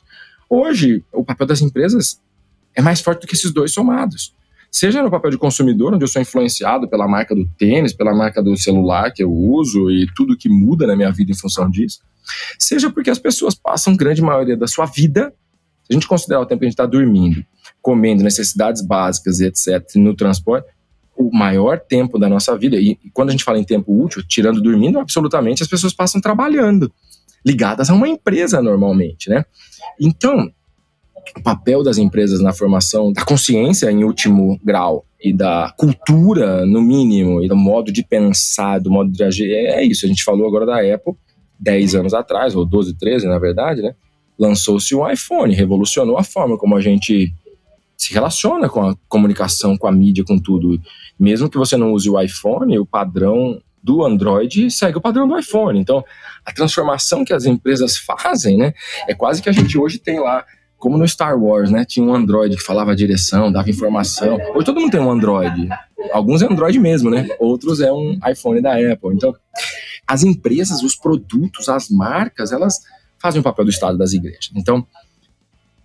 Hoje, 0.50 1.04
o 1.12 1.24
papel 1.24 1.48
das 1.48 1.62
empresas 1.62 2.22
é 2.76 2.82
mais 2.82 3.02
forte 3.02 3.22
do 3.22 3.28
que 3.28 3.36
esses 3.36 3.52
dois 3.52 3.72
somados. 3.72 4.34
Seja 4.72 5.02
no 5.02 5.10
papel 5.10 5.32
de 5.32 5.38
consumidor, 5.38 5.94
onde 5.94 6.04
eu 6.04 6.08
sou 6.08 6.22
influenciado 6.22 6.88
pela 6.88 7.08
marca 7.08 7.34
do 7.34 7.48
tênis, 7.58 7.94
pela 7.94 8.13
marca 8.13 8.44
do 8.44 8.58
celular 8.58 9.10
que 9.12 9.24
eu 9.24 9.32
uso 9.32 9.89
e 9.89 10.06
tudo 10.13 10.38
que 10.38 10.50
muda 10.50 10.86
na 10.86 10.96
minha 10.96 11.12
vida 11.12 11.32
em 11.32 11.36
função 11.36 11.70
disso. 11.70 12.02
Seja 12.60 12.91
porque 12.91 13.10
as 13.10 13.18
pessoas 13.18 13.56
passam 13.56 13.96
grande 13.96 14.22
maioria 14.22 14.58
da 14.58 14.68
sua 14.68 14.86
vida, 14.86 15.34
se 15.84 15.91
a 15.91 15.94
gente 15.94 16.08
considerar 16.08 16.41
o 16.41 16.46
tempo 16.46 16.60
que 16.60 16.65
a 16.65 16.68
gente 16.68 16.74
está 16.74 16.86
dormindo, 16.86 17.46
comendo, 17.82 18.24
necessidades 18.24 18.82
básicas 18.82 19.39
e 19.39 19.46
etc., 19.46 19.82
no 19.96 20.15
transporte, 20.15 20.68
o 21.17 21.36
maior 21.36 21.80
tempo 21.80 22.19
da 22.19 22.28
nossa 22.28 22.58
vida, 22.58 22.75
e, 22.75 22.97
quando 23.13 23.30
a 23.30 23.32
gente 23.32 23.43
fala 23.43 23.60
em 23.60 23.63
tempo 23.63 24.04
útil, 24.04 24.23
tirando 24.28 24.62
dormindo, 24.62 24.99
absolutamente 24.99 25.63
as 25.63 25.69
pessoas 25.69 25.93
passam 25.93 26.19
trabalhando, 26.19 26.91
ligadas 27.45 27.89
a 27.89 27.93
uma 27.93 28.08
empresa 28.08 28.62
normalmente, 28.62 29.30
né? 29.30 29.45
Então, 29.99 30.51
o 31.38 31.41
papel 31.41 31.84
das 31.84 31.97
empresas 31.97 32.41
na 32.41 32.54
formação 32.54 33.12
da 33.12 33.23
consciência 33.23 33.91
em 33.91 34.04
último 34.04 34.60
grau 34.63 35.06
e 35.21 35.34
da 35.34 35.73
cultura 35.78 36.65
no 36.65 36.82
mínimo 36.82 37.41
e 37.41 37.47
do 37.47 37.56
modo 37.56 37.91
de 37.91 38.04
pensar, 38.04 38.80
do 38.80 38.91
modo 38.91 39.12
de 39.12 39.23
agir, 39.23 39.51
é 39.51 39.84
isso. 39.84 40.06
A 40.06 40.10
gente 40.10 40.23
falou 40.23 40.47
agora 40.47 40.65
da 40.65 40.78
Apple 40.93 41.13
10 41.60 41.95
anos 41.95 42.13
atrás, 42.13 42.56
ou 42.56 42.65
12, 42.65 42.95
13 42.95 43.28
na 43.28 43.39
verdade, 43.39 43.82
né? 43.82 43.95
Lançou-se 44.38 44.93
o 44.93 45.10
iPhone, 45.10 45.56
revolucionou 45.56 46.17
a 46.17 46.23
forma 46.23 46.58
como 46.58 46.75
a 46.75 46.82
gente 46.82 47.34
se 47.97 48.13
relaciona 48.13 48.69
com 48.69 48.89
a 48.89 48.95
comunicação, 49.08 49.77
com 49.77 49.88
a 49.88 49.91
mídia, 49.91 50.23
com 50.23 50.39
tudo. 50.39 50.79
Mesmo 51.19 51.49
que 51.49 51.58
você 51.58 51.77
não 51.77 51.93
use 51.93 52.10
o 52.10 52.19
iPhone, 52.19 52.77
o 52.77 52.86
padrão 52.86 53.62
do 53.81 54.03
Android 54.03 54.71
segue 54.71 54.97
o 54.97 55.01
padrão 55.01 55.27
do 55.27 55.38
iPhone. 55.38 55.79
Então, 55.79 56.03
a 56.43 56.51
transformação 56.51 57.23
que 57.23 57.31
as 57.31 57.45
empresas 57.45 57.97
fazem, 57.97 58.58
né, 58.58 58.73
é 59.08 59.13
quase 59.13 59.41
que 59.41 59.49
a 59.49 59.51
gente 59.51 59.77
hoje 59.77 59.99
tem 59.99 60.19
lá, 60.19 60.43
como 60.77 60.97
no 60.97 61.08
Star 61.08 61.39
Wars, 61.39 61.69
né, 61.69 61.86
tinha 61.86 62.05
um 62.05 62.13
Android 62.13 62.58
que 62.58 62.63
falava 62.63 62.91
a 62.91 62.95
direção, 62.95 63.51
dava 63.51 63.69
informação. 63.69 64.39
Hoje 64.55 64.65
todo 64.65 64.79
mundo 64.79 64.91
tem 64.91 64.99
um 64.99 65.12
Android. 65.12 65.69
Alguns 66.12 66.41
é 66.41 66.45
Android 66.45 66.79
mesmo, 66.79 67.10
né? 67.10 67.27
Outros 67.39 67.79
é 67.79 67.91
um 67.91 68.19
iPhone 68.27 68.62
da 68.62 68.73
Apple. 68.73 69.13
Então, 69.13 69.34
as 70.08 70.23
empresas, 70.23 70.84
os 70.84 70.95
produtos, 70.95 71.69
as 71.69 71.89
marcas, 71.89 72.51
elas 72.51 72.79
fazem 73.19 73.39
o 73.41 73.43
papel 73.43 73.65
do 73.65 73.71
Estado 73.71 73.97
das 73.97 74.13
igrejas. 74.13 74.51
Então, 74.55 74.86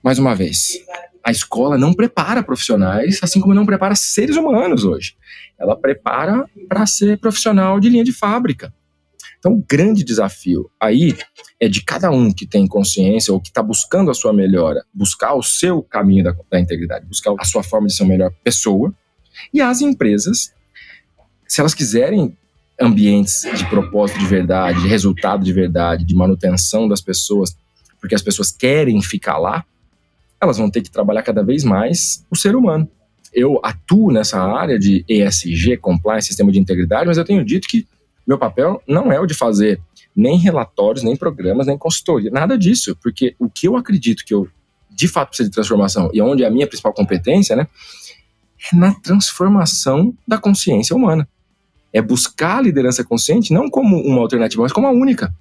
mais 0.03 0.19
uma 0.19 0.35
vez, 0.35 0.81
a 1.25 1.31
escola 1.31 1.77
não 1.77 1.93
prepara 1.93 2.43
profissionais, 2.43 3.21
assim 3.23 3.41
como 3.41 3.55
não 3.55 3.67
prepara 3.67 3.95
seres 3.95 4.37
humanos 4.37 4.85
hoje. 4.85 5.17
Ela 5.59 5.77
prepara 5.77 6.45
para 6.69 6.87
ser 6.87 7.19
profissional 7.19 7.79
de 7.79 7.89
linha 7.89 8.05
de 8.05 8.13
fábrica. 8.13 8.73
Então, 9.39 9.53
o 9.53 9.65
grande 9.67 10.05
desafio 10.05 10.71
aí 10.79 11.17
é 11.59 11.67
de 11.67 11.83
cada 11.83 12.11
um 12.11 12.31
que 12.31 12.47
tem 12.47 12.67
consciência 12.67 13.33
ou 13.33 13.41
que 13.41 13.49
está 13.49 13.63
buscando 13.63 14.11
a 14.11 14.15
sua 14.15 14.35
melhora, 14.35 14.85
buscar 14.93 15.35
o 15.35 15.43
seu 15.43 15.83
caminho 15.83 16.25
da, 16.25 16.35
da, 16.51 16.61
integridade, 16.61 17.07
buscar 17.07 17.35
a 17.39 17.45
sua 17.45 17.63
forma 17.63 17.87
de 17.87 17.95
ser 17.95 18.03
uma 18.03 18.11
melhor 18.11 18.31
pessoa. 18.45 18.95
E 19.53 19.61
as 19.63 19.81
empresas, 19.81 20.53
se 21.49 21.61
elas 21.61 21.73
quiserem 21.73 22.37
ambientes 22.79 23.43
de 23.57 23.67
propósito 23.67 24.19
de 24.19 24.27
verdade, 24.27 24.83
de 24.83 24.89
resultado 24.89 25.43
de 25.43 25.53
verdade, 25.53 26.05
de 26.05 26.15
manutenção 26.15 26.87
das 26.87 27.01
pessoas, 27.01 27.57
porque 27.99 28.15
as 28.15 28.23
pessoas 28.23 28.51
querem 28.51 29.01
ficar 29.01 29.39
lá, 29.39 29.65
elas 30.41 30.57
vão 30.57 30.71
ter 30.71 30.81
que 30.81 30.91
trabalhar 30.91 31.23
cada 31.23 31.43
vez 31.43 31.65
mais 31.65 32.25
o 32.31 32.37
ser 32.37 32.57
humano. 32.57 32.89
Eu 33.33 33.61
atuo 33.63 34.11
nessa 34.11 34.41
área 34.41 34.79
de 34.79 35.05
ESG, 35.09 35.77
Compliance, 35.77 36.29
Sistema 36.29 36.51
de 36.51 36.59
Integridade, 36.59 37.07
mas 37.07 37.19
eu 37.19 37.25
tenho 37.25 37.45
dito 37.45 37.69
que 37.69 37.87
meu 38.27 38.39
papel 38.39 38.83
não 38.87 39.13
é 39.13 39.21
o 39.21 39.27
de 39.27 39.35
fazer 39.35 39.81
nem 40.17 40.39
relatórios, 40.39 41.05
nem 41.05 41.17
programas, 41.17 41.67
nem 41.67 41.79
consultoria, 41.79 42.31
nada 42.31 42.59
disso, 42.59 42.97
porque 43.03 43.35
o 43.39 43.49
que 43.49 43.69
eu 43.69 43.77
acredito 43.77 44.25
que 44.25 44.35
eu 44.35 44.49
de 44.91 45.09
fato 45.09 45.29
precisa 45.29 45.49
de 45.49 45.55
transformação 45.55 46.11
e 46.13 46.21
onde 46.21 46.43
é 46.43 46.47
a 46.47 46.51
minha 46.51 46.67
principal 46.67 46.93
competência, 46.93 47.55
né? 47.55 47.67
É 48.73 48.77
na 48.77 48.93
transformação 48.93 50.15
da 50.27 50.37
consciência 50.37 50.95
humana. 50.95 51.29
É 51.93 52.03
buscar 52.03 52.59
a 52.59 52.61
liderança 52.61 53.03
consciente 53.03 53.53
não 53.53 53.71
como 53.71 53.97
uma 53.97 54.21
alternativa, 54.21 54.63
mas 54.63 54.73
como 54.73 54.87
a 54.87 54.91
única. 54.91 55.35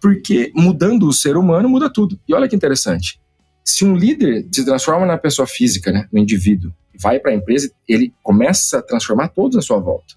Porque 0.00 0.50
mudando 0.54 1.06
o 1.06 1.12
ser 1.12 1.36
humano, 1.36 1.68
muda 1.68 1.88
tudo. 1.88 2.18
E 2.26 2.34
olha 2.34 2.48
que 2.48 2.56
interessante. 2.56 3.20
Se 3.64 3.84
um 3.84 3.96
líder 3.96 4.46
se 4.52 4.64
transforma 4.64 5.06
na 5.06 5.16
pessoa 5.16 5.46
física, 5.46 5.90
né, 5.90 6.06
no 6.12 6.18
indivíduo, 6.18 6.72
vai 7.00 7.18
para 7.18 7.32
a 7.32 7.34
empresa, 7.34 7.72
ele 7.88 8.12
começa 8.22 8.78
a 8.78 8.82
transformar 8.82 9.28
todos 9.28 9.56
à 9.56 9.62
sua 9.62 9.78
volta. 9.78 10.14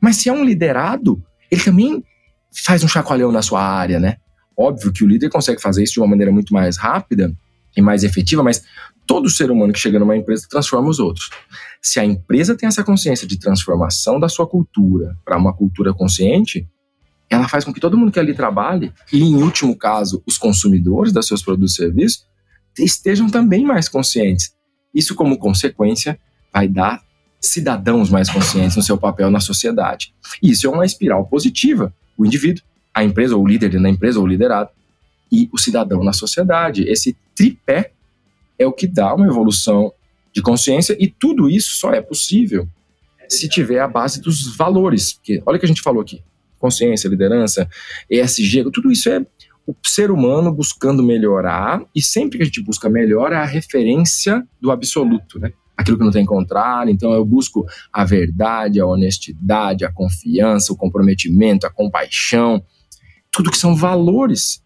Mas 0.00 0.16
se 0.16 0.28
é 0.28 0.32
um 0.32 0.44
liderado, 0.44 1.22
ele 1.50 1.62
também 1.62 2.04
faz 2.64 2.84
um 2.84 2.88
chacoalhão 2.88 3.32
na 3.32 3.42
sua 3.42 3.62
área, 3.62 3.98
né? 3.98 4.16
Óbvio 4.56 4.92
que 4.92 5.04
o 5.04 5.08
líder 5.08 5.30
consegue 5.30 5.60
fazer 5.60 5.82
isso 5.82 5.94
de 5.94 6.00
uma 6.00 6.06
maneira 6.06 6.32
muito 6.32 6.52
mais 6.52 6.76
rápida 6.76 7.34
e 7.76 7.82
mais 7.82 8.04
efetiva, 8.04 8.42
mas 8.42 8.64
todo 9.06 9.28
ser 9.28 9.50
humano 9.50 9.72
que 9.72 9.78
chega 9.78 9.98
numa 9.98 10.16
empresa 10.16 10.46
transforma 10.48 10.88
os 10.88 10.98
outros. 10.98 11.30
Se 11.82 12.00
a 12.00 12.04
empresa 12.04 12.56
tem 12.56 12.66
essa 12.66 12.82
consciência 12.82 13.26
de 13.26 13.38
transformação 13.38 14.18
da 14.18 14.28
sua 14.28 14.46
cultura 14.46 15.16
para 15.24 15.36
uma 15.36 15.54
cultura 15.54 15.92
consciente, 15.92 16.66
ela 17.28 17.48
faz 17.48 17.64
com 17.64 17.72
que 17.72 17.80
todo 17.80 17.98
mundo 17.98 18.10
que 18.10 18.18
ali 18.18 18.34
trabalhe, 18.34 18.92
e 19.12 19.22
em 19.22 19.36
último 19.36 19.76
caso, 19.76 20.22
os 20.26 20.38
consumidores 20.38 21.12
dos 21.12 21.26
seus 21.26 21.42
produtos 21.42 21.72
e 21.72 21.76
serviços, 21.76 22.24
estejam 22.78 23.28
também 23.28 23.64
mais 23.64 23.88
conscientes. 23.88 24.54
Isso, 24.94 25.14
como 25.14 25.38
consequência, 25.38 26.18
vai 26.52 26.68
dar 26.68 27.02
cidadãos 27.40 28.10
mais 28.10 28.30
conscientes 28.30 28.76
no 28.76 28.82
seu 28.82 28.96
papel 28.96 29.30
na 29.30 29.40
sociedade. 29.40 30.14
E 30.42 30.50
isso 30.50 30.66
é 30.66 30.70
uma 30.70 30.86
espiral 30.86 31.26
positiva. 31.26 31.94
O 32.16 32.24
indivíduo, 32.24 32.64
a 32.94 33.04
empresa, 33.04 33.36
ou 33.36 33.44
o 33.44 33.46
líder 33.46 33.78
na 33.78 33.90
empresa, 33.90 34.18
ou 34.18 34.24
o 34.24 34.28
liderado, 34.28 34.70
e 35.30 35.48
o 35.52 35.58
cidadão 35.58 36.02
na 36.02 36.12
sociedade. 36.12 36.84
Esse 36.88 37.16
tripé 37.34 37.92
é 38.58 38.66
o 38.66 38.72
que 38.72 38.86
dá 38.86 39.14
uma 39.14 39.26
evolução 39.26 39.92
de 40.32 40.42
consciência 40.42 40.96
e 40.98 41.08
tudo 41.08 41.48
isso 41.48 41.78
só 41.78 41.92
é 41.92 42.00
possível 42.00 42.68
se 43.28 43.48
tiver 43.48 43.80
a 43.80 43.88
base 43.88 44.20
dos 44.20 44.56
valores. 44.56 45.14
Porque 45.14 45.42
olha 45.44 45.56
o 45.56 45.58
que 45.58 45.66
a 45.66 45.68
gente 45.68 45.82
falou 45.82 46.02
aqui: 46.02 46.22
consciência, 46.58 47.08
liderança, 47.08 47.68
ESG, 48.10 48.70
tudo 48.70 48.90
isso 48.90 49.08
é 49.08 49.24
o 49.66 49.74
ser 49.84 50.10
humano 50.10 50.52
buscando 50.52 51.02
melhorar 51.02 51.82
e 51.94 52.00
sempre 52.00 52.38
que 52.38 52.42
a 52.42 52.46
gente 52.46 52.62
busca 52.62 52.88
melhor 52.88 53.32
é 53.32 53.36
a 53.36 53.44
referência 53.44 54.46
do 54.60 54.70
absoluto, 54.70 55.38
né? 55.38 55.52
Aquilo 55.76 55.98
que 55.98 56.04
não 56.04 56.10
tem 56.10 56.24
contrário, 56.24 56.90
então 56.90 57.12
eu 57.12 57.24
busco 57.24 57.66
a 57.92 58.04
verdade, 58.04 58.80
a 58.80 58.86
honestidade, 58.86 59.84
a 59.84 59.92
confiança, 59.92 60.72
o 60.72 60.76
comprometimento, 60.76 61.66
a 61.66 61.70
compaixão, 61.70 62.62
tudo 63.30 63.50
que 63.50 63.58
são 63.58 63.74
valores 63.74 64.64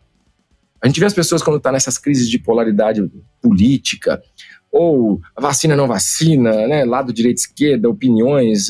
a 0.82 0.86
gente 0.86 0.98
vê 0.98 1.06
as 1.06 1.14
pessoas 1.14 1.42
quando 1.42 1.58
está 1.58 1.70
nessas 1.70 1.98
crises 1.98 2.28
de 2.28 2.38
polaridade 2.38 3.02
política, 3.42 4.22
ou 4.72 5.20
vacina 5.38 5.76
não 5.76 5.86
vacina, 5.86 6.66
né, 6.66 6.84
lado 6.84 7.12
direita 7.12 7.40
esquerda, 7.40 7.88
opiniões. 7.88 8.68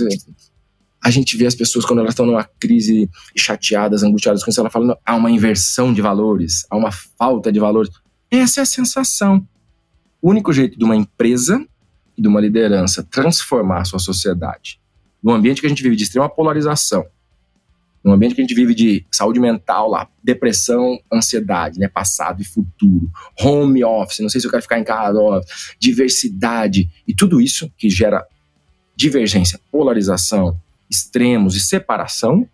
A 1.02 1.10
gente 1.10 1.36
vê 1.36 1.46
as 1.46 1.54
pessoas 1.54 1.84
quando 1.84 2.00
elas 2.00 2.12
estão 2.12 2.26
numa 2.26 2.44
crise 2.44 3.08
chateadas, 3.36 4.02
angustiadas 4.02 4.44
com 4.44 4.50
isso, 4.50 4.60
ela 4.60 4.70
falando 4.70 4.96
há 5.04 5.16
uma 5.16 5.30
inversão 5.30 5.92
de 5.92 6.02
valores, 6.02 6.66
há 6.70 6.76
uma 6.76 6.90
falta 6.92 7.50
de 7.50 7.58
valores. 7.58 7.90
Essa 8.30 8.60
é 8.60 8.62
a 8.62 8.66
sensação. 8.66 9.46
O 10.20 10.30
único 10.30 10.52
jeito 10.52 10.78
de 10.78 10.84
uma 10.84 10.94
empresa 10.94 11.64
e 12.16 12.20
de 12.20 12.28
uma 12.28 12.40
liderança 12.40 13.02
transformar 13.02 13.80
a 13.80 13.84
sua 13.84 13.98
sociedade 13.98 14.80
num 15.22 15.32
ambiente 15.32 15.60
que 15.60 15.66
a 15.66 15.68
gente 15.68 15.82
vive 15.82 15.96
de 15.96 16.04
extrema 16.04 16.28
polarização, 16.28 17.06
num 18.02 18.12
ambiente 18.12 18.34
que 18.34 18.40
a 18.40 18.44
gente 18.44 18.54
vive 18.54 18.74
de 18.74 19.06
saúde 19.10 19.38
mental 19.38 19.88
lá, 19.88 20.08
depressão, 20.22 20.98
ansiedade, 21.12 21.78
né, 21.78 21.88
passado 21.88 22.40
e 22.40 22.44
futuro, 22.44 23.10
home 23.38 23.84
office, 23.84 24.20
não 24.20 24.30
sei 24.30 24.40
se 24.40 24.46
eu 24.46 24.50
quero 24.50 24.62
ficar 24.62 24.78
em 24.78 24.84
casa, 24.84 25.18
diversidade 25.78 26.88
e 27.06 27.14
tudo 27.14 27.40
isso 27.40 27.70
que 27.76 27.90
gera 27.90 28.24
divergência, 28.96 29.60
polarização, 29.70 30.58
extremos 30.90 31.54
e 31.54 31.60
separação, 31.60 32.46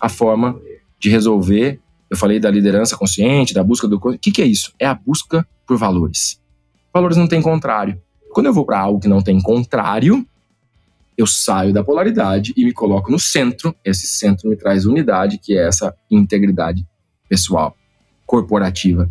a 0.00 0.08
forma 0.08 0.60
de 0.98 1.10
resolver. 1.10 1.80
Eu 2.10 2.16
falei 2.16 2.40
da 2.40 2.50
liderança 2.50 2.96
consciente, 2.96 3.52
da 3.52 3.62
busca 3.62 3.86
do. 3.86 3.96
O 3.96 4.18
que, 4.18 4.32
que 4.32 4.42
é 4.42 4.46
isso? 4.46 4.72
É 4.78 4.86
a 4.86 4.94
busca 4.94 5.46
por 5.66 5.76
valores. 5.76 6.40
Valores 6.92 7.16
não 7.16 7.26
tem 7.26 7.42
contrário. 7.42 8.00
Quando 8.32 8.46
eu 8.46 8.52
vou 8.52 8.64
para 8.64 8.80
algo 8.80 9.00
que 9.00 9.08
não 9.08 9.22
tem 9.22 9.40
contrário, 9.40 10.26
eu 11.16 11.26
saio 11.26 11.72
da 11.72 11.84
polaridade 11.84 12.52
e 12.56 12.64
me 12.64 12.72
coloco 12.72 13.10
no 13.10 13.18
centro. 13.18 13.74
Esse 13.84 14.06
centro 14.06 14.48
me 14.48 14.56
traz 14.56 14.86
unidade, 14.86 15.38
que 15.38 15.56
é 15.56 15.66
essa 15.66 15.94
integridade 16.10 16.86
pessoal, 17.28 17.76
corporativa 18.26 19.10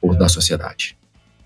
ou 0.00 0.16
da 0.16 0.28
sociedade. 0.28 0.96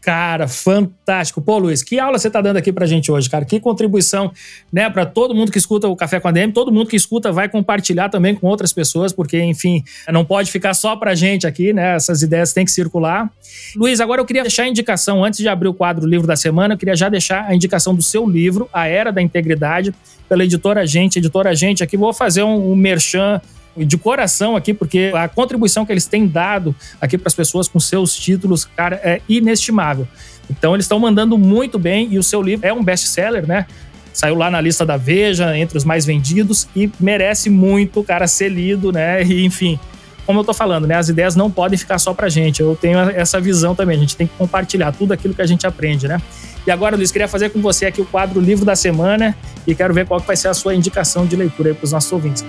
Cara, 0.01 0.46
fantástico. 0.46 1.40
Pô, 1.40 1.59
Luiz, 1.59 1.82
que 1.82 1.99
aula 1.99 2.18
você 2.18 2.30
tá 2.30 2.40
dando 2.40 2.57
aqui 2.57 2.72
pra 2.72 2.86
gente 2.86 3.11
hoje, 3.11 3.28
cara? 3.28 3.44
Que 3.44 3.59
contribuição, 3.59 4.32
né, 4.72 4.88
para 4.88 5.05
todo 5.05 5.34
mundo 5.34 5.51
que 5.51 5.59
escuta 5.59 5.88
o 5.88 5.96
Café 5.96 6.20
com 6.20 6.28
a 6.28 6.30
DM, 6.30 6.53
todo 6.53 6.72
mundo 6.72 6.88
que 6.88 6.96
escuta 6.96 7.32
vai 7.32 7.49
compartilhar 7.49 8.09
também 8.09 8.34
com 8.34 8.46
outras 8.46 8.72
pessoas, 8.72 9.12
porque, 9.12 9.42
enfim, 9.42 9.82
não 10.09 10.24
pode 10.24 10.51
ficar 10.51 10.72
só 10.74 10.94
pra 10.94 11.14
gente 11.14 11.46
aqui, 11.46 11.72
né? 11.72 11.96
Essas 11.96 12.22
ideias 12.22 12.53
têm 12.53 12.64
que 12.64 12.70
circular. 12.70 13.30
Luiz, 13.74 14.01
agora 14.01 14.20
eu 14.20 14.24
queria 14.24 14.42
deixar 14.42 14.62
a 14.64 14.68
indicação, 14.68 15.24
antes 15.24 15.40
de 15.40 15.49
abrir 15.49 15.68
o 15.68 15.74
quadro 15.74 16.07
Livro 16.07 16.26
da 16.26 16.36
Semana, 16.36 16.74
eu 16.74 16.78
queria 16.78 16.96
já 16.96 17.09
deixar 17.09 17.44
a 17.44 17.55
indicação 17.55 17.94
do 17.94 18.03
seu 18.03 18.26
livro, 18.28 18.68
A 18.72 18.86
Era 18.86 19.11
da 19.11 19.20
Integridade, 19.20 19.92
pela 20.28 20.44
editora 20.44 20.86
Gente. 20.86 21.18
Editora 21.18 21.55
Gente, 21.55 21.82
aqui 21.82 21.96
vou 21.96 22.12
fazer 22.12 22.42
um, 22.42 22.72
um 22.72 22.76
merchan 22.76 23.40
de 23.77 23.97
coração 23.97 24.57
aqui, 24.57 24.75
porque 24.75 25.12
a 25.14 25.29
contribuição 25.29 25.87
que 25.87 25.93
eles 25.93 26.07
têm 26.07 26.27
dado 26.27 26.75
aqui 27.01 27.16
para 27.16 27.29
as 27.29 27.35
pessoas 27.35 27.69
com 27.69 27.79
seus 27.79 28.14
títulos, 28.16 28.64
cara, 28.64 28.97
é 28.97 29.21
inestimável. 29.29 30.07
Então 30.51 30.75
eles 30.75 30.85
estão 30.85 30.99
mandando 30.99 31.37
muito 31.37 31.79
bem 31.79 32.09
e 32.11 32.19
o 32.19 32.23
seu 32.23 32.43
livro 32.43 32.66
é 32.66 32.73
um 32.73 32.83
best-seller, 32.83 33.47
né? 33.47 33.66
Saiu 34.12 34.35
lá 34.35 34.51
na 34.51 34.61
lista 34.61 34.85
da 34.85 34.97
Veja, 34.97 35.57
entre 35.57 35.79
os 35.79 35.85
mais 35.85 36.05
vendidos 36.05 36.66
e 36.75 36.91
merece 36.99 37.49
muito, 37.49 38.03
cara, 38.03 38.27
ser 38.27 38.49
lido, 38.49 38.91
né? 38.91 39.23
E 39.23 39.45
enfim, 39.45 39.79
como 40.27 40.41
eu 40.41 40.45
tô 40.45 40.53
falando, 40.53 40.87
né? 40.87 40.97
As 40.97 41.09
ideias 41.09 41.37
não 41.37 41.51
podem 41.51 41.79
ficar 41.79 41.99
só 41.99 42.12
pra 42.12 42.29
gente. 42.29 42.61
Eu 42.61 42.77
tenho 42.77 42.99
essa 42.99 43.41
visão 43.41 43.75
também. 43.75 43.97
A 43.97 44.01
gente 44.01 44.16
tem 44.16 44.27
que 44.27 44.35
compartilhar 44.37 44.93
tudo 44.93 45.12
aquilo 45.12 45.35
que 45.35 45.43
a 45.43 45.47
gente 45.47 45.66
aprende, 45.66 46.09
né? 46.09 46.21
E 46.66 46.71
agora, 46.71 46.97
Luiz, 46.97 47.11
queria 47.11 47.29
fazer 47.29 47.49
com 47.51 47.62
você 47.62 47.87
aqui 47.87 48.03
o 48.03 48.05
quadro 48.05 48.41
Livro 48.41 48.64
da 48.64 48.77
Semana 48.77 49.35
e 49.66 49.75
quero 49.75 49.95
ver 49.95 50.07
qual 50.07 50.21
vai 50.21 50.37
ser 50.37 50.49
a 50.49 50.55
sua 50.55 50.75
indicação 50.75 51.25
de 51.25 51.35
leitura 51.35 51.71
aí 51.71 51.75
para 51.75 51.85
os 51.85 51.93
nossos 51.93 52.12
ouvintes. 52.12 52.45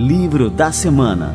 Livro 0.00 0.48
da 0.48 0.72
Semana 0.72 1.34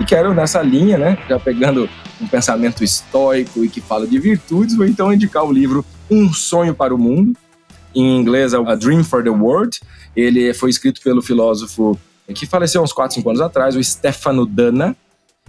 E 0.00 0.04
quero 0.06 0.32
nessa 0.32 0.62
linha, 0.62 0.96
né, 0.96 1.18
já 1.28 1.38
pegando 1.38 1.90
um 2.18 2.26
pensamento 2.26 2.82
estoico 2.82 3.62
e 3.62 3.68
que 3.68 3.82
fala 3.82 4.06
de 4.06 4.18
virtudes, 4.18 4.74
vou 4.74 4.86
então 4.86 5.12
indicar 5.12 5.44
o 5.44 5.52
livro 5.52 5.84
Um 6.10 6.32
Sonho 6.32 6.74
para 6.74 6.94
o 6.94 6.98
Mundo, 6.98 7.36
em 7.94 8.18
inglês 8.18 8.54
é 8.54 8.56
A 8.56 8.74
Dream 8.74 9.04
for 9.04 9.22
the 9.22 9.28
World. 9.28 9.78
Ele 10.16 10.54
foi 10.54 10.70
escrito 10.70 11.02
pelo 11.02 11.20
filósofo 11.20 12.00
que 12.34 12.46
faleceu 12.46 12.82
uns 12.82 12.94
4, 12.94 13.16
5 13.16 13.28
anos 13.28 13.42
atrás, 13.42 13.76
o 13.76 13.84
Stefano 13.84 14.46
Dana, 14.46 14.96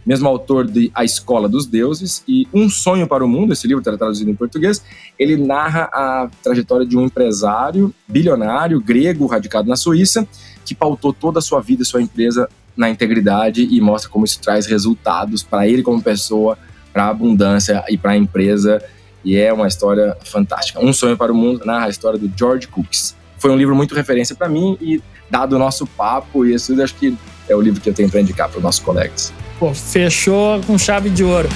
mesmo 0.06 0.28
autor 0.28 0.66
de 0.66 0.92
A 0.94 1.04
Escola 1.04 1.48
dos 1.48 1.66
Deuses 1.66 2.24
e 2.28 2.48
Um 2.54 2.70
Sonho 2.70 3.08
para 3.08 3.24
o 3.24 3.28
Mundo, 3.28 3.54
esse 3.54 3.68
livro 3.68 3.82
está 3.82 3.96
traduzido 3.98 4.30
em 4.30 4.36
português, 4.36 4.84
ele 5.18 5.38
narra 5.38 5.90
a 5.94 6.30
trajetória 6.42 6.86
de 6.86 6.98
um 6.98 7.06
empresário 7.06 7.94
bilionário 8.08 8.80
grego 8.82 9.26
radicado 9.26 9.68
na 9.68 9.76
Suíça 9.76 10.28
que 10.66 10.74
pautou 10.74 11.14
toda 11.14 11.40
a 11.40 11.42
sua 11.42 11.62
vida, 11.62 11.84
sua 11.84 12.02
empresa 12.02 12.50
na 12.76 12.90
integridade 12.90 13.68
e 13.70 13.80
mostra 13.80 14.10
como 14.10 14.26
isso 14.26 14.40
traz 14.40 14.66
resultados 14.66 15.44
para 15.44 15.68
ele 15.68 15.84
como 15.84 16.02
pessoa, 16.02 16.58
para 16.92 17.06
a 17.06 17.10
abundância 17.10 17.84
e 17.90 17.98
para 17.98 18.12
a 18.12 18.18
empresa. 18.18 18.82
E 19.24 19.38
é 19.38 19.54
uma 19.54 19.68
história 19.68 20.18
fantástica. 20.26 20.84
Um 20.84 20.92
Sonho 20.92 21.16
para 21.16 21.32
o 21.32 21.36
Mundo 21.36 21.66
narra 21.66 21.86
a 21.86 21.90
história 21.90 22.20
do 22.20 22.32
George 22.38 22.68
Cooks. 22.68 23.16
Foi 23.38 23.52
um 23.52 23.56
livro 23.56 23.76
muito 23.76 23.96
referência 23.96 24.36
para 24.36 24.50
mim 24.50 24.78
e, 24.82 25.02
dado 25.30 25.56
o 25.56 25.60
nosso 25.60 25.86
papo 25.86 26.46
e 26.46 26.54
isso, 26.54 26.82
acho 26.82 26.96
que 26.96 27.16
é 27.48 27.56
o 27.56 27.62
livro 27.62 27.80
que 27.80 27.90
eu 27.90 27.94
tenho 27.94 28.10
para 28.10 28.22
indicar 28.22 28.50
para 28.50 28.58
os 28.58 28.64
nossos 28.64 28.82
colegas. 28.82 29.34
Pô, 29.64 29.74
fechou 29.74 30.60
com 30.64 30.78
chave 30.78 31.10
de 31.10 31.24
ouro. 31.24 31.48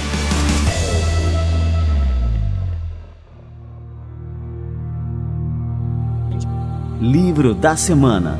Livro 7.02 7.52
da 7.52 7.76
Semana 7.76 8.38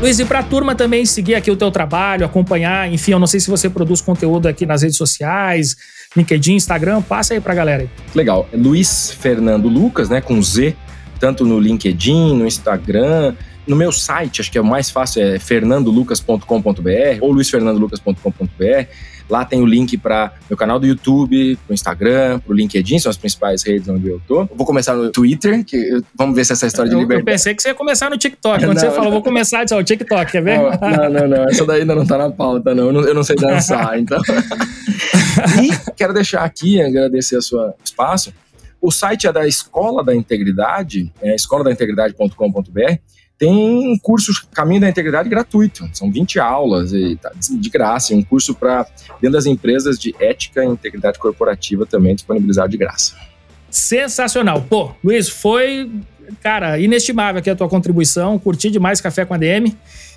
Luiz, 0.00 0.18
e 0.18 0.24
para 0.24 0.38
a 0.38 0.42
turma 0.42 0.74
também 0.74 1.04
seguir 1.04 1.34
aqui 1.34 1.50
o 1.50 1.56
teu 1.56 1.70
trabalho, 1.70 2.24
acompanhar, 2.24 2.90
enfim, 2.90 3.12
eu 3.12 3.18
não 3.18 3.26
sei 3.26 3.38
se 3.38 3.50
você 3.50 3.68
produz 3.68 4.00
conteúdo 4.00 4.48
aqui 4.48 4.64
nas 4.64 4.80
redes 4.80 4.96
sociais, 4.96 5.76
LinkedIn, 6.16 6.54
Instagram, 6.54 7.02
passa 7.02 7.34
aí 7.34 7.40
para 7.40 7.52
a 7.52 7.56
galera. 7.56 7.86
Legal, 8.14 8.48
é 8.50 8.56
Luiz 8.56 9.12
Fernando 9.12 9.68
Lucas, 9.68 10.08
né, 10.08 10.22
com 10.22 10.40
Z, 10.40 10.74
tanto 11.20 11.44
no 11.44 11.60
LinkedIn, 11.60 12.34
no 12.34 12.46
Instagram, 12.46 13.34
no 13.66 13.76
meu 13.76 13.92
site, 13.92 14.40
acho 14.40 14.50
que 14.50 14.58
é 14.58 14.60
o 14.60 14.64
mais 14.64 14.90
fácil, 14.90 15.22
é 15.22 15.38
fernandolucas.com.br 15.38 16.42
ou 17.20 17.30
luisfernandolucas.com.br. 17.30 18.86
Lá 19.28 19.44
tem 19.44 19.62
o 19.62 19.66
link 19.66 19.96
para 19.96 20.32
meu 20.48 20.56
canal 20.56 20.80
do 20.80 20.86
YouTube, 20.86 21.56
pro 21.64 21.72
Instagram, 21.72 22.40
pro 22.40 22.52
LinkedIn, 22.52 22.98
são 22.98 23.08
as 23.08 23.16
principais 23.16 23.62
redes 23.62 23.88
onde 23.88 24.08
eu 24.08 24.20
tô. 24.26 24.44
Vou 24.46 24.66
começar 24.66 24.96
no 24.96 25.12
Twitter, 25.12 25.64
que 25.64 26.02
vamos 26.16 26.34
ver 26.34 26.44
se 26.44 26.52
essa 26.52 26.66
história 26.66 26.90
de 26.90 26.96
liberdade. 26.96 27.30
Eu 27.30 27.32
pensei 27.32 27.54
que 27.54 27.62
você 27.62 27.68
ia 27.68 27.74
começar 27.74 28.10
no 28.10 28.18
TikTok. 28.18 28.64
Quando 28.64 28.74
não, 28.74 28.80
você 28.80 28.90
falou, 28.90 29.12
vou 29.12 29.22
começar, 29.22 29.62
disse, 29.62 29.74
ó, 29.74 29.78
o 29.78 29.84
TikTok, 29.84 30.32
quer 30.32 30.42
ver? 30.42 30.58
Não, 30.58 31.10
não, 31.10 31.28
não, 31.28 31.44
essa 31.44 31.64
daí 31.64 31.82
ainda 31.82 31.94
não 31.94 32.04
tá 32.04 32.18
na 32.18 32.30
pauta, 32.30 32.74
não. 32.74 32.86
Eu 32.86 32.92
não, 32.92 33.00
eu 33.02 33.14
não 33.14 33.22
sei 33.22 33.36
dançar, 33.36 33.96
então. 34.00 34.20
e 35.62 35.92
quero 35.94 36.12
deixar 36.12 36.42
aqui, 36.42 36.82
agradecer 36.82 37.36
a 37.36 37.40
sua 37.40 37.72
espaço. 37.84 38.32
O 38.80 38.90
site 38.90 39.26
é 39.26 39.32
da 39.32 39.46
Escola 39.46 40.02
da 40.02 40.14
Integridade, 40.14 41.12
é 41.20 41.34
escoladaintegridade.com.br 41.34 42.98
tem 43.40 43.50
um 43.50 43.98
curso 43.98 44.46
Caminho 44.52 44.82
da 44.82 44.88
Integridade 44.90 45.26
gratuito. 45.26 45.88
São 45.94 46.12
20 46.12 46.38
aulas 46.38 46.92
e 46.92 47.16
tá 47.16 47.32
de 47.34 47.70
graça. 47.70 48.14
Um 48.14 48.22
curso 48.22 48.54
para 48.54 48.86
dentro 49.12 49.32
das 49.32 49.46
empresas 49.46 49.98
de 49.98 50.14
ética 50.20 50.62
e 50.62 50.66
integridade 50.66 51.18
corporativa 51.18 51.86
também 51.86 52.14
disponibilizado 52.14 52.68
de 52.68 52.76
graça. 52.76 53.16
Sensacional. 53.70 54.60
Pô, 54.68 54.90
Luiz, 55.02 55.30
foi, 55.30 55.90
cara, 56.42 56.78
inestimável 56.78 57.38
aqui 57.38 57.48
a 57.48 57.56
tua 57.56 57.66
contribuição. 57.66 58.38
Curti 58.38 58.70
demais 58.70 59.00
Café 59.00 59.24
com 59.24 59.32
a 59.32 59.38
DM. 59.38 59.74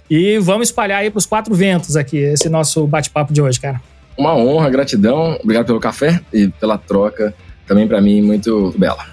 E 0.10 0.38
vamos 0.40 0.68
espalhar 0.68 1.00
aí 1.00 1.10
para 1.10 1.20
os 1.20 1.26
quatro 1.26 1.56
ventos 1.56 1.96
aqui 1.96 2.18
esse 2.18 2.50
nosso 2.50 2.86
bate-papo 2.86 3.32
de 3.32 3.42
hoje, 3.42 3.58
cara. 3.58 3.82
Uma 4.18 4.36
honra, 4.36 4.70
gratidão. 4.70 5.40
Obrigado 5.42 5.68
pelo 5.68 5.80
café 5.80 6.20
e 6.34 6.50
pela 6.50 6.78
troca. 6.78 7.34
Também 7.68 7.88
para 7.88 8.02
mim, 8.02 8.22
muito 8.22 8.74
bela. 8.78 9.06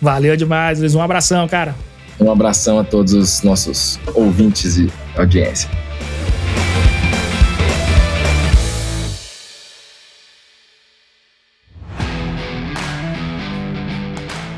Valeu 0.00 0.36
demais, 0.36 0.80
Luiz. 0.80 0.94
Um 0.94 1.02
abração, 1.02 1.46
cara. 1.46 1.74
Um 2.18 2.30
abração 2.30 2.78
a 2.78 2.84
todos 2.84 3.12
os 3.14 3.42
nossos 3.42 3.98
ouvintes 4.14 4.76
e 4.76 4.92
audiência. 5.16 5.70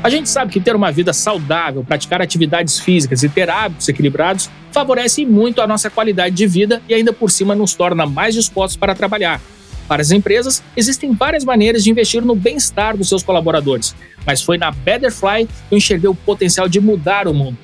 A 0.05 0.09
gente 0.11 0.29
sabe 0.29 0.51
que 0.51 0.59
ter 0.59 0.75
uma 0.75 0.91
vida 0.91 1.11
saudável, 1.13 1.83
praticar 1.83 2.21
atividades 2.21 2.77
físicas 2.77 3.23
e 3.23 3.29
ter 3.29 3.49
hábitos 3.49 3.89
equilibrados 3.89 4.51
favorece 4.71 5.25
muito 5.25 5.63
a 5.63 5.67
nossa 5.67 5.89
qualidade 5.89 6.35
de 6.35 6.45
vida 6.45 6.79
e 6.87 6.93
ainda 6.93 7.11
por 7.11 7.31
cima 7.31 7.55
nos 7.55 7.73
torna 7.73 8.05
mais 8.05 8.35
dispostos 8.35 8.77
para 8.77 8.93
trabalhar. 8.93 9.41
Para 9.87 10.01
as 10.01 10.11
empresas, 10.11 10.63
existem 10.75 11.13
várias 11.13 11.43
maneiras 11.43 11.83
de 11.83 11.91
investir 11.91 12.23
no 12.23 12.35
bem-estar 12.35 12.97
dos 12.97 13.07
seus 13.07 13.23
colaboradores, 13.23 13.95
mas 14.25 14.41
foi 14.41 14.57
na 14.57 14.71
Betterfly 14.71 15.45
que 15.45 15.51
eu 15.75 15.77
enxerguei 15.77 16.09
o 16.09 16.15
potencial 16.15 16.67
de 16.67 16.79
mudar 16.79 17.27
o 17.27 17.33
mundo. 17.33 17.57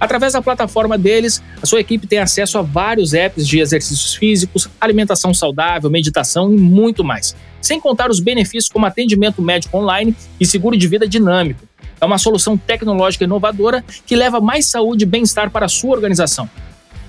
Através 0.00 0.32
da 0.32 0.40
plataforma 0.40 0.96
deles, 0.96 1.42
a 1.62 1.66
sua 1.66 1.80
equipe 1.80 2.06
tem 2.06 2.18
acesso 2.18 2.56
a 2.56 2.62
vários 2.62 3.12
apps 3.12 3.46
de 3.46 3.60
exercícios 3.60 4.14
físicos, 4.14 4.68
alimentação 4.80 5.34
saudável, 5.34 5.90
meditação 5.90 6.52
e 6.52 6.56
muito 6.56 7.04
mais. 7.04 7.36
Sem 7.60 7.78
contar 7.78 8.10
os 8.10 8.18
benefícios 8.18 8.68
como 8.68 8.86
atendimento 8.86 9.42
médico 9.42 9.76
online 9.76 10.16
e 10.40 10.46
seguro 10.46 10.74
de 10.76 10.88
vida 10.88 11.06
dinâmico. 11.06 11.68
É 12.00 12.04
uma 12.06 12.16
solução 12.16 12.56
tecnológica 12.56 13.24
inovadora 13.24 13.84
que 14.06 14.16
leva 14.16 14.40
mais 14.40 14.64
saúde 14.64 15.04
e 15.04 15.06
bem-estar 15.06 15.50
para 15.50 15.66
a 15.66 15.68
sua 15.68 15.90
organização. 15.90 16.48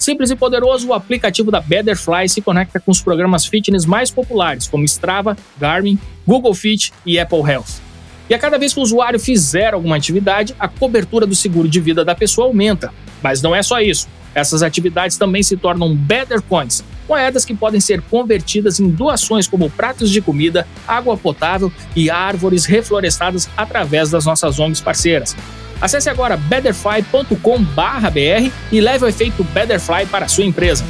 Simples 0.02 0.32
e 0.32 0.36
poderoso, 0.36 0.88
o 0.88 0.94
aplicativo 0.96 1.52
da 1.52 1.62
Betterfly 1.62 2.28
se 2.28 2.42
conecta 2.42 2.80
com 2.80 2.90
os 2.90 3.00
programas 3.00 3.46
fitness 3.46 3.86
mais 3.86 4.10
populares, 4.10 4.68
como 4.68 4.84
Strava, 4.84 5.38
Garmin, 5.60 6.00
Google 6.26 6.56
Fit 6.56 6.92
e 7.06 7.20
Apple 7.20 7.44
Health. 7.48 7.80
E 8.28 8.34
a 8.34 8.40
cada 8.40 8.58
vez 8.58 8.74
que 8.74 8.80
o 8.80 8.82
usuário 8.82 9.20
fizer 9.20 9.76
alguma 9.76 9.98
atividade, 9.98 10.56
a 10.60 10.68
cobertura 10.68 11.28
do 11.28 11.36
seguro 11.36 11.70
de 11.70 11.80
vida 11.80 12.04
da 12.04 12.16
pessoa 12.16 12.48
aumenta. 12.48 12.92
Mas 13.22 13.44
não 13.44 13.54
é 13.54 13.62
só 13.62 13.80
isso. 13.80 14.08
Essas 14.34 14.64
atividades 14.64 15.18
também 15.18 15.44
se 15.44 15.56
tornam 15.56 15.96
Better 15.96 16.42
Coins, 16.42 16.84
moedas 17.08 17.46
que 17.46 17.54
podem 17.54 17.80
ser 17.80 18.02
convertidas 18.02 18.80
em 18.80 18.90
doações 18.90 19.48
como 19.48 19.70
pratos 19.70 20.10
de 20.10 20.20
comida, 20.20 20.68
água 20.88 21.16
potável 21.16 21.72
e 21.96 22.10
árvores 22.10 22.66
reflorestadas 22.66 23.48
através 23.56 24.10
das 24.10 24.26
nossas 24.26 24.58
ONGs 24.58 24.82
parceiras. 24.82 25.36
Acesse 25.82 26.10
agora 26.10 26.38
betterfly.com/br 26.38 28.52
e 28.72 28.80
leve 28.80 29.06
o 29.06 29.08
efeito 29.08 29.44
Betterfly 29.44 30.06
para 30.06 30.26
a 30.26 30.30
sua 30.30 30.46
empresa. 30.46 30.86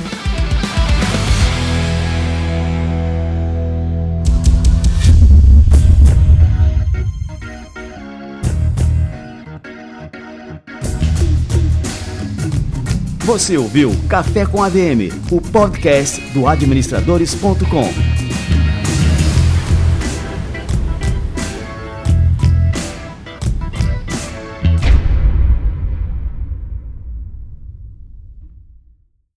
Você 13.32 13.56
ouviu 13.56 13.92
Café 14.10 14.46
com 14.46 14.62
ADM, 14.62 15.10
o 15.32 15.40
podcast 15.40 16.20
do 16.34 16.48
administradores.com. 16.48 18.31